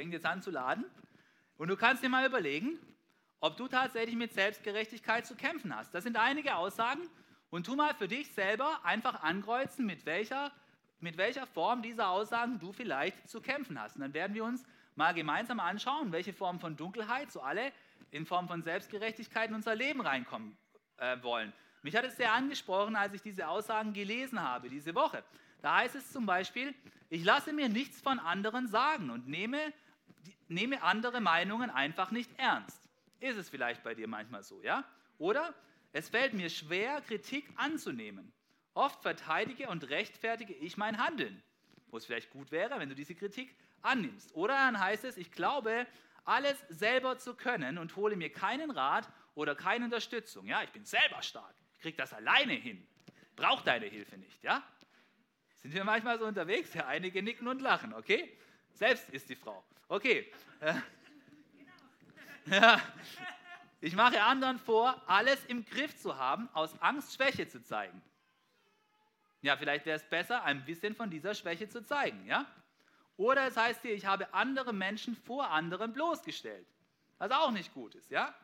fängt 0.00 0.14
jetzt 0.14 0.24
an 0.24 0.40
zu 0.40 0.50
laden. 0.50 0.86
Und 1.58 1.68
du 1.68 1.76
kannst 1.76 2.02
dir 2.02 2.08
mal 2.08 2.24
überlegen, 2.24 2.78
ob 3.40 3.58
du 3.58 3.68
tatsächlich 3.68 4.16
mit 4.16 4.32
Selbstgerechtigkeit 4.32 5.26
zu 5.26 5.34
kämpfen 5.34 5.76
hast. 5.76 5.94
Das 5.94 6.04
sind 6.04 6.16
einige 6.16 6.54
Aussagen. 6.54 7.02
Und 7.50 7.66
tu 7.66 7.76
mal 7.76 7.92
für 7.94 8.08
dich 8.08 8.32
selber 8.32 8.80
einfach 8.82 9.22
ankreuzen, 9.22 9.84
mit 9.84 10.06
welcher, 10.06 10.52
mit 11.00 11.18
welcher 11.18 11.46
Form 11.46 11.82
dieser 11.82 12.08
Aussagen 12.08 12.58
du 12.58 12.72
vielleicht 12.72 13.28
zu 13.28 13.42
kämpfen 13.42 13.78
hast. 13.78 13.96
Und 13.96 14.00
dann 14.00 14.14
werden 14.14 14.34
wir 14.34 14.44
uns 14.44 14.64
mal 14.94 15.12
gemeinsam 15.12 15.60
anschauen, 15.60 16.12
welche 16.12 16.32
Form 16.32 16.60
von 16.60 16.78
Dunkelheit 16.78 17.30
so 17.30 17.42
alle 17.42 17.70
in 18.10 18.24
Form 18.24 18.48
von 18.48 18.62
Selbstgerechtigkeit 18.62 19.50
in 19.50 19.54
unser 19.54 19.74
Leben 19.74 20.00
reinkommen 20.00 20.56
äh, 20.96 21.22
wollen. 21.22 21.52
Mich 21.82 21.96
hat 21.96 22.04
es 22.04 22.16
sehr 22.16 22.32
angesprochen, 22.32 22.96
als 22.96 23.14
ich 23.14 23.22
diese 23.22 23.48
Aussagen 23.48 23.92
gelesen 23.92 24.40
habe 24.40 24.68
diese 24.68 24.94
Woche. 24.94 25.24
Da 25.62 25.76
heißt 25.76 25.94
es 25.94 26.12
zum 26.12 26.26
Beispiel, 26.26 26.74
ich 27.08 27.24
lasse 27.24 27.52
mir 27.52 27.68
nichts 27.68 28.00
von 28.00 28.18
anderen 28.18 28.68
sagen 28.68 29.10
und 29.10 29.28
nehme 29.28 29.72
nehme 30.50 30.82
andere 30.82 31.20
Meinungen 31.20 31.70
einfach 31.70 32.10
nicht 32.10 32.30
ernst. 32.38 32.82
Ist 33.20 33.36
es 33.36 33.48
vielleicht 33.48 33.82
bei 33.82 33.94
dir 33.94 34.08
manchmal 34.08 34.42
so, 34.42 34.60
ja? 34.62 34.84
Oder 35.18 35.54
es 35.92 36.08
fällt 36.08 36.34
mir 36.34 36.50
schwer, 36.50 37.00
Kritik 37.02 37.48
anzunehmen. 37.56 38.32
Oft 38.74 39.02
verteidige 39.02 39.68
und 39.68 39.88
rechtfertige 39.90 40.54
ich 40.54 40.76
mein 40.76 40.98
Handeln, 40.98 41.42
wo 41.88 41.96
es 41.96 42.06
vielleicht 42.06 42.30
gut 42.30 42.50
wäre, 42.50 42.78
wenn 42.78 42.88
du 42.88 42.94
diese 42.94 43.14
Kritik 43.14 43.54
annimmst. 43.82 44.34
Oder 44.34 44.54
dann 44.54 44.78
heißt 44.78 45.04
es, 45.04 45.16
ich 45.16 45.32
glaube, 45.32 45.86
alles 46.24 46.56
selber 46.68 47.18
zu 47.18 47.34
können 47.34 47.78
und 47.78 47.96
hole 47.96 48.16
mir 48.16 48.32
keinen 48.32 48.70
Rat 48.70 49.08
oder 49.34 49.54
keine 49.54 49.84
Unterstützung. 49.84 50.46
Ja, 50.46 50.62
ich 50.62 50.70
bin 50.70 50.84
selber 50.84 51.22
stark, 51.22 51.54
ich 51.80 51.82
kriege 51.82 51.96
das 51.96 52.12
alleine 52.12 52.52
hin, 52.52 52.86
brauche 53.36 53.64
deine 53.64 53.86
Hilfe 53.86 54.18
nicht. 54.18 54.44
Ja, 54.44 54.62
sind 55.62 55.72
wir 55.72 55.82
manchmal 55.82 56.18
so 56.18 56.26
unterwegs? 56.26 56.74
Ja, 56.74 56.86
einige 56.86 57.22
nicken 57.22 57.48
und 57.48 57.62
lachen, 57.62 57.94
okay? 57.94 58.36
Selbst 58.74 59.08
ist 59.08 59.30
die 59.30 59.34
Frau. 59.34 59.64
Okay. 59.88 60.30
Ja. 62.46 62.80
Ich 63.80 63.94
mache 63.94 64.20
anderen 64.22 64.58
vor, 64.58 65.00
alles 65.06 65.44
im 65.44 65.64
Griff 65.64 65.96
zu 65.96 66.16
haben, 66.16 66.48
aus 66.52 66.74
Angst 66.80 67.14
Schwäche 67.14 67.46
zu 67.46 67.62
zeigen. 67.62 68.02
Ja, 69.42 69.56
vielleicht 69.56 69.86
wäre 69.86 69.98
es 69.98 70.08
besser, 70.08 70.42
ein 70.42 70.64
bisschen 70.64 70.96
von 70.96 71.10
dieser 71.10 71.34
Schwäche 71.34 71.68
zu 71.68 71.84
zeigen, 71.84 72.26
ja? 72.26 72.46
Oder 73.18 73.46
es 73.46 73.56
heißt 73.56 73.82
hier, 73.82 73.94
ich 73.94 74.06
habe 74.06 74.34
andere 74.34 74.72
Menschen 74.72 75.14
vor 75.14 75.50
anderen 75.50 75.92
bloßgestellt, 75.92 76.66
was 77.18 77.30
auch 77.30 77.52
nicht 77.52 77.72
gut 77.72 77.94
ist, 77.94 78.10
ja? 78.10 78.34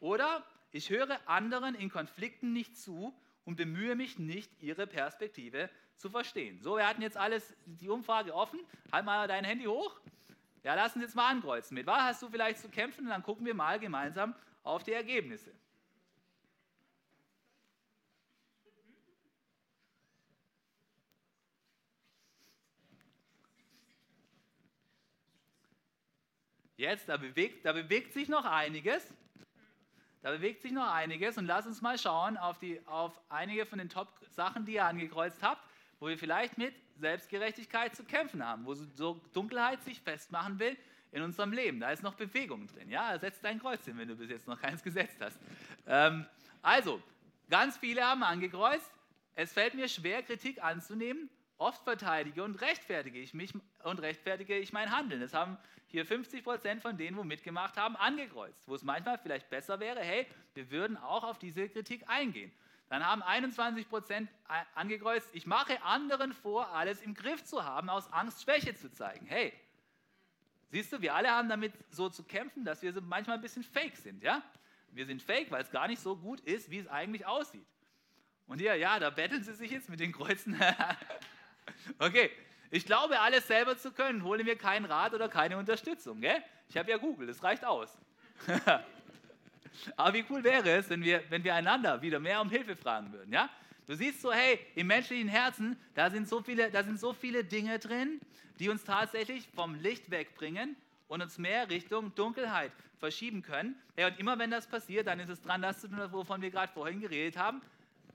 Oder 0.00 0.46
ich 0.70 0.90
höre 0.90 1.18
anderen 1.26 1.74
in 1.74 1.90
Konflikten 1.90 2.52
nicht 2.52 2.76
zu 2.76 3.14
und 3.44 3.56
bemühe 3.56 3.96
mich 3.96 4.18
nicht, 4.18 4.50
ihre 4.60 4.86
Perspektive 4.86 5.70
zu 5.96 6.10
verstehen. 6.10 6.60
So, 6.60 6.76
wir 6.76 6.86
hatten 6.86 7.02
jetzt 7.02 7.16
alles, 7.16 7.56
die 7.64 7.88
Umfrage 7.88 8.34
offen. 8.34 8.60
Halt 8.92 9.04
mal 9.04 9.26
dein 9.26 9.44
Handy 9.44 9.64
hoch. 9.64 9.98
Ja, 10.62 10.74
lass 10.74 10.94
uns 10.94 11.04
jetzt 11.04 11.16
mal 11.16 11.30
ankreuzen. 11.30 11.74
Mit 11.74 11.86
was 11.86 12.00
hast 12.00 12.22
du 12.22 12.28
vielleicht 12.28 12.58
zu 12.60 12.68
kämpfen? 12.68 13.04
Und 13.04 13.10
dann 13.10 13.22
gucken 13.22 13.46
wir 13.46 13.54
mal 13.54 13.78
gemeinsam 13.78 14.34
auf 14.62 14.82
die 14.82 14.92
Ergebnisse. 14.92 15.52
Jetzt, 26.76 27.08
da 27.08 27.16
bewegt, 27.16 27.64
da 27.64 27.72
bewegt 27.72 28.12
sich 28.12 28.28
noch 28.28 28.44
einiges. 28.44 29.12
Da 30.22 30.30
bewegt 30.30 30.62
sich 30.62 30.72
noch 30.72 30.90
einiges 30.92 31.38
und 31.38 31.46
lass 31.46 31.66
uns 31.66 31.80
mal 31.80 31.98
schauen 31.98 32.36
auf, 32.36 32.58
die, 32.58 32.80
auf 32.86 33.12
einige 33.28 33.66
von 33.66 33.78
den 33.78 33.88
Top-Sachen, 33.88 34.64
die 34.64 34.74
ihr 34.74 34.84
angekreuzt 34.84 35.42
habt 35.42 35.62
wo 36.00 36.08
wir 36.08 36.18
vielleicht 36.18 36.58
mit 36.58 36.74
Selbstgerechtigkeit 36.96 37.94
zu 37.94 38.04
kämpfen 38.04 38.44
haben, 38.44 38.64
wo 38.64 38.74
so 38.74 39.20
Dunkelheit 39.32 39.82
sich 39.82 40.00
festmachen 40.00 40.58
will 40.58 40.76
in 41.12 41.22
unserem 41.22 41.52
Leben. 41.52 41.80
Da 41.80 41.90
ist 41.90 42.02
noch 42.02 42.14
Bewegung 42.14 42.66
drin. 42.68 42.90
Ja, 42.90 43.18
setz 43.18 43.40
dein 43.40 43.58
Kreuz 43.58 43.84
hin, 43.84 43.96
wenn 43.98 44.08
du 44.08 44.16
bis 44.16 44.30
jetzt 44.30 44.46
noch 44.46 44.60
keins 44.60 44.82
gesetzt 44.84 45.16
hast. 45.20 45.38
Ähm, 45.86 46.26
also, 46.62 47.02
ganz 47.50 47.76
viele 47.76 48.04
haben 48.04 48.22
angekreuzt. 48.22 48.90
Es 49.34 49.52
fällt 49.52 49.74
mir 49.74 49.88
schwer, 49.88 50.22
Kritik 50.22 50.62
anzunehmen. 50.62 51.30
Oft 51.58 51.82
verteidige 51.82 52.44
und 52.44 52.54
rechtfertige 52.60 53.18
ich 53.18 53.34
mich 53.34 53.52
und 53.82 54.00
rechtfertige 54.00 54.56
ich 54.56 54.72
mein 54.72 54.92
Handeln. 54.96 55.20
Das 55.20 55.34
haben 55.34 55.58
hier 55.88 56.06
50 56.06 56.44
Prozent 56.44 56.82
von 56.82 56.96
denen, 56.96 57.16
wo 57.16 57.24
mitgemacht 57.24 57.76
haben, 57.76 57.96
angekreuzt. 57.96 58.62
Wo 58.68 58.76
es 58.76 58.84
manchmal 58.84 59.18
vielleicht 59.18 59.50
besser 59.50 59.80
wäre, 59.80 60.00
hey, 60.00 60.26
wir 60.54 60.70
würden 60.70 60.96
auch 60.96 61.24
auf 61.24 61.38
diese 61.38 61.68
Kritik 61.68 62.08
eingehen. 62.08 62.52
dann 62.88 63.04
haben 63.04 63.22
21 63.22 63.88
Prozent 63.88 64.30
angekreuzt, 64.76 65.28
ich 65.32 65.46
mache 65.46 65.82
anderen 65.82 66.32
vor, 66.32 66.72
alles 66.74 67.02
im 67.02 67.14
Griff 67.14 67.44
zu 67.44 67.64
haben, 67.64 67.90
aus 67.90 68.10
Angst 68.12 68.42
Schwäche 68.42 68.74
zu 68.76 68.92
zeigen. 68.92 69.26
Hey, 69.26 69.52
siehst 70.70 70.92
du, 70.92 71.00
wir 71.00 71.14
alle 71.14 71.30
haben 71.30 71.48
damit 71.48 71.72
so 71.90 72.08
zu 72.08 72.22
kämpfen, 72.22 72.64
dass 72.64 72.82
wir 72.82 72.98
manchmal 73.00 73.36
ein 73.36 73.42
bisschen 73.42 73.64
fake 73.64 73.96
sind, 73.96 74.22
ja? 74.22 74.42
Wir 74.92 75.06
sind 75.06 75.20
fake, 75.22 75.50
weil 75.50 75.62
es 75.62 75.70
gar 75.70 75.88
nicht 75.88 76.00
so 76.00 76.16
gut 76.16 76.40
ist, 76.40 76.70
wie 76.70 76.78
es 76.78 76.86
eigentlich 76.86 77.26
aussieht. 77.26 77.66
Und 78.46 78.60
hier, 78.60 78.76
ja, 78.76 78.98
da 78.98 79.10
betteln 79.10 79.42
sie 79.42 79.54
sich 79.54 79.70
jetzt 79.70 79.88
mit 79.88 80.00
den 80.00 80.12
Kreuzen. 80.12 80.58
okay, 81.98 82.30
ich 82.70 82.84
glaube, 82.84 83.18
alles 83.20 83.46
selber 83.46 83.76
zu 83.76 83.92
können, 83.92 84.24
hole 84.24 84.44
mir 84.44 84.56
keinen 84.56 84.84
Rat 84.84 85.14
oder 85.14 85.28
keine 85.28 85.56
Unterstützung. 85.56 86.20
Gell? 86.20 86.42
Ich 86.68 86.76
habe 86.76 86.90
ja 86.90 86.98
Google, 86.98 87.26
das 87.26 87.42
reicht 87.42 87.64
aus. 87.64 87.96
Aber 89.96 90.14
wie 90.14 90.24
cool 90.28 90.44
wäre 90.44 90.70
es, 90.70 90.90
wenn 90.90 91.02
wir, 91.02 91.22
wenn 91.30 91.44
wir 91.44 91.54
einander 91.54 92.02
wieder 92.02 92.18
mehr 92.18 92.40
um 92.40 92.50
Hilfe 92.50 92.76
fragen 92.76 93.12
würden. 93.12 93.32
Ja? 93.32 93.48
Du 93.86 93.94
siehst 93.94 94.20
so, 94.20 94.32
hey, 94.32 94.58
im 94.74 94.86
menschlichen 94.86 95.28
Herzen, 95.28 95.78
da 95.94 96.10
sind, 96.10 96.28
so 96.28 96.42
viele, 96.42 96.70
da 96.70 96.82
sind 96.82 97.00
so 97.00 97.12
viele 97.12 97.44
Dinge 97.44 97.78
drin, 97.78 98.20
die 98.58 98.68
uns 98.68 98.84
tatsächlich 98.84 99.48
vom 99.54 99.74
Licht 99.76 100.10
wegbringen 100.10 100.76
und 101.06 101.22
uns 101.22 101.38
mehr 101.38 101.70
Richtung 101.70 102.14
Dunkelheit 102.14 102.72
verschieben 102.98 103.42
können. 103.42 103.80
Hey, 103.96 104.06
und 104.06 104.18
immer 104.18 104.38
wenn 104.38 104.50
das 104.50 104.66
passiert, 104.66 105.06
dann 105.06 105.20
ist 105.20 105.30
es 105.30 105.40
dran, 105.40 105.62
das 105.62 105.80
zu 105.80 105.88
tun, 105.88 106.00
wovon 106.10 106.42
wir 106.42 106.50
gerade 106.50 106.72
vorhin 106.72 107.00
geredet 107.00 107.38
haben. 107.38 107.62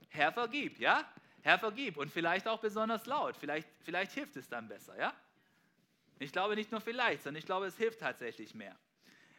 Herr, 0.09 0.31
vergib, 0.31 0.79
ja? 0.79 1.03
Herr, 1.43 1.59
vergib. 1.59 1.97
Und 1.97 2.09
vielleicht 2.11 2.47
auch 2.47 2.59
besonders 2.59 3.05
laut. 3.05 3.37
Vielleicht, 3.37 3.67
vielleicht 3.83 4.13
hilft 4.13 4.35
es 4.37 4.47
dann 4.47 4.67
besser, 4.67 4.97
ja? 4.97 5.13
Ich 6.19 6.31
glaube 6.31 6.55
nicht 6.55 6.71
nur 6.71 6.79
vielleicht, 6.79 7.23
sondern 7.23 7.39
ich 7.39 7.45
glaube, 7.45 7.65
es 7.65 7.77
hilft 7.77 7.99
tatsächlich 7.99 8.55
mehr. 8.55 8.75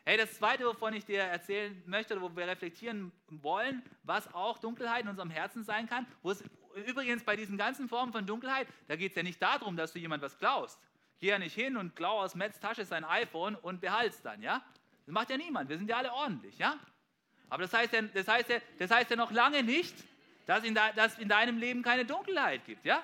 Hey, 0.05 0.19
das 0.19 0.35
Zweite, 0.35 0.67
wovon 0.67 0.93
ich 0.93 1.07
dir 1.07 1.21
erzählen 1.21 1.83
möchte, 1.87 2.21
wo 2.21 2.37
wir 2.37 2.47
reflektieren 2.47 3.11
wollen, 3.29 3.83
was 4.03 4.33
auch 4.35 4.59
Dunkelheit 4.59 5.05
in 5.05 5.09
unserem 5.09 5.31
Herzen 5.31 5.65
sein 5.65 5.89
kann, 5.89 6.07
wo 6.23 6.31
es 6.31 6.45
übrigens 6.87 7.25
bei 7.25 7.37
diesen 7.37 7.57
ganzen 7.57 7.89
Formen 7.89 8.13
von 8.13 8.27
Dunkelheit, 8.27 8.69
da 8.87 8.97
geht 8.97 9.13
es 9.13 9.17
ja 9.17 9.23
nicht 9.23 9.41
darum, 9.41 9.79
dass 9.79 9.95
du 9.95 9.99
jemand 9.99 10.23
was 10.23 10.37
klaust. 10.37 10.79
Geh 11.21 11.29
ja 11.29 11.39
nicht 11.39 11.55
hin 11.55 11.79
und 11.79 11.97
klau 11.97 12.21
aus 12.21 12.35
Metz 12.35 12.61
Tasche 12.61 12.85
sein 12.85 13.05
iPhone 13.05 13.55
und 13.55 13.81
behalt's 13.81 14.21
dann, 14.21 14.43
ja? 14.43 14.63
Das 15.07 15.13
macht 15.15 15.31
ja 15.31 15.39
niemand. 15.39 15.71
Wir 15.71 15.79
sind 15.79 15.89
ja 15.89 15.97
alle 15.97 16.13
ordentlich, 16.13 16.59
ja? 16.59 16.79
Aber 17.49 17.63
das 17.63 17.73
heißt 17.73 17.95
ja, 17.95 18.03
das 18.03 18.29
heißt 18.29 18.51
ja, 18.51 18.59
das 18.79 18.91
heißt 18.91 19.09
ja 19.09 19.17
noch 19.17 19.31
lange 19.31 19.63
nicht, 19.63 19.95
dass 20.47 20.65
in, 20.65 20.75
dass 20.75 21.19
in 21.19 21.29
deinem 21.29 21.59
Leben 21.59 21.83
keine 21.83 22.05
Dunkelheit 22.05 22.65
gibt, 22.65 22.85
ja? 22.85 23.03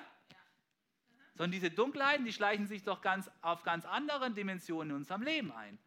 Sondern 1.35 1.51
diese 1.51 1.71
Dunkelheiten, 1.71 2.25
die 2.25 2.33
schleichen 2.33 2.67
sich 2.67 2.83
doch 2.83 3.01
ganz, 3.01 3.29
auf 3.41 3.63
ganz 3.63 3.85
anderen 3.85 4.35
Dimensionen 4.35 4.91
in 4.91 4.95
unserem 4.97 5.23
Leben 5.23 5.51
ein. 5.51 5.77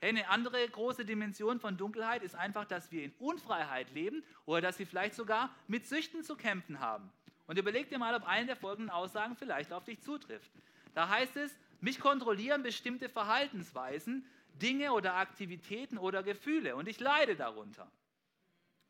Eine 0.00 0.28
andere 0.28 0.68
große 0.68 1.04
Dimension 1.04 1.58
von 1.58 1.76
Dunkelheit 1.76 2.22
ist 2.22 2.36
einfach, 2.36 2.64
dass 2.64 2.92
wir 2.92 3.02
in 3.02 3.12
Unfreiheit 3.18 3.90
leben 3.92 4.22
oder 4.44 4.60
dass 4.60 4.78
wir 4.78 4.86
vielleicht 4.86 5.14
sogar 5.14 5.54
mit 5.66 5.86
Süchten 5.86 6.22
zu 6.22 6.36
kämpfen 6.36 6.78
haben. 6.78 7.10
Und 7.46 7.58
überleg 7.58 7.88
dir 7.88 7.98
mal, 7.98 8.14
ob 8.14 8.26
eine 8.26 8.46
der 8.46 8.56
folgenden 8.56 8.90
Aussagen 8.90 9.34
vielleicht 9.34 9.72
auf 9.72 9.84
dich 9.84 10.00
zutrifft. 10.00 10.52
Da 10.94 11.08
heißt 11.08 11.36
es, 11.36 11.58
mich 11.80 11.98
kontrollieren 11.98 12.62
bestimmte 12.62 13.08
Verhaltensweisen, 13.08 14.24
Dinge 14.60 14.92
oder 14.92 15.14
Aktivitäten 15.14 15.98
oder 15.98 16.22
Gefühle 16.22 16.76
und 16.76 16.88
ich 16.88 17.00
leide 17.00 17.36
darunter. 17.36 17.90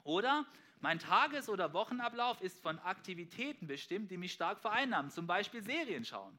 Oder 0.04 0.46
mein 0.80 0.98
Tages- 0.98 1.48
oder 1.48 1.72
Wochenablauf 1.72 2.40
ist 2.40 2.60
von 2.60 2.78
Aktivitäten 2.80 3.66
bestimmt, 3.66 4.10
die 4.10 4.16
mich 4.16 4.32
stark 4.32 4.60
vereinnahmen, 4.60 5.10
zum 5.10 5.26
Beispiel 5.26 5.62
Serien 5.62 6.04
schauen. 6.04 6.38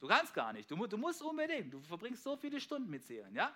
Du 0.00 0.08
kannst 0.08 0.34
gar 0.34 0.52
nicht, 0.52 0.70
du, 0.70 0.86
du 0.86 0.98
musst 0.98 1.22
unbedingt, 1.22 1.72
du 1.72 1.80
verbringst 1.80 2.22
so 2.22 2.36
viele 2.36 2.60
Stunden 2.60 2.90
mit 2.90 3.04
Serien, 3.04 3.34
ja? 3.34 3.54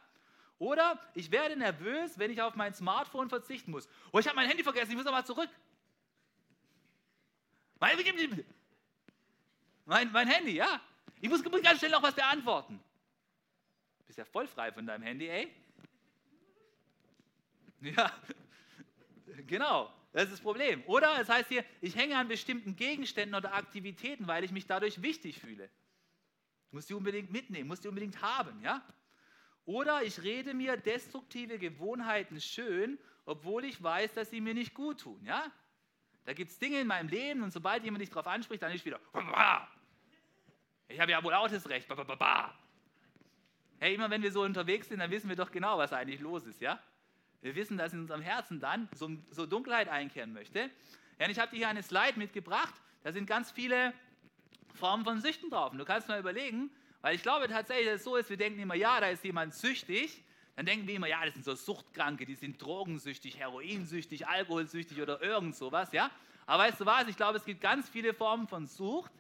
Oder 0.59 0.99
ich 1.15 1.31
werde 1.31 1.57
nervös, 1.57 2.19
wenn 2.19 2.31
ich 2.31 2.43
auf 2.43 2.57
mein 2.57 2.75
Smartphone 2.75 3.29
verzichten 3.29 3.71
muss. 3.71 3.89
Oh, 4.13 4.19
ich 4.19 4.27
habe 4.27 4.37
mein 4.37 4.49
Handy 4.49 4.65
vergessen, 4.65 4.91
ich 4.91 4.97
muss 4.97 5.05
nochmal 5.05 5.27
zurück. 5.27 5.51
Mein, 7.79 7.97
mein, 9.85 10.11
mein 10.11 10.27
Handy, 10.27 10.53
ja. 10.53 10.81
Ich 11.21 11.29
muss 11.29 11.43
ganz 11.63 11.79
schnell 11.79 11.91
noch 11.91 12.03
was 12.03 12.15
beantworten. 12.15 12.81
Du 14.01 14.05
bist 14.07 14.19
ja 14.19 14.25
voll 14.25 14.49
frei 14.49 14.73
von 14.73 14.87
deinem 14.87 15.03
Handy, 15.03 15.29
ey. 15.29 15.55
Ja, 17.81 18.11
genau. 19.47 19.93
Das 20.13 20.25
ist 20.25 20.33
das 20.33 20.41
Problem. 20.41 20.83
Oder 20.87 21.21
es 21.21 21.29
heißt 21.29 21.49
hier, 21.49 21.65
ich 21.81 21.95
hänge 21.95 22.17
an 22.17 22.29
bestimmten 22.29 22.77
Gegenständen 22.77 23.35
oder 23.35 23.55
Aktivitäten, 23.55 24.27
weil 24.27 24.45
ich 24.45 24.53
mich 24.53 24.67
dadurch 24.67 25.03
wichtig 25.03 25.39
fühle. 25.39 25.69
Muss 26.71 26.87
die 26.87 26.95
unbedingt 26.95 27.31
mitnehmen, 27.31 27.69
muss 27.69 27.81
die 27.81 27.89
unbedingt 27.89 28.21
haben, 28.23 28.61
ja? 28.63 28.83
Oder 29.65 30.03
ich 30.03 30.23
rede 30.23 30.55
mir 30.55 30.77
destruktive 30.79 31.59
Gewohnheiten 31.59 32.41
schön, 32.41 32.99
obwohl 33.27 33.65
ich 33.65 33.83
weiß, 33.83 34.15
dass 34.15 34.31
sie 34.31 34.41
mir 34.41 34.55
nicht 34.55 34.75
gut 34.75 35.01
tun, 35.01 35.23
ja? 35.25 35.53
Da 36.25 36.33
gibt 36.33 36.51
es 36.51 36.59
Dinge 36.59 36.81
in 36.81 36.87
meinem 36.87 37.09
Leben 37.09 37.43
und 37.43 37.53
sobald 37.53 37.85
jemand 37.85 38.03
dich 38.03 38.11
darauf 38.11 38.27
anspricht, 38.27 38.63
dann 38.63 38.73
ist 38.73 38.85
wieder, 38.85 39.01
ich 40.89 41.01
habe 41.01 41.11
ja 41.11 41.23
wohl 41.23 41.35
auch 41.35 41.49
das 41.49 41.69
Recht, 41.69 41.89
Hey, 43.81 43.95
immer 43.95 44.11
wenn 44.11 44.23
wir 44.23 44.33
so 44.33 44.43
unterwegs 44.43 44.89
sind, 44.89 44.99
dann 44.99 45.11
wissen 45.11 45.29
wir 45.29 45.37
doch 45.37 45.51
genau, 45.53 45.79
was 45.79 45.93
eigentlich 45.93 46.21
los 46.21 46.45
ist, 46.47 46.61
ja? 46.61 46.83
Wir 47.41 47.55
wissen, 47.55 47.79
dass 47.79 47.93
in 47.93 48.01
unserem 48.01 48.21
Herzen 48.21 48.61
dann 48.61 48.89
so, 48.95 49.11
so 49.31 49.47
Dunkelheit 49.47 49.89
einkehren 49.89 50.33
möchte. 50.33 50.71
Ja, 51.19 51.27
und 51.27 51.31
ich 51.31 51.39
habe 51.39 51.51
dir 51.51 51.59
hier 51.59 51.69
eine 51.69 51.83
Slide 51.83 52.19
mitgebracht. 52.19 52.75
Da 53.05 53.13
sind 53.13 53.27
ganz 53.27 53.51
viele 53.51 53.93
Formen 54.75 55.05
von 55.05 55.21
Süchten 55.21 55.51
drauf. 55.51 55.73
Und 55.73 55.79
du 55.79 55.85
kannst 55.85 56.09
mal 56.09 56.19
überlegen, 56.19 56.71
weil 57.01 57.15
ich 57.15 57.23
glaube 57.23 57.49
tatsächlich, 57.49 57.87
dass 57.87 57.97
es 57.97 58.05
so 58.05 58.17
ist, 58.17 58.29
wir 58.31 58.37
denken 58.37 58.61
immer, 58.61 58.75
ja, 58.75 59.01
da 59.01 59.09
ist 59.09 59.25
jemand 59.25 59.55
süchtig. 59.55 60.23
Dann 60.57 60.67
denken 60.67 60.89
wir 60.89 60.97
immer, 60.97 61.07
ja, 61.07 61.25
das 61.25 61.35
sind 61.35 61.45
so 61.45 61.55
Suchtkranke, 61.55 62.27
die 62.27 62.35
sind 62.35 62.61
drogensüchtig, 62.61 63.39
heroinsüchtig, 63.39 64.27
alkoholsüchtig 64.27 65.01
oder 65.01 65.23
irgend 65.23 65.55
sowas, 65.55 65.93
ja. 65.93 66.11
Aber 66.47 66.65
weißt 66.65 66.81
du 66.81 66.87
was, 66.87 67.07
ich 67.07 67.17
glaube, 67.17 67.39
es 67.39 67.45
gibt 67.45 67.61
ganz 67.61 67.89
viele 67.89 68.13
Formen 68.13 68.49
von 68.49 68.67
Sucht. 68.67 69.13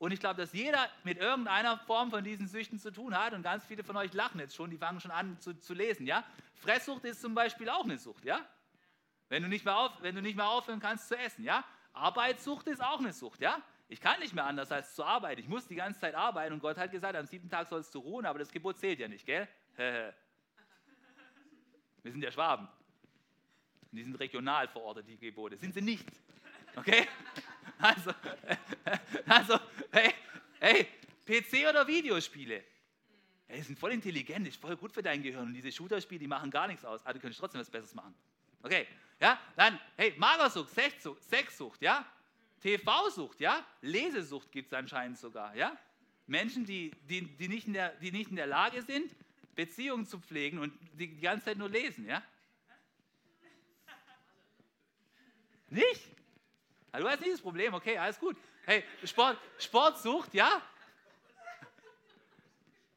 Und 0.00 0.12
ich 0.12 0.18
glaube, 0.18 0.40
dass 0.40 0.54
jeder 0.54 0.88
mit 1.04 1.18
irgendeiner 1.18 1.76
Form 1.76 2.10
von 2.10 2.24
diesen 2.24 2.48
Süchten 2.48 2.78
zu 2.78 2.90
tun 2.90 3.14
hat. 3.14 3.34
Und 3.34 3.42
ganz 3.42 3.66
viele 3.66 3.84
von 3.84 3.98
euch 3.98 4.14
lachen 4.14 4.40
jetzt 4.40 4.54
schon, 4.56 4.70
die 4.70 4.78
fangen 4.78 4.98
schon 4.98 5.10
an 5.10 5.38
zu, 5.40 5.52
zu 5.60 5.74
lesen, 5.74 6.06
ja. 6.06 6.24
Fresssucht 6.54 7.04
ist 7.04 7.20
zum 7.20 7.34
Beispiel 7.34 7.68
auch 7.68 7.84
eine 7.84 7.98
Sucht, 7.98 8.24
ja? 8.24 8.40
Wenn 9.28 9.42
du 9.42 9.50
nicht 9.50 9.66
mehr, 9.66 9.76
auf, 9.76 9.92
wenn 10.00 10.14
du 10.14 10.22
nicht 10.22 10.36
mehr 10.36 10.48
aufhören 10.48 10.80
kannst 10.80 11.08
zu 11.08 11.18
essen, 11.18 11.44
ja? 11.44 11.62
Arbeitssucht 11.92 12.66
ist 12.68 12.82
auch 12.82 12.98
eine 12.98 13.12
Sucht, 13.12 13.42
ja? 13.42 13.60
Ich 13.88 14.00
kann 14.00 14.18
nicht 14.20 14.32
mehr 14.32 14.46
anders 14.46 14.72
als 14.72 14.94
zu 14.94 15.04
arbeiten. 15.04 15.38
Ich 15.38 15.48
muss 15.48 15.68
die 15.68 15.74
ganze 15.74 16.00
Zeit 16.00 16.14
arbeiten 16.14 16.54
und 16.54 16.60
Gott 16.60 16.78
hat 16.78 16.90
gesagt, 16.90 17.14
am 17.14 17.26
siebten 17.26 17.50
Tag 17.50 17.68
sollst 17.68 17.94
du 17.94 17.98
ruhen, 17.98 18.24
aber 18.24 18.38
das 18.38 18.50
Gebot 18.50 18.78
zählt 18.78 19.00
ja 19.00 19.08
nicht, 19.08 19.26
gell? 19.26 19.46
Wir 22.02 22.10
sind 22.10 22.22
ja 22.22 22.32
Schwaben. 22.32 22.68
Die 23.92 24.02
sind 24.02 24.18
regional 24.18 24.66
verortet, 24.66 25.06
die 25.06 25.18
Gebote. 25.18 25.58
Sind 25.58 25.74
sie 25.74 25.82
nicht. 25.82 26.08
Okay? 26.74 27.06
Also, 27.80 28.12
also 29.26 29.60
hey, 29.90 30.14
hey, 30.60 30.86
PC 31.26 31.68
oder 31.68 31.86
Videospiele? 31.86 32.64
Hey, 33.46 33.58
die 33.58 33.62
sind 33.62 33.78
voll 33.78 33.92
intelligent, 33.92 34.46
ist 34.46 34.60
voll 34.60 34.76
gut 34.76 34.92
für 34.92 35.02
dein 35.02 35.22
Gehirn. 35.22 35.48
Und 35.48 35.54
diese 35.54 35.72
Shooter-Spiele, 35.72 36.20
die 36.20 36.26
machen 36.26 36.50
gar 36.50 36.68
nichts 36.68 36.84
aus. 36.84 37.00
Aber 37.00 37.10
ah, 37.10 37.12
du 37.14 37.20
könntest 37.20 37.40
trotzdem 37.40 37.60
was 37.60 37.70
Besseres 37.70 37.94
machen. 37.94 38.14
Okay, 38.62 38.86
ja, 39.20 39.38
dann, 39.56 39.78
hey, 39.96 40.14
Magersucht, 40.16 40.70
Sexsucht, 40.70 41.22
Sexsucht, 41.22 41.82
ja, 41.82 42.06
TV-Sucht, 42.60 43.40
ja, 43.40 43.64
Lesesucht 43.80 44.52
gibt 44.52 44.68
es 44.68 44.74
anscheinend 44.74 45.18
sogar, 45.18 45.54
ja. 45.56 45.76
Menschen, 46.26 46.64
die, 46.64 46.92
die, 47.08 47.22
die, 47.22 47.48
nicht 47.48 47.66
in 47.66 47.72
der, 47.72 47.90
die 47.96 48.12
nicht 48.12 48.30
in 48.30 48.36
der 48.36 48.46
Lage 48.46 48.82
sind, 48.82 49.14
Beziehungen 49.56 50.06
zu 50.06 50.20
pflegen 50.20 50.58
und 50.58 50.72
die, 50.92 51.08
die 51.08 51.20
ganze 51.20 51.46
Zeit 51.46 51.58
nur 51.58 51.68
lesen, 51.68 52.06
ja. 52.06 52.22
Nicht? 55.70 56.19
Also, 56.92 57.06
du 57.06 57.12
hast 57.12 57.20
nicht 57.20 57.32
das 57.32 57.40
Problem, 57.40 57.74
okay, 57.74 57.96
alles 57.96 58.18
gut. 58.18 58.36
Hey, 58.66 58.84
Sport, 59.04 59.38
Sportsucht, 59.58 60.34
ja? 60.34 60.60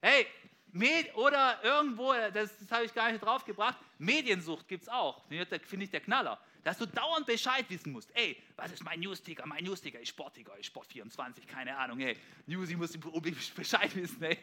Hey, 0.01 0.27
Med 0.71 1.15
oder 1.15 1.63
irgendwo, 1.63 2.13
das, 2.33 2.57
das 2.57 2.71
habe 2.71 2.85
ich 2.85 2.93
gar 2.93 3.11
nicht 3.11 3.23
draufgebracht, 3.23 3.77
Mediensucht 3.99 4.67
gibt 4.67 4.83
es 4.83 4.89
auch. 4.89 5.23
Finde 5.27 5.85
ich 5.85 5.91
der 5.91 6.01
Knaller. 6.01 6.39
Dass 6.63 6.79
du 6.79 6.87
dauernd 6.87 7.27
Bescheid 7.27 7.65
wissen 7.69 7.91
musst. 7.91 8.09
Ey, 8.15 8.41
was 8.55 8.71
ist 8.71 8.83
mein 8.83 8.99
Newsticker? 8.99 9.45
Mein 9.45 9.63
Newsticker 9.65 9.99
ist 9.99 10.09
Sportticker, 10.09 10.57
ist 10.57 10.75
Sport24, 10.75 11.45
keine 11.45 11.77
Ahnung. 11.77 11.99
Ey, 11.99 12.17
Newsy 12.47 12.75
muss 12.75 12.95
unbedingt 12.95 13.55
Bescheid 13.55 13.95
wissen, 13.95 14.23
ey. 14.23 14.39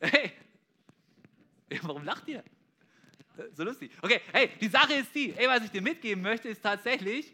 Hey, 0.00 0.32
warum 1.82 2.04
lacht 2.04 2.26
ihr? 2.26 2.42
So 3.52 3.62
lustig. 3.62 3.92
Okay, 4.02 4.20
hey, 4.32 4.50
die 4.60 4.68
Sache 4.68 4.94
ist 4.94 5.14
die, 5.14 5.32
ey, 5.36 5.46
was 5.46 5.62
ich 5.62 5.70
dir 5.70 5.82
mitgeben 5.82 6.22
möchte, 6.22 6.48
ist 6.48 6.62
tatsächlich, 6.62 7.32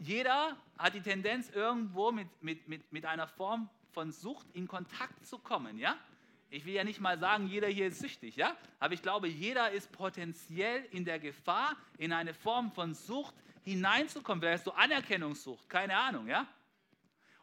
jeder 0.00 0.56
hat 0.78 0.94
die 0.94 1.00
Tendenz, 1.00 1.50
irgendwo 1.50 2.12
mit, 2.12 2.28
mit, 2.42 2.68
mit, 2.68 2.92
mit 2.92 3.04
einer 3.04 3.26
Form 3.26 3.68
von 3.92 4.12
Sucht 4.12 4.46
in 4.54 4.68
Kontakt 4.68 5.26
zu 5.26 5.38
kommen, 5.38 5.78
ja? 5.78 5.96
Ich 6.50 6.64
will 6.64 6.72
ja 6.72 6.84
nicht 6.84 7.00
mal 7.00 7.18
sagen, 7.18 7.46
jeder 7.46 7.68
hier 7.68 7.88
ist 7.88 8.00
süchtig, 8.00 8.36
ja? 8.36 8.56
Aber 8.78 8.94
ich 8.94 9.02
glaube, 9.02 9.28
jeder 9.28 9.70
ist 9.70 9.92
potenziell 9.92 10.86
in 10.92 11.04
der 11.04 11.18
Gefahr, 11.18 11.76
in 11.98 12.12
eine 12.12 12.32
Form 12.32 12.72
von 12.72 12.94
Sucht 12.94 13.34
hineinzukommen. 13.64 14.40
Vielleicht 14.40 14.64
so 14.64 14.72
Anerkennungssucht, 14.72 15.68
keine 15.68 15.96
Ahnung, 15.96 16.26
ja? 16.26 16.46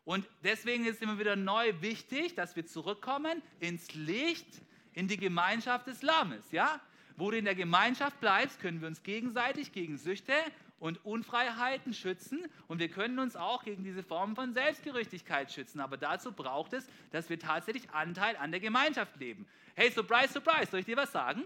Und 0.05 0.27
deswegen 0.43 0.85
ist 0.85 1.01
immer 1.01 1.19
wieder 1.19 1.35
neu 1.35 1.73
wichtig, 1.81 2.35
dass 2.35 2.55
wir 2.55 2.65
zurückkommen 2.65 3.41
ins 3.59 3.93
Licht, 3.93 4.47
in 4.93 5.07
die 5.07 5.17
Gemeinschaft 5.17 5.87
des 5.87 6.01
Lammes, 6.01 6.51
ja? 6.51 6.79
Wo 7.17 7.31
du 7.31 7.37
in 7.37 7.45
der 7.45 7.55
Gemeinschaft 7.55 8.19
bleibst, 8.19 8.59
können 8.59 8.81
wir 8.81 8.87
uns 8.87 9.03
gegenseitig 9.03 9.71
gegen 9.71 9.97
Süchte 9.97 10.33
und 10.79 11.03
Unfreiheiten 11.05 11.93
schützen 11.93 12.45
und 12.67 12.79
wir 12.79 12.89
können 12.89 13.19
uns 13.19 13.35
auch 13.35 13.63
gegen 13.63 13.83
diese 13.83 14.03
Form 14.03 14.35
von 14.35 14.53
Selbstgerechtigkeit 14.53 15.51
schützen. 15.51 15.79
Aber 15.79 15.97
dazu 15.97 16.31
braucht 16.31 16.73
es, 16.73 16.87
dass 17.11 17.29
wir 17.29 17.39
tatsächlich 17.39 17.89
Anteil 17.91 18.35
an 18.37 18.51
der 18.51 18.59
Gemeinschaft 18.59 19.15
leben. 19.17 19.47
Hey, 19.75 19.89
surprise, 19.91 20.33
surprise, 20.33 20.71
soll 20.71 20.81
ich 20.81 20.85
dir 20.85 20.97
was 20.97 21.11
sagen? 21.11 21.43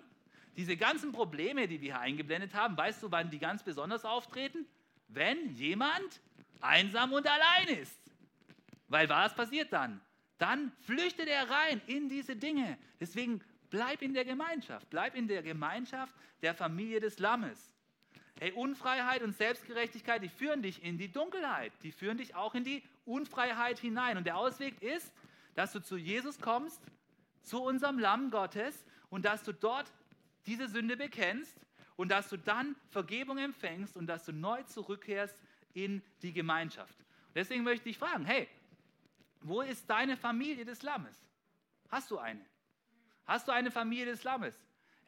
Diese 0.58 0.76
ganzen 0.76 1.12
Probleme, 1.12 1.68
die 1.68 1.80
wir 1.80 1.94
hier 1.94 2.00
eingeblendet 2.00 2.54
haben, 2.54 2.76
weißt 2.76 3.04
du, 3.04 3.12
wann 3.12 3.30
die 3.30 3.40
ganz 3.40 3.64
besonders 3.64 4.04
auftreten? 4.04 4.66
Wenn 5.08 5.56
jemand 5.56 6.22
einsam 6.62 7.14
und 7.14 7.26
allein 7.28 7.68
ist. 7.82 7.98
Weil 8.88 9.08
was 9.08 9.36
passiert 9.36 9.72
dann? 9.72 10.02
Dann 10.38 10.72
flüchtet 10.82 11.28
er 11.28 11.50
rein 11.50 11.82
in 11.88 12.10
diese 12.10 12.36
Dinge. 12.36 12.78
Deswegen 13.00 13.42
bleib 13.70 14.02
in 14.02 14.14
der 14.14 14.26
Gemeinschaft. 14.26 14.90
Bleib 14.90 15.16
in 15.16 15.28
der 15.28 15.44
Gemeinschaft 15.44 16.14
der 16.42 16.56
Familie 16.56 17.00
des 17.00 17.20
Lammes. 17.20 17.72
Hey, 18.42 18.54
Unfreiheit 18.54 19.22
und 19.22 19.36
Selbstgerechtigkeit, 19.36 20.24
die 20.24 20.30
führen 20.30 20.62
dich 20.62 20.82
in 20.82 20.98
die 20.98 21.12
Dunkelheit. 21.12 21.74
Die 21.84 21.92
führen 21.92 22.18
dich 22.18 22.36
auch 22.36 22.56
in 22.56 22.64
die 22.64 22.82
Unfreiheit 23.04 23.80
hinein. 23.80 24.16
Und 24.16 24.24
der 24.24 24.38
Ausweg 24.38 24.82
ist, 24.82 25.12
dass 25.56 25.74
du 25.74 25.82
zu 25.82 25.98
Jesus 25.98 26.40
kommst, 26.40 26.82
zu 27.42 27.62
unserem 27.62 28.00
Lamm 28.00 28.32
Gottes 28.32 28.86
und 29.10 29.26
dass 29.26 29.44
du 29.44 29.52
dort 29.52 29.92
diese 30.46 30.70
Sünde 30.70 30.96
bekennst 30.96 31.54
und 31.98 32.10
dass 32.10 32.30
du 32.30 32.38
dann 32.38 32.78
Vergebung 32.92 33.38
empfängst 33.40 33.98
und 33.98 34.08
dass 34.08 34.24
du 34.24 34.32
neu 34.32 34.64
zurückkehrst 34.64 35.36
in 35.74 36.02
die 36.22 36.32
Gemeinschaft. 36.32 36.96
Deswegen 37.36 37.64
möchte 37.64 37.90
ich 37.90 37.98
fragen, 37.98 38.24
hey, 38.24 38.48
wo 39.42 39.62
ist 39.62 39.90
deine 39.90 40.16
Familie 40.16 40.64
des 40.64 40.82
Lammes? 40.82 41.18
Hast 41.90 42.10
du 42.10 42.18
eine? 42.18 42.46
Hast 43.26 43.50
du 43.50 43.52
eine 43.52 43.70
Familie 43.70 44.06
des 44.06 44.24
Lammes? 44.24 44.58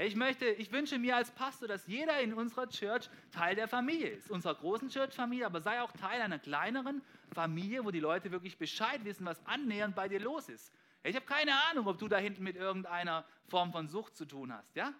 Ich 0.03 0.15
möchte, 0.15 0.47
ich 0.47 0.71
wünsche 0.71 0.97
mir 0.97 1.15
als 1.15 1.29
Pastor, 1.29 1.67
dass 1.67 1.85
jeder 1.85 2.19
in 2.21 2.33
unserer 2.33 2.67
Church 2.67 3.07
Teil 3.31 3.55
der 3.55 3.67
Familie 3.67 4.09
ist, 4.09 4.31
unserer 4.31 4.55
großen 4.55 4.89
Church-Familie, 4.89 5.45
aber 5.45 5.61
sei 5.61 5.79
auch 5.79 5.91
Teil 5.91 6.21
einer 6.21 6.39
kleineren 6.39 7.03
Familie, 7.35 7.85
wo 7.85 7.91
die 7.91 7.99
Leute 7.99 8.31
wirklich 8.31 8.57
Bescheid 8.57 9.05
wissen, 9.05 9.27
was 9.27 9.45
annähernd 9.45 9.95
bei 9.95 10.07
dir 10.07 10.19
los 10.19 10.49
ist. 10.49 10.73
Ich 11.03 11.15
habe 11.15 11.27
keine 11.27 11.51
Ahnung, 11.69 11.85
ob 11.85 11.99
du 11.99 12.07
da 12.07 12.17
hinten 12.17 12.43
mit 12.43 12.55
irgendeiner 12.55 13.25
Form 13.47 13.71
von 13.71 13.87
Sucht 13.87 14.15
zu 14.15 14.25
tun 14.25 14.51
hast, 14.51 14.75
ja? 14.75 14.91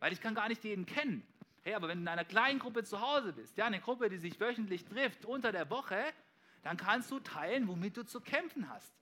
Weil 0.00 0.12
ich 0.12 0.20
kann 0.20 0.34
gar 0.34 0.48
nicht 0.48 0.62
jeden 0.64 0.84
kennen. 0.84 1.26
Hey, 1.62 1.72
aber 1.72 1.88
wenn 1.88 1.98
du 1.98 2.02
in 2.02 2.08
einer 2.08 2.26
kleinen 2.26 2.58
Gruppe 2.58 2.84
zu 2.84 3.00
Hause 3.00 3.32
bist, 3.32 3.56
ja, 3.56 3.64
eine 3.64 3.80
Gruppe, 3.80 4.10
die 4.10 4.18
sich 4.18 4.38
wöchentlich 4.38 4.84
trifft 4.84 5.24
unter 5.24 5.50
der 5.50 5.70
Woche, 5.70 5.98
dann 6.62 6.76
kannst 6.76 7.10
du 7.10 7.20
teilen, 7.20 7.68
womit 7.68 7.96
du 7.96 8.04
zu 8.04 8.20
kämpfen 8.20 8.68
hast. 8.68 8.92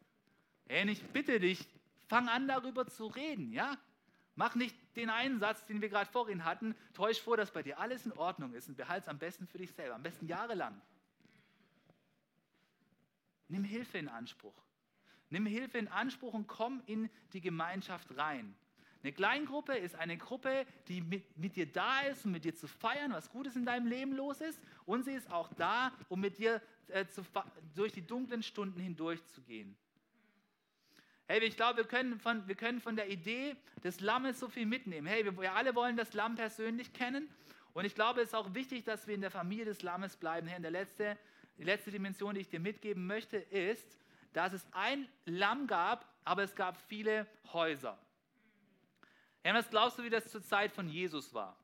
Hey, 0.69 0.89
ich 0.89 1.03
bitte 1.09 1.41
dich, 1.41 1.67
fang 2.07 2.29
an 2.29 2.47
darüber 2.47 2.87
zu 2.87 3.09
reden, 3.09 3.53
ja? 3.53 3.77
Mach 4.37 4.55
nicht 4.55 4.77
den 4.97 5.11
einen 5.11 5.39
Satz, 5.39 5.65
den 5.67 5.81
wir 5.81 5.89
gerade 5.89 6.11
vorhin 6.11 6.45
hatten, 6.45 6.75
täusch 6.93 7.21
vor, 7.21 7.37
dass 7.37 7.53
bei 7.53 7.63
dir 7.63 7.79
alles 7.79 8.05
in 8.05 8.13
Ordnung 8.13 8.53
ist 8.53 8.69
und 8.69 8.77
behalte 8.77 9.03
es 9.03 9.09
am 9.09 9.19
besten 9.19 9.47
für 9.47 9.59
dich 9.59 9.73
selber, 9.73 9.95
am 9.95 10.03
besten 10.03 10.27
jahrelang. 10.27 10.81
Nimm 13.49 13.65
Hilfe 13.65 13.99
in 13.99 14.09
Anspruch. 14.09 14.65
Nimm 15.31 15.47
Hilfe 15.47 15.79
in 15.79 15.89
Anspruch 15.89 16.35
und 16.35 16.47
komm 16.49 16.83
in 16.87 17.11
die 17.33 17.41
Gemeinschaft 17.41 18.17
rein. 18.17 18.57
Eine 19.03 19.13
Kleingruppe 19.13 19.77
ist 19.77 19.95
eine 19.97 20.17
Gruppe, 20.17 20.67
die 20.89 21.03
mit, 21.03 21.37
mit, 21.37 21.57
dir 21.57 21.71
da 21.71 22.01
ist, 22.01 22.25
um 22.25 22.33
mit 22.33 22.45
dir 22.45 22.55
zu 22.55 22.67
feiern, 22.67 23.13
was 23.13 23.31
Gutes 23.31 23.55
in 23.55 23.67
deinem 23.67 23.87
Leben 23.87 24.13
los 24.13 24.41
ist. 24.41 24.59
Und 24.87 25.05
sie 25.05 25.13
ist 25.13 25.31
auch 25.31 25.53
da, 25.53 25.93
um 26.09 26.21
mit 26.21 26.39
dir 26.39 26.63
äh, 26.89 27.07
zu, 27.07 27.23
durch 27.75 27.93
die 27.93 28.07
dunklen 28.07 28.43
Stunden 28.43 28.81
hindurchzugehen. 28.81 29.77
Hey, 31.27 31.43
ich 31.43 31.57
glaube, 31.57 31.79
wir 31.79 31.85
können, 31.85 32.21
von, 32.21 32.47
wir 32.47 32.55
können 32.55 32.81
von 32.81 32.97
der 32.97 33.09
Idee 33.09 33.57
des 33.83 34.01
Lammes 34.01 34.39
so 34.39 34.49
viel 34.49 34.67
mitnehmen. 34.67 35.07
Hey, 35.07 35.25
wir, 35.25 35.35
wir 35.39 35.55
alle 35.55 35.75
wollen 35.75 35.97
das 35.97 36.13
Lamm 36.13 36.35
persönlich 36.35 36.93
kennen. 36.93 37.31
Und 37.73 37.87
ich 37.87 37.95
glaube, 37.95 38.21
es 38.21 38.29
ist 38.29 38.35
auch 38.35 38.53
wichtig, 38.53 38.85
dass 38.85 39.07
wir 39.07 39.15
in 39.15 39.23
der 39.23 39.31
Familie 39.31 39.65
des 39.65 39.83
Lammes 39.83 40.17
bleiben. 40.17 40.47
Hey, 40.47 40.57
und 40.57 40.63
der 40.63 40.71
letzte, 40.71 41.17
die 41.57 41.65
letzte 41.65 41.91
Dimension, 41.91 42.35
die 42.35 42.43
ich 42.43 42.49
dir 42.51 42.61
mitgeben 42.61 43.07
möchte, 43.07 43.39
ist, 43.39 43.99
dass 44.35 44.53
es 44.53 44.67
ein 44.73 45.09
Lamm 45.25 45.67
gab, 45.67 46.07
aber 46.25 46.43
es 46.43 46.55
gab 46.55 46.77
viele 46.89 47.27
Häuser. 47.55 47.99
Hey, 49.43 49.55
was 49.55 49.71
glaubst 49.71 49.99
du, 49.99 50.03
wie 50.03 50.11
das 50.11 50.29
zur 50.31 50.43
Zeit 50.43 50.73
von 50.73 50.89
Jesus 50.89 51.33
war? 51.33 51.57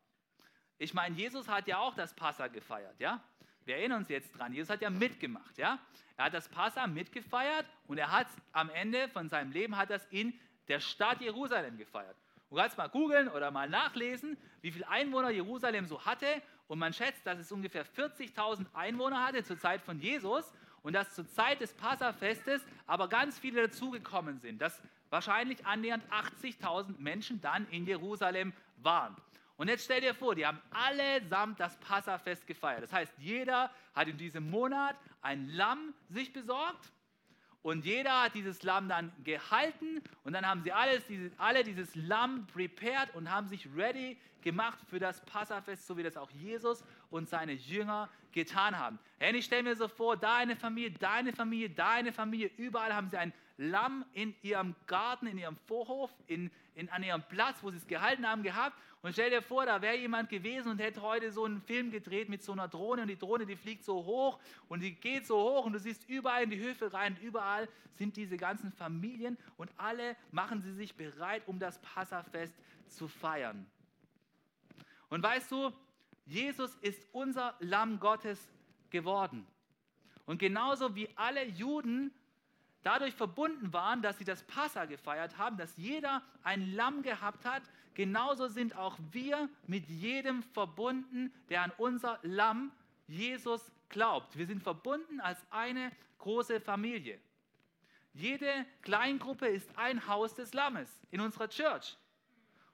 Ich 0.79 0.95
meine, 0.95 1.15
Jesus 1.15 1.49
hat 1.49 1.67
ja 1.67 1.79
auch 1.79 1.95
das 1.95 2.15
Passa 2.15 2.49
gefeiert, 2.49 2.99
ja? 2.99 3.23
Wir 3.71 3.77
erinnern 3.77 3.99
uns 3.99 4.09
jetzt 4.09 4.37
dran, 4.37 4.53
Jesus 4.53 4.69
hat 4.69 4.83
ja 4.83 4.91
mitgemacht, 4.91 5.57
ja? 5.57 5.79
Er 6.17 6.25
hat 6.25 6.35
das 6.35 6.49
Passa 6.49 6.89
mitgefeiert 6.89 7.65
und 7.87 7.99
er 7.99 8.11
hat 8.11 8.27
am 8.51 8.69
Ende 8.69 9.09
von 9.11 9.29
seinem 9.29 9.53
Leben 9.53 9.77
hat 9.77 9.91
das 9.91 10.05
in 10.11 10.35
der 10.67 10.81
Stadt 10.81 11.21
Jerusalem 11.21 11.79
gefeiert. 11.79 12.17
Du 12.49 12.57
kannst 12.57 12.77
mal 12.77 12.89
googeln 12.89 13.29
oder 13.29 13.53
mal 13.53 13.69
nachlesen, 13.69 14.37
wie 14.61 14.73
viele 14.73 14.89
Einwohner 14.89 15.31
Jerusalem 15.31 15.87
so 15.87 16.05
hatte. 16.05 16.27
Und 16.67 16.81
man 16.81 16.93
schätzt, 16.93 17.25
dass 17.25 17.39
es 17.39 17.53
ungefähr 17.53 17.87
40.000 17.87 18.67
Einwohner 18.75 19.25
hatte 19.25 19.45
zur 19.45 19.61
Zeit 19.61 19.83
von 19.83 20.01
Jesus 20.01 20.53
und 20.83 20.95
dass 20.95 21.15
zur 21.15 21.29
Zeit 21.29 21.61
des 21.61 21.73
Passafestes 21.73 22.67
aber 22.89 23.07
ganz 23.07 23.39
viele 23.39 23.69
dazugekommen 23.69 24.41
sind, 24.41 24.61
dass 24.61 24.83
wahrscheinlich 25.11 25.65
annähernd 25.65 26.03
80.000 26.11 26.99
Menschen 26.99 27.41
dann 27.41 27.69
in 27.71 27.87
Jerusalem 27.87 28.53
waren. 28.79 29.15
Und 29.61 29.69
jetzt 29.69 29.85
stell 29.85 30.01
dir 30.01 30.15
vor, 30.15 30.35
die 30.35 30.47
haben 30.47 30.59
allesamt 30.71 31.61
das 31.61 31.77
Passafest 31.81 32.47
gefeiert. 32.47 32.83
Das 32.83 32.95
heißt, 32.95 33.13
jeder 33.19 33.71
hat 33.95 34.09
in 34.09 34.17
diesem 34.17 34.49
Monat 34.49 34.97
ein 35.21 35.51
Lamm 35.51 35.93
sich 36.09 36.33
besorgt 36.33 36.91
und 37.61 37.85
jeder 37.85 38.23
hat 38.23 38.35
dieses 38.35 38.63
Lamm 38.63 38.89
dann 38.89 39.13
gehalten 39.23 40.03
und 40.25 40.33
dann 40.33 40.47
haben 40.47 40.63
sie 40.63 40.73
alles, 40.73 41.03
alle 41.37 41.63
dieses 41.63 41.95
Lamm 41.95 42.47
prepared 42.47 43.15
und 43.15 43.31
haben 43.31 43.49
sich 43.49 43.69
ready 43.77 44.19
gemacht 44.41 44.79
für 44.89 44.99
das 44.99 45.23
Passafest, 45.27 45.87
so 45.87 45.99
wie 45.99 46.05
das 46.05 46.17
auch 46.17 46.31
Jesus 46.31 46.83
und 47.11 47.29
seine 47.29 47.53
Jünger 47.53 48.09
getan 48.33 48.79
haben. 48.79 48.99
Hey, 49.19 49.37
ich 49.37 49.45
stelle 49.45 49.65
mir 49.65 49.77
so 49.77 49.89
vor, 49.89 50.17
da 50.17 50.37
eine 50.37 50.57
Familie, 50.57 50.93
deine 50.93 51.33
Familie, 51.33 51.71
deine 51.71 52.13
Familie, 52.13 52.51
überall 52.57 52.95
haben 52.95 53.11
sie 53.11 53.19
ein 53.19 53.33
Lamm 53.57 54.07
in 54.15 54.35
ihrem 54.41 54.75
Garten, 54.87 55.27
in 55.27 55.37
ihrem 55.37 55.57
Vorhof, 55.57 56.11
in, 56.27 56.51
in, 56.75 56.89
an 56.89 57.03
ihrem 57.03 57.23
Platz, 57.29 57.59
wo 57.63 57.71
sie 57.71 57.77
es 57.77 57.87
gehalten 57.87 58.27
haben, 58.27 58.43
gehabt. 58.43 58.75
Und 59.03 59.13
stell 59.13 59.29
dir 59.29 59.43
vor, 59.43 59.67
da 59.67 59.83
wäre 59.83 59.97
jemand 59.97 60.31
gewesen 60.31 60.71
und 60.71 60.79
hätte 60.79 61.03
heute 61.03 61.31
so 61.31 61.45
einen 61.45 61.61
Film 61.61 61.91
gedreht 61.91 62.31
mit 62.31 62.43
so 62.43 62.53
einer 62.53 62.69
Drohne 62.69 63.03
und 63.03 63.09
die 63.09 63.19
Drohne, 63.19 63.45
die 63.45 63.57
fliegt 63.57 63.85
so 63.85 64.05
hoch 64.05 64.39
und 64.69 64.81
die 64.81 64.95
geht 64.95 65.27
so 65.27 65.37
hoch 65.37 65.67
und 65.67 65.75
du 65.75 65.79
siehst 65.79 66.09
überall 66.09 66.45
in 66.45 66.51
die 66.51 66.59
Höfe 66.59 66.93
rein, 66.93 67.19
überall 67.21 67.69
sind 67.97 68.17
diese 68.17 68.39
ganzen 68.39 68.73
Familien 68.73 69.37
und 69.59 69.71
alle 69.77 70.17
machen 70.31 70.63
sie 70.63 70.73
sich 70.73 70.95
bereit, 70.95 71.43
um 71.47 71.59
das 71.59 71.79
Passafest 71.81 72.55
zu 72.89 73.09
feiern. 73.09 73.67
Und 75.11 75.23
weißt 75.23 75.51
du, 75.51 75.71
Jesus 76.31 76.77
ist 76.77 77.05
unser 77.11 77.57
Lamm 77.59 77.99
Gottes 77.99 78.39
geworden. 78.91 79.45
Und 80.27 80.39
genauso 80.39 80.95
wie 80.95 81.09
alle 81.17 81.45
Juden 81.45 82.13
dadurch 82.85 83.15
verbunden 83.15 83.73
waren, 83.73 84.01
dass 84.01 84.19
sie 84.19 84.25
das 84.25 84.45
Passa 84.45 84.85
gefeiert 84.85 85.39
haben, 85.39 85.57
dass 85.57 85.77
jeder 85.77 86.23
ein 86.45 86.73
Lamm 86.77 87.03
gehabt 87.03 87.45
hat, 87.45 87.65
genauso 87.95 88.47
sind 88.47 88.77
auch 88.77 88.97
wir 89.11 89.49
mit 89.67 89.89
jedem 89.89 90.45
verbunden, 90.45 91.35
der 91.49 91.63
an 91.63 91.73
unser 91.79 92.21
Lamm 92.23 92.71
Jesus 93.09 93.73
glaubt. 93.89 94.39
Wir 94.39 94.47
sind 94.47 94.63
verbunden 94.63 95.21
als 95.21 95.45
eine 95.51 95.91
große 96.19 96.61
Familie. 96.61 97.21
Jede 98.15 98.67
Kleingruppe 98.83 99.49
ist 99.49 99.77
ein 99.77 100.07
Haus 100.07 100.37
des 100.37 100.55
Lammes 100.55 100.89
in 101.11 101.21
unserer 101.21 101.49
Church. 101.49 101.97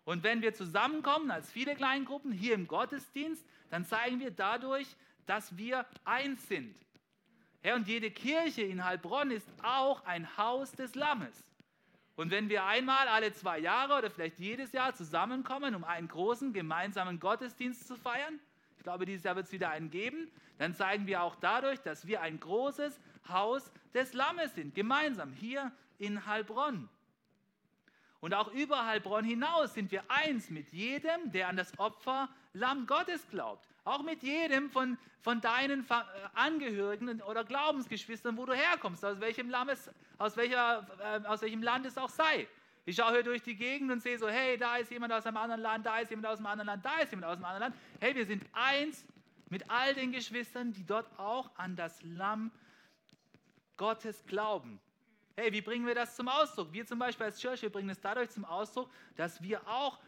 Und 0.07 0.23
wenn 0.23 0.41
wir 0.41 0.55
zusammenkommen 0.55 1.33
als 1.33 1.51
viele 1.51 1.75
Kleingruppen 1.75 2.31
hier 2.31 2.55
im 2.55 2.69
Gottesdienst, 2.69 3.45
dann 3.71 3.85
zeigen 3.85 4.21
wir 4.21 4.31
dadurch, 4.31 4.87
dass 5.27 5.57
wir 5.57 5.85
eins 6.05 6.47
sind. 6.47 6.77
Ja, 7.65 7.75
und 7.75 7.89
jede 7.89 8.13
Kirche 8.13 8.63
in 8.63 8.85
Heilbronn 8.85 9.33
ist 9.33 9.49
auch 9.65 10.05
ein 10.05 10.37
Haus 10.37 10.71
des 10.71 10.95
Lammes. 10.95 11.35
Und 12.15 12.31
wenn 12.31 12.49
wir 12.49 12.65
einmal 12.65 13.09
alle 13.09 13.33
zwei 13.33 13.59
Jahre 13.59 13.99
oder 13.99 14.09
vielleicht 14.09 14.39
jedes 14.39 14.71
Jahr 14.71 14.95
zusammenkommen, 14.95 15.75
um 15.75 15.83
einen 15.83 16.07
großen 16.07 16.53
gemeinsamen 16.53 17.19
Gottesdienst 17.19 17.89
zu 17.89 17.97
feiern, 17.97 18.39
ich 18.77 18.85
glaube, 18.85 19.07
dieses 19.07 19.25
Jahr 19.25 19.35
wird 19.35 19.47
es 19.47 19.53
wieder 19.53 19.71
einen 19.71 19.91
geben, 19.91 20.31
dann 20.59 20.73
zeigen 20.73 21.09
wir 21.09 21.21
auch 21.21 21.35
dadurch, 21.35 21.81
dass 21.81 22.07
wir 22.07 22.23
ein 22.23 22.39
großes 22.39 23.01
Haus 23.29 23.73
des 23.93 24.13
Lammes 24.13 24.55
sind, 24.55 24.77
gemeinsam 24.77 25.33
hier 25.33 25.73
in 25.99 26.27
Heilbronn. 26.27 26.89
Und 28.27 28.35
auch 28.35 28.53
über 28.55 28.85
Heilbronn 28.85 29.25
hinaus 29.25 29.75
sind 29.75 29.93
wir 29.93 30.03
eins 30.09 30.51
mit 30.51 30.73
jedem, 30.73 31.31
der 31.31 31.47
an 31.47 31.57
das 31.57 31.79
Opfer 31.79 32.29
Lamm 32.55 32.85
Gottes 32.89 33.25
glaubt. 33.29 33.69
Auch 33.85 34.03
mit 34.03 34.21
jedem 34.25 34.69
von, 34.69 34.99
von 35.21 35.41
deinen 35.41 35.89
äh, 35.89 35.95
Angehörigen 36.35 37.23
oder 37.23 37.45
Glaubensgeschwistern, 37.45 38.37
wo 38.37 38.45
du 38.45 38.53
herkommst, 38.53 39.05
aus 39.05 39.21
welchem, 39.21 39.49
Lammes, 39.49 39.89
aus, 40.19 40.37
welcher, 40.37 40.89
äh, 40.99 41.25
aus 41.25 41.41
welchem 41.41 41.63
Land 41.63 41.87
es 41.87 41.97
auch 41.97 42.09
sei. 42.09 42.49
Ich 42.85 42.97
schaue 42.97 43.13
hier 43.13 43.23
durch 43.23 43.45
die 43.45 43.55
Gegend 43.55 43.93
und 43.93 44.03
sehe 44.03 44.19
so, 44.19 44.29
hey, 44.29 44.59
da 44.59 44.79
ist 44.79 44.91
jemand 44.91 45.13
aus 45.13 45.25
einem 45.25 45.37
anderen 45.37 45.63
Land, 45.63 45.87
da 45.87 46.01
ist 46.01 46.11
jemand 46.11 46.27
aus 46.27 46.39
einem 46.39 46.47
anderen 46.47 46.67
Land, 46.67 46.85
da 46.85 46.99
ist 46.99 47.13
jemand 47.13 47.27
aus 47.27 47.37
einem 47.37 47.45
anderen 47.45 47.63
Land. 47.71 47.77
Hey, 48.01 48.17
wir 48.17 48.27
sind 48.27 48.45
eins 48.55 49.05
mit 49.51 49.71
all 49.71 49.95
den 49.95 50.11
Geschwistern, 50.11 50.73
die 50.73 50.85
dort 50.85 51.07
auch 51.17 51.49
an 51.57 51.77
das 51.77 52.03
Lamm 52.03 52.51
Gottes 53.77 54.27
glauben. 54.27 54.81
Hey, 55.39 55.53
wie 55.53 55.61
bringen 55.61 55.87
wir 55.87 55.95
das 55.95 56.17
zum 56.17 56.29
Ausdruck? 56.29 56.73
Wir 56.73 56.87
zum 56.87 56.99
Beispiel 56.99 57.27
als 57.27 57.39
Church, 57.39 57.61
wir 57.61 57.69
bringen 57.69 57.91
es 57.91 58.01
dadurch 58.01 58.31
zum 58.31 58.47
Ausdruck, 58.47 58.89
dass 59.17 59.43
wir 59.43 59.61
auch 59.69 59.99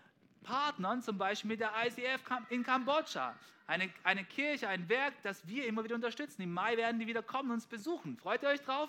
Partnern, 0.42 1.02
zum 1.02 1.18
Beispiel 1.18 1.50
mit 1.50 1.60
der 1.60 1.70
ICF 1.84 2.22
in 2.48 2.62
Kambodscha. 2.62 3.36
Eine, 3.66 3.90
eine 4.04 4.24
Kirche, 4.24 4.68
ein 4.68 4.88
Werk, 4.88 5.12
das 5.22 5.46
wir 5.46 5.66
immer 5.66 5.84
wieder 5.84 5.96
unterstützen. 5.96 6.40
Im 6.40 6.54
Mai 6.54 6.78
werden 6.78 6.98
die 6.98 7.06
wieder 7.06 7.22
kommen 7.22 7.50
und 7.50 7.56
uns 7.56 7.66
besuchen. 7.66 8.16
Freut 8.16 8.42
ihr 8.42 8.48
euch 8.48 8.62
drauf? 8.62 8.88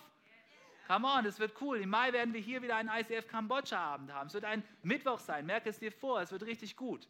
Come 0.88 1.06
on, 1.06 1.26
das 1.26 1.40
wird 1.40 1.60
cool. 1.60 1.82
Im 1.82 1.90
Mai 1.90 2.14
werden 2.14 2.34
wir 2.34 2.40
hier 2.40 2.62
wieder 2.62 2.78
einen 2.78 2.88
ICF 2.88 3.28
Kambodscha-Abend 3.28 4.14
haben. 4.14 4.28
Es 4.28 4.34
wird 4.34 4.46
ein 4.46 4.64
Mittwoch 4.82 5.20
sein, 5.20 5.46
merke 5.46 5.70
es 5.70 5.80
dir 5.80 5.92
vor, 5.92 6.22
es 6.22 6.32
wird 6.32 6.44
richtig 6.44 6.78
gut. 6.78 7.10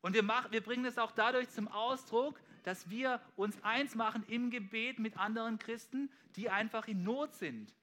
Und 0.00 0.14
wir, 0.14 0.24
machen, 0.24 0.50
wir 0.50 0.60
bringen 0.60 0.86
es 0.86 0.98
auch 0.98 1.12
dadurch 1.12 1.50
zum 1.50 1.68
Ausdruck, 1.68 2.40
dass 2.64 2.90
wir 2.90 3.20
uns 3.36 3.62
eins 3.62 3.94
machen 3.94 4.24
im 4.26 4.50
Gebet 4.50 4.98
mit 4.98 5.16
anderen 5.16 5.60
Christen, 5.60 6.10
die 6.34 6.50
einfach 6.50 6.88
in 6.88 7.04
Not 7.04 7.34
sind. 7.34 7.77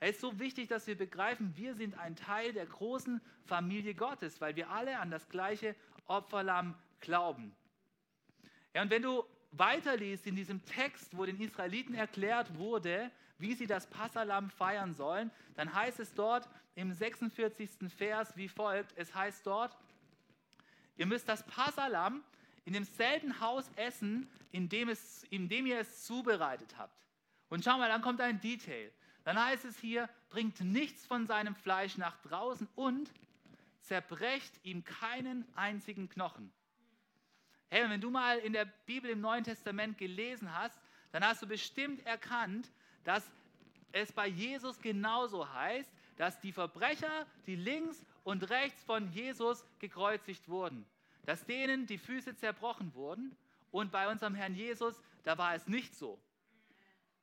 Es 0.00 0.10
ist 0.10 0.20
so 0.20 0.38
wichtig, 0.38 0.68
dass 0.68 0.86
wir 0.86 0.96
begreifen, 0.96 1.56
wir 1.56 1.74
sind 1.74 1.98
ein 1.98 2.14
Teil 2.14 2.52
der 2.52 2.66
großen 2.66 3.20
Familie 3.44 3.94
Gottes, 3.94 4.40
weil 4.40 4.54
wir 4.54 4.70
alle 4.70 4.98
an 4.98 5.10
das 5.10 5.28
gleiche 5.28 5.74
Opferlamm 6.06 6.76
glauben. 7.00 7.54
Ja, 8.74 8.82
und 8.82 8.90
wenn 8.90 9.02
du 9.02 9.24
weiterliest 9.52 10.26
in 10.26 10.36
diesem 10.36 10.64
Text, 10.64 11.16
wo 11.16 11.24
den 11.24 11.40
Israeliten 11.40 11.94
erklärt 11.94 12.56
wurde, 12.56 13.10
wie 13.38 13.54
sie 13.54 13.66
das 13.66 13.88
Passalam 13.88 14.50
feiern 14.50 14.94
sollen, 14.94 15.30
dann 15.54 15.72
heißt 15.72 16.00
es 16.00 16.14
dort 16.14 16.48
im 16.74 16.92
46. 16.92 17.92
Vers 17.92 18.36
wie 18.36 18.48
folgt: 18.48 18.92
Es 18.96 19.14
heißt 19.14 19.46
dort, 19.46 19.76
ihr 20.96 21.06
müsst 21.06 21.28
das 21.28 21.44
Passalam 21.46 22.22
in 22.64 22.72
demselben 22.72 23.40
Haus 23.40 23.70
essen, 23.76 24.28
in 24.52 24.68
dem, 24.68 24.88
es, 24.88 25.24
in 25.24 25.48
dem 25.48 25.66
ihr 25.66 25.80
es 25.80 26.04
zubereitet 26.04 26.76
habt. 26.76 27.06
Und 27.48 27.64
schau 27.64 27.78
mal, 27.78 27.88
dann 27.88 28.02
kommt 28.02 28.20
ein 28.20 28.40
Detail. 28.40 28.92
Dann 29.28 29.44
heißt 29.44 29.66
es 29.66 29.78
hier, 29.78 30.08
bringt 30.30 30.58
nichts 30.62 31.04
von 31.04 31.26
seinem 31.26 31.54
Fleisch 31.54 31.98
nach 31.98 32.16
draußen 32.22 32.66
und 32.76 33.12
zerbrecht 33.82 34.58
ihm 34.62 34.84
keinen 34.84 35.44
einzigen 35.54 36.08
Knochen. 36.08 36.50
Hey, 37.68 37.90
wenn 37.90 38.00
du 38.00 38.10
mal 38.10 38.38
in 38.38 38.54
der 38.54 38.64
Bibel 38.64 39.10
im 39.10 39.20
Neuen 39.20 39.44
Testament 39.44 39.98
gelesen 39.98 40.54
hast, 40.54 40.80
dann 41.12 41.22
hast 41.22 41.42
du 41.42 41.46
bestimmt 41.46 42.06
erkannt, 42.06 42.72
dass 43.04 43.30
es 43.92 44.10
bei 44.12 44.28
Jesus 44.28 44.80
genauso 44.80 45.52
heißt, 45.52 45.92
dass 46.16 46.40
die 46.40 46.52
Verbrecher, 46.52 47.26
die 47.46 47.56
links 47.56 48.02
und 48.24 48.48
rechts 48.48 48.82
von 48.84 49.12
Jesus 49.12 49.62
gekreuzigt 49.78 50.48
wurden, 50.48 50.86
dass 51.26 51.44
denen 51.44 51.84
die 51.84 51.98
Füße 51.98 52.34
zerbrochen 52.34 52.94
wurden 52.94 53.36
und 53.72 53.92
bei 53.92 54.10
unserem 54.10 54.34
Herrn 54.34 54.54
Jesus, 54.54 54.98
da 55.22 55.36
war 55.36 55.54
es 55.54 55.66
nicht 55.66 55.94
so. 55.94 56.18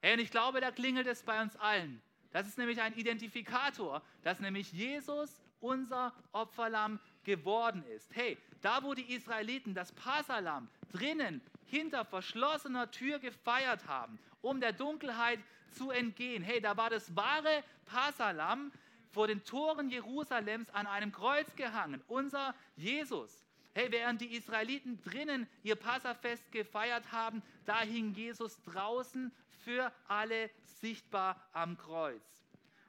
Hey, 0.01 0.13
und 0.13 0.19
ich 0.19 0.31
glaube, 0.31 0.61
da 0.61 0.71
klingelt 0.71 1.07
es 1.07 1.23
bei 1.23 1.41
uns 1.41 1.55
allen. 1.57 2.01
Das 2.31 2.47
ist 2.47 2.57
nämlich 2.57 2.81
ein 2.81 2.93
Identifikator, 2.93 4.01
dass 4.23 4.39
nämlich 4.39 4.71
Jesus 4.73 5.41
unser 5.61 6.13
Opferlamm 6.31 6.99
geworden 7.23 7.83
ist. 7.95 8.13
Hey, 8.15 8.37
da 8.61 8.83
wo 8.83 8.93
die 8.93 9.13
Israeliten 9.13 9.73
das 9.73 9.91
Passalam 9.93 10.69
drinnen 10.91 11.41
hinter 11.65 12.05
verschlossener 12.05 12.91
Tür 12.91 13.19
gefeiert 13.19 13.87
haben, 13.87 14.19
um 14.41 14.59
der 14.59 14.73
Dunkelheit 14.73 15.39
zu 15.71 15.91
entgehen, 15.91 16.43
hey, 16.43 16.61
da 16.61 16.77
war 16.77 16.89
das 16.89 17.15
wahre 17.15 17.63
Passalam 17.85 18.71
vor 19.11 19.27
den 19.27 19.43
Toren 19.43 19.89
Jerusalems 19.89 20.69
an 20.71 20.87
einem 20.87 21.11
Kreuz 21.11 21.55
gehangen, 21.55 22.01
unser 22.07 22.53
Jesus. 22.75 23.45
Hey, 23.73 23.91
während 23.91 24.21
die 24.21 24.35
Israeliten 24.35 25.01
drinnen 25.01 25.47
ihr 25.63 25.75
Passafest 25.75 26.49
gefeiert 26.51 27.11
haben, 27.11 27.41
da 27.65 27.81
hing 27.81 28.13
Jesus 28.13 28.61
draußen 28.63 29.33
für 29.65 29.91
alle 30.07 30.49
sichtbar 30.79 31.41
am 31.51 31.77
Kreuz. 31.77 32.23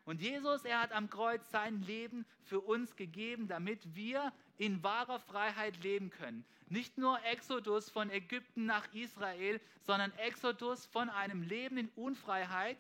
Und 0.05 0.21
Jesus, 0.21 0.65
er 0.65 0.81
hat 0.81 0.93
am 0.93 1.11
Kreuz 1.11 1.51
sein 1.51 1.83
Leben 1.83 2.25
für 2.45 2.61
uns 2.61 2.95
gegeben, 2.95 3.49
damit 3.49 3.97
wir 3.97 4.33
in 4.57 4.83
wahrer 4.85 5.19
Freiheit 5.19 5.83
leben 5.83 6.11
können. 6.11 6.45
Nicht 6.69 6.97
nur 6.97 7.21
Exodus 7.25 7.91
von 7.91 8.11
Ägypten 8.11 8.67
nach 8.67 8.93
Israel, 8.95 9.61
sondern 9.83 10.13
Exodus 10.19 10.87
von 10.87 11.11
einem 11.11 11.43
Leben 11.43 11.77
in 11.77 11.89
Unfreiheit, 11.97 12.77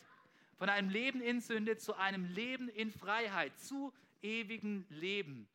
von 0.56 0.68
einem 0.68 0.88
Leben 0.88 1.20
in 1.20 1.40
Sünde 1.40 1.76
zu 1.76 1.94
einem 1.94 2.26
Leben 2.26 2.68
in 2.68 2.92
Freiheit, 2.92 3.58
zu 3.58 3.92
ewigen 4.22 4.86
Leben. 4.88 5.48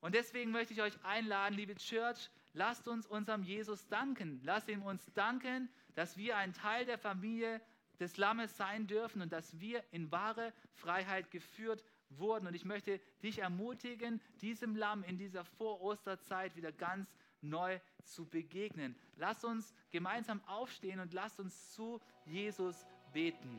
Und 0.00 0.14
deswegen 0.14 0.50
möchte 0.50 0.74
ich 0.74 0.82
euch 0.82 1.04
einladen, 1.04 1.54
liebe 1.54 1.76
Church, 1.76 2.28
lasst 2.52 2.88
uns 2.88 3.06
unserem 3.06 3.42
Jesus 3.42 3.86
danken. 3.88 4.40
Lasst 4.42 4.68
ihm 4.68 4.82
uns 4.82 5.12
danken, 5.14 5.68
dass 5.96 6.16
wir 6.16 6.36
ein 6.36 6.52
Teil 6.52 6.84
der 6.84 6.98
Familie 6.98 7.60
des 7.98 8.18
Lammes 8.18 8.56
sein 8.56 8.86
dürfen 8.86 9.22
und 9.22 9.32
dass 9.32 9.58
wir 9.58 9.82
in 9.90 10.12
wahre 10.12 10.52
Freiheit 10.74 11.30
geführt 11.30 11.82
wurden. 12.10 12.46
Und 12.46 12.54
ich 12.54 12.66
möchte 12.66 13.00
dich 13.22 13.38
ermutigen, 13.38 14.20
diesem 14.42 14.76
Lamm 14.76 15.02
in 15.02 15.16
dieser 15.16 15.44
Vorosterzeit 15.44 16.54
wieder 16.54 16.70
ganz 16.70 17.12
neu 17.40 17.80
zu 18.04 18.26
begegnen. 18.26 18.94
Lass 19.16 19.42
uns 19.42 19.74
gemeinsam 19.90 20.44
aufstehen 20.44 21.00
und 21.00 21.14
lass 21.14 21.40
uns 21.40 21.72
zu 21.72 22.00
Jesus 22.26 22.86
beten. 23.12 23.58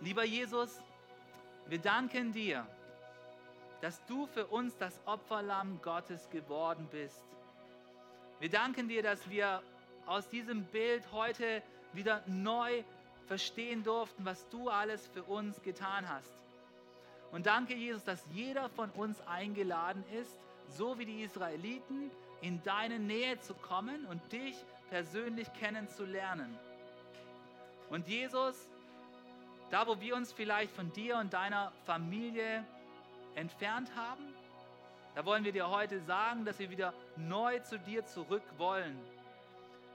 Lieber 0.00 0.24
Jesus, 0.24 0.82
wir 1.66 1.78
danken 1.78 2.32
dir, 2.32 2.66
dass 3.80 4.04
du 4.04 4.26
für 4.26 4.46
uns 4.46 4.76
das 4.76 5.00
Opferlamm 5.06 5.80
Gottes 5.80 6.28
geworden 6.28 6.86
bist. 6.90 7.22
Wir 8.40 8.48
danken 8.48 8.88
dir, 8.88 9.02
dass 9.02 9.28
wir 9.28 9.62
aus 10.06 10.26
diesem 10.30 10.64
Bild 10.64 11.04
heute 11.12 11.62
wieder 11.92 12.22
neu 12.26 12.82
verstehen 13.26 13.84
durften, 13.84 14.24
was 14.24 14.48
du 14.48 14.70
alles 14.70 15.06
für 15.08 15.22
uns 15.24 15.60
getan 15.60 16.08
hast. 16.08 16.32
Und 17.32 17.44
danke, 17.44 17.74
Jesus, 17.74 18.02
dass 18.02 18.24
jeder 18.32 18.70
von 18.70 18.88
uns 18.92 19.20
eingeladen 19.26 20.02
ist, 20.18 20.34
so 20.68 20.98
wie 20.98 21.04
die 21.04 21.22
Israeliten, 21.22 22.10
in 22.40 22.62
deine 22.62 22.98
Nähe 22.98 23.38
zu 23.40 23.52
kommen 23.52 24.06
und 24.06 24.20
dich 24.32 24.56
persönlich 24.88 25.52
kennenzulernen. 25.52 26.58
Und 27.90 28.08
Jesus, 28.08 28.56
da 29.70 29.86
wo 29.86 30.00
wir 30.00 30.16
uns 30.16 30.32
vielleicht 30.32 30.72
von 30.72 30.90
dir 30.94 31.18
und 31.18 31.34
deiner 31.34 31.72
Familie 31.84 32.64
entfernt 33.34 33.94
haben, 33.94 34.29
da 35.14 35.24
wollen 35.24 35.44
wir 35.44 35.52
dir 35.52 35.68
heute 35.68 36.00
sagen, 36.00 36.44
dass 36.44 36.58
wir 36.58 36.70
wieder 36.70 36.94
neu 37.16 37.58
zu 37.60 37.78
dir 37.78 38.06
zurück 38.06 38.44
wollen 38.58 38.98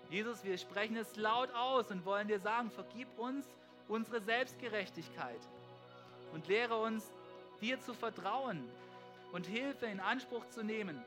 Jesus, 0.09 0.43
wir 0.43 0.57
sprechen 0.57 0.97
es 0.97 1.15
laut 1.15 1.53
aus 1.55 1.89
und 1.89 2.05
wollen 2.05 2.27
dir 2.27 2.39
sagen, 2.39 2.69
vergib 2.69 3.07
uns 3.17 3.45
unsere 3.87 4.21
Selbstgerechtigkeit 4.21 5.39
und 6.33 6.47
lehre 6.47 6.77
uns, 6.77 7.11
dir 7.61 7.79
zu 7.79 7.93
vertrauen 7.93 8.63
und 9.31 9.45
Hilfe 9.47 9.85
in 9.85 9.99
Anspruch 9.99 10.45
zu 10.49 10.63
nehmen. 10.63 11.01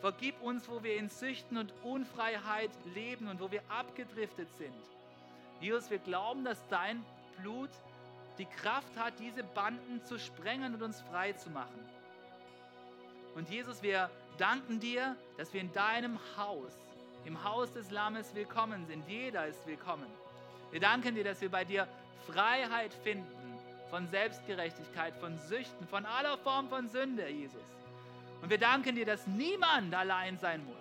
Vergib 0.00 0.40
uns, 0.42 0.68
wo 0.68 0.82
wir 0.82 0.96
in 0.96 1.08
Süchten 1.08 1.58
und 1.58 1.72
Unfreiheit 1.84 2.70
leben 2.94 3.28
und 3.28 3.40
wo 3.40 3.50
wir 3.50 3.62
abgedriftet 3.68 4.48
sind. 4.56 4.74
Jesus, 5.60 5.90
wir 5.90 5.98
glauben, 5.98 6.44
dass 6.44 6.66
dein 6.68 7.04
Blut 7.40 7.70
die 8.38 8.46
Kraft 8.46 8.96
hat, 8.98 9.14
diese 9.18 9.42
Banden 9.42 10.04
zu 10.04 10.18
sprengen 10.18 10.74
und 10.74 10.82
uns 10.82 11.00
frei 11.02 11.32
zu 11.32 11.50
machen. 11.50 11.80
Und 13.36 13.50
Jesus, 13.50 13.82
wir 13.82 14.10
danken 14.38 14.80
dir, 14.80 15.14
dass 15.36 15.52
wir 15.52 15.60
in 15.60 15.70
deinem 15.72 16.18
Haus 16.38 16.72
im 17.26 17.42
Haus 17.44 17.72
des 17.72 17.90
Lammes 17.90 18.34
willkommen 18.34 18.86
sind. 18.86 19.06
Jeder 19.08 19.46
ist 19.46 19.66
willkommen. 19.66 20.06
Wir 20.70 20.80
danken 20.80 21.14
dir, 21.14 21.24
dass 21.24 21.40
wir 21.40 21.50
bei 21.50 21.64
dir 21.64 21.86
Freiheit 22.26 22.94
finden 22.94 23.58
von 23.90 24.08
Selbstgerechtigkeit, 24.08 25.14
von 25.18 25.36
Süchten, 25.36 25.86
von 25.88 26.06
aller 26.06 26.38
Form 26.38 26.68
von 26.68 26.88
Sünde, 26.88 27.28
Jesus. 27.28 27.60
Und 28.40 28.48
wir 28.48 28.58
danken 28.58 28.94
dir, 28.94 29.04
dass 29.04 29.26
niemand 29.26 29.94
allein 29.94 30.38
sein 30.38 30.64
muss, 30.64 30.76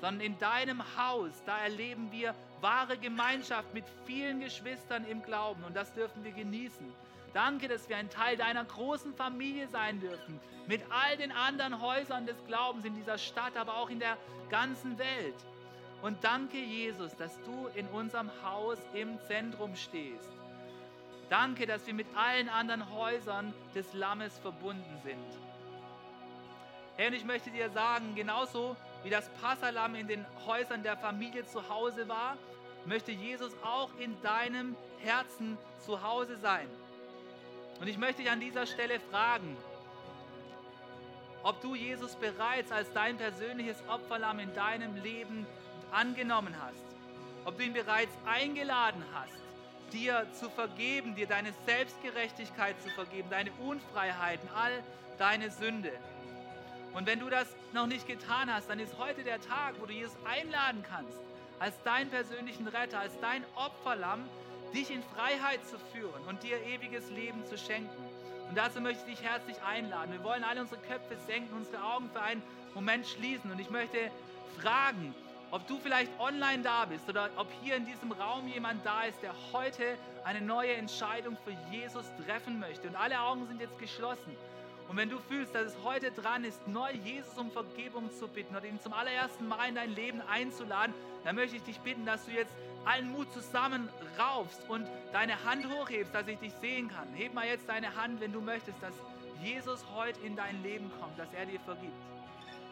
sondern 0.00 0.24
in 0.24 0.38
deinem 0.38 0.82
Haus, 0.96 1.32
da 1.44 1.58
erleben 1.58 2.10
wir 2.12 2.34
wahre 2.60 2.96
Gemeinschaft 2.96 3.74
mit 3.74 3.84
vielen 4.06 4.40
Geschwistern 4.40 5.04
im 5.06 5.22
Glauben 5.22 5.64
und 5.64 5.74
das 5.76 5.92
dürfen 5.92 6.24
wir 6.24 6.32
genießen. 6.32 6.86
Danke, 7.32 7.68
dass 7.68 7.88
wir 7.88 7.96
ein 7.96 8.10
Teil 8.10 8.36
deiner 8.36 8.64
großen 8.64 9.14
Familie 9.14 9.68
sein 9.68 10.00
dürfen, 10.00 10.40
mit 10.66 10.82
all 10.90 11.16
den 11.16 11.32
anderen 11.32 11.80
Häusern 11.80 12.26
des 12.26 12.44
Glaubens 12.46 12.84
in 12.84 12.94
dieser 12.94 13.18
Stadt, 13.18 13.56
aber 13.56 13.76
auch 13.76 13.90
in 13.90 14.00
der 14.00 14.16
ganzen 14.50 14.98
Welt. 14.98 15.36
Und 16.02 16.24
danke, 16.24 16.58
Jesus, 16.58 17.14
dass 17.16 17.38
du 17.42 17.68
in 17.74 17.86
unserem 17.88 18.30
Haus 18.42 18.78
im 18.94 19.20
Zentrum 19.28 19.76
stehst. 19.76 20.28
Danke, 21.28 21.66
dass 21.66 21.86
wir 21.86 21.94
mit 21.94 22.06
allen 22.16 22.48
anderen 22.48 22.90
Häusern 22.92 23.54
des 23.74 23.92
Lammes 23.94 24.36
verbunden 24.38 24.98
sind. 25.04 25.38
Herr, 26.96 27.08
und 27.08 27.14
ich 27.14 27.24
möchte 27.24 27.50
dir 27.50 27.70
sagen, 27.70 28.14
genauso 28.16 28.76
wie 29.04 29.10
das 29.10 29.28
Passalam 29.40 29.94
in 29.94 30.08
den 30.08 30.26
Häusern 30.46 30.82
der 30.82 30.96
Familie 30.96 31.46
zu 31.46 31.68
Hause 31.68 32.08
war, 32.08 32.36
möchte 32.86 33.12
Jesus 33.12 33.52
auch 33.62 33.90
in 33.98 34.20
deinem 34.22 34.74
Herzen 34.98 35.56
zu 35.78 36.02
Hause 36.02 36.36
sein. 36.36 36.68
Und 37.80 37.88
ich 37.88 37.96
möchte 37.96 38.22
dich 38.22 38.30
an 38.30 38.40
dieser 38.40 38.66
Stelle 38.66 39.00
fragen, 39.10 39.56
ob 41.42 41.62
du 41.62 41.74
Jesus 41.74 42.14
bereits 42.16 42.70
als 42.70 42.92
dein 42.92 43.16
persönliches 43.16 43.82
Opferlamm 43.88 44.38
in 44.38 44.54
deinem 44.54 44.96
Leben 44.96 45.46
angenommen 45.90 46.54
hast, 46.60 46.84
ob 47.46 47.56
du 47.56 47.64
ihn 47.64 47.72
bereits 47.72 48.12
eingeladen 48.26 49.02
hast, 49.14 49.32
dir 49.92 50.26
zu 50.34 50.50
vergeben, 50.50 51.14
dir 51.14 51.26
deine 51.26 51.54
Selbstgerechtigkeit 51.64 52.80
zu 52.82 52.90
vergeben, 52.90 53.30
deine 53.30 53.50
Unfreiheiten, 53.52 54.48
all 54.54 54.82
deine 55.18 55.50
Sünde. 55.50 55.92
Und 56.92 57.06
wenn 57.06 57.18
du 57.18 57.30
das 57.30 57.46
noch 57.72 57.86
nicht 57.86 58.06
getan 58.06 58.52
hast, 58.52 58.68
dann 58.68 58.78
ist 58.78 58.98
heute 58.98 59.22
der 59.22 59.40
Tag, 59.40 59.74
wo 59.80 59.86
du 59.86 59.94
Jesus 59.94 60.16
einladen 60.24 60.84
kannst, 60.88 61.18
als 61.58 61.80
deinen 61.82 62.10
persönlichen 62.10 62.68
Retter, 62.68 63.00
als 63.00 63.18
dein 63.20 63.42
Opferlamm, 63.54 64.28
dich 64.72 64.90
in 64.90 65.02
Freiheit 65.14 65.64
zu 65.66 65.78
führen 65.92 66.22
und 66.28 66.42
dir 66.42 66.56
ewiges 66.66 67.10
Leben 67.10 67.44
zu 67.46 67.56
schenken. 67.56 68.04
Und 68.48 68.56
dazu 68.56 68.80
möchte 68.80 69.08
ich 69.08 69.18
dich 69.18 69.28
herzlich 69.28 69.56
einladen. 69.62 70.12
Wir 70.12 70.24
wollen 70.24 70.42
alle 70.42 70.60
unsere 70.60 70.80
Köpfe 70.80 71.16
senken, 71.26 71.54
unsere 71.56 71.82
Augen 71.82 72.10
für 72.12 72.20
einen 72.20 72.42
Moment 72.74 73.06
schließen. 73.06 73.50
Und 73.50 73.60
ich 73.60 73.70
möchte 73.70 74.10
fragen, 74.60 75.14
ob 75.52 75.66
du 75.66 75.78
vielleicht 75.78 76.10
online 76.18 76.62
da 76.62 76.84
bist 76.84 77.08
oder 77.08 77.30
ob 77.36 77.48
hier 77.62 77.76
in 77.76 77.86
diesem 77.86 78.12
Raum 78.12 78.46
jemand 78.48 78.84
da 78.84 79.04
ist, 79.04 79.20
der 79.22 79.34
heute 79.52 79.96
eine 80.24 80.40
neue 80.40 80.72
Entscheidung 80.74 81.36
für 81.44 81.56
Jesus 81.70 82.06
treffen 82.24 82.60
möchte. 82.60 82.88
Und 82.88 82.96
alle 82.96 83.20
Augen 83.20 83.46
sind 83.46 83.60
jetzt 83.60 83.78
geschlossen. 83.78 84.36
Und 84.88 84.96
wenn 84.96 85.08
du 85.08 85.18
fühlst, 85.18 85.54
dass 85.54 85.68
es 85.68 85.76
heute 85.84 86.10
dran 86.10 86.42
ist, 86.42 86.66
neu 86.66 86.90
Jesus 87.04 87.38
um 87.38 87.50
Vergebung 87.52 88.10
zu 88.10 88.26
bitten 88.26 88.56
oder 88.56 88.66
ihn 88.66 88.80
zum 88.80 88.92
allerersten 88.92 89.46
Mal 89.46 89.68
in 89.68 89.76
dein 89.76 89.94
Leben 89.94 90.20
einzuladen, 90.22 90.92
dann 91.22 91.36
möchte 91.36 91.56
ich 91.56 91.62
dich 91.62 91.78
bitten, 91.78 92.04
dass 92.04 92.26
du 92.26 92.32
jetzt 92.32 92.52
allen 92.84 93.12
Mut 93.12 93.32
zusammenraufst 93.32 94.68
und 94.68 94.86
deine 95.12 95.44
Hand 95.44 95.66
hochhebst, 95.68 96.14
dass 96.14 96.26
ich 96.28 96.38
dich 96.38 96.52
sehen 96.60 96.88
kann. 96.88 97.08
Heb 97.14 97.34
mal 97.34 97.46
jetzt 97.46 97.68
deine 97.68 97.94
Hand, 97.96 98.20
wenn 98.20 98.32
du 98.32 98.40
möchtest, 98.40 98.82
dass 98.82 98.94
Jesus 99.42 99.84
heute 99.94 100.20
in 100.20 100.36
dein 100.36 100.62
Leben 100.62 100.90
kommt, 101.00 101.18
dass 101.18 101.32
er 101.32 101.46
dir 101.46 101.60
vergibt. 101.60 101.92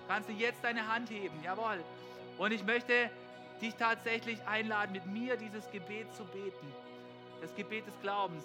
Kannst 0.07 0.29
du 0.29 0.33
jetzt 0.33 0.63
deine 0.63 0.87
Hand 0.93 1.11
heben? 1.11 1.43
Jawohl. 1.43 1.83
Und 2.39 2.53
ich 2.53 2.65
möchte 2.65 3.11
dich 3.61 3.75
tatsächlich 3.75 4.39
einladen, 4.47 4.93
mit 4.93 5.07
mir 5.07 5.37
dieses 5.37 5.71
Gebet 5.71 6.15
zu 6.15 6.25
beten. 6.25 6.73
Das 7.41 7.55
Gebet 7.55 7.87
des 7.87 7.95
Glaubens. 8.01 8.45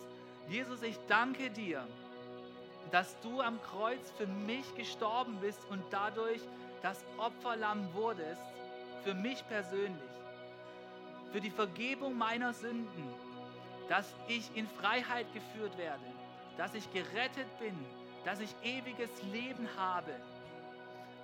Jesus, 0.50 0.82
ich 0.84 0.98
danke 1.08 1.50
dir 1.50 1.88
dass 2.92 3.20
du 3.22 3.42
am 3.42 3.60
Kreuz 3.62 4.12
für 4.18 4.28
mich 4.28 4.76
gestorben 4.76 5.38
bist 5.42 5.60
und 5.72 5.82
dadurch 5.90 6.42
das 6.84 7.04
Opferlamm 7.18 7.92
wurdest, 7.94 8.44
für 9.04 9.16
mich 9.16 9.44
persönlich, 9.48 10.12
für 11.34 11.42
die 11.42 11.50
Vergebung 11.50 12.16
meiner 12.16 12.54
Sünden, 12.54 13.04
dass 13.90 14.14
ich 14.28 14.50
in 14.56 14.68
Freiheit 14.68 15.26
geführt 15.34 15.76
werde, 15.80 16.06
dass 16.58 16.76
ich 16.76 16.94
gerettet 16.94 17.48
bin, 17.60 17.74
dass 18.24 18.40
ich 18.40 18.56
ewiges 18.64 19.10
Leben 19.34 19.68
habe. 19.76 20.14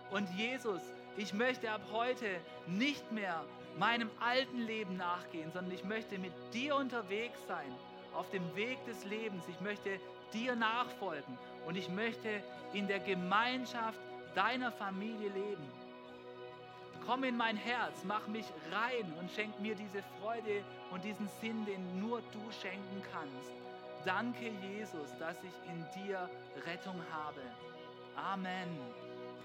Und 0.09 0.27
Jesus, 0.35 0.81
ich 1.15 1.31
möchte 1.33 1.71
ab 1.71 1.81
heute 1.93 2.25
nicht 2.65 3.11
mehr 3.11 3.45
meinem 3.77 4.09
alten 4.19 4.61
Leben 4.65 4.97
nachgehen, 4.97 5.51
sondern 5.53 5.73
ich 5.73 5.83
möchte 5.83 6.17
mit 6.17 6.33
dir 6.53 6.75
unterwegs 6.75 7.39
sein, 7.47 7.71
auf 8.15 8.29
dem 8.31 8.55
Weg 8.55 8.83
des 8.85 9.05
Lebens. 9.05 9.43
Ich 9.47 9.61
möchte 9.61 9.99
dir 10.33 10.55
nachfolgen 10.55 11.37
und 11.67 11.77
ich 11.77 11.87
möchte 11.87 12.41
in 12.73 12.87
der 12.87 12.99
Gemeinschaft 12.99 13.99
deiner 14.33 14.71
Familie 14.71 15.29
leben. 15.29 15.78
Komm 17.09 17.23
in 17.23 17.37
mein 17.37 17.57
Herz, 17.57 18.03
mach 18.03 18.27
mich 18.27 18.45
rein 18.71 19.11
und 19.19 19.31
schenk 19.31 19.59
mir 19.59 19.73
diese 19.73 20.03
Freude 20.21 20.63
und 20.91 21.03
diesen 21.03 21.27
Sinn, 21.41 21.65
den 21.65 21.99
nur 21.99 22.21
du 22.31 22.51
schenken 22.61 23.01
kannst. 23.11 23.49
Danke, 24.05 24.51
Jesus, 24.61 25.09
dass 25.17 25.35
ich 25.37 25.71
in 25.71 25.83
dir 26.05 26.29
Rettung 26.67 27.01
habe. 27.11 27.41
Amen. 28.15 28.77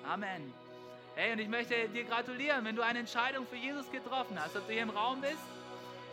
Amen. 0.07 0.53
Hey, 1.15 1.33
und 1.33 1.39
ich 1.39 1.49
möchte 1.49 1.89
dir 1.89 2.05
gratulieren, 2.05 2.67
wenn 2.67 2.77
du 2.77 2.83
eine 2.83 2.99
Entscheidung 2.99 3.47
für 3.47 3.57
Jesus 3.57 3.91
getroffen 3.91 4.39
hast, 4.39 4.55
ob 4.55 4.67
du 4.67 4.73
hier 4.75 4.83
im 4.83 4.91
Raum 4.91 5.23
bist 5.23 5.47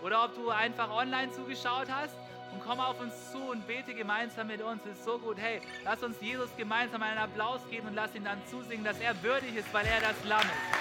oder 0.02 0.24
ob 0.24 0.36
du 0.36 0.52
einfach 0.52 0.90
online 0.90 1.34
zugeschaut 1.34 1.88
hast 1.92 2.16
und 2.54 2.62
komm 2.66 2.80
auf 2.80 2.98
uns 3.02 3.30
zu 3.30 3.40
und 3.40 3.68
bete 3.68 3.94
gemeinsam 3.94 4.48
mit 4.48 4.62
uns. 4.62 4.86
Ist 4.86 5.04
so 5.04 5.20
gut. 5.20 5.36
Hey, 5.38 5.60
lass 5.84 6.02
uns 6.02 6.16
Jesus 6.22 6.50
gemeinsam 6.56 7.04
einen 7.04 7.18
Applaus 7.18 7.60
geben 7.70 7.90
und 7.90 7.96
lass 7.96 8.16
ihn 8.16 8.24
dann 8.24 8.40
zusingen, 8.50 8.86
dass 8.86 9.02
er 9.02 9.22
würdig 9.22 9.54
ist, 9.58 9.74
weil 9.74 9.86
er 9.86 10.00
das 10.00 10.16
Lamm 10.24 10.40
ist. 10.40 10.81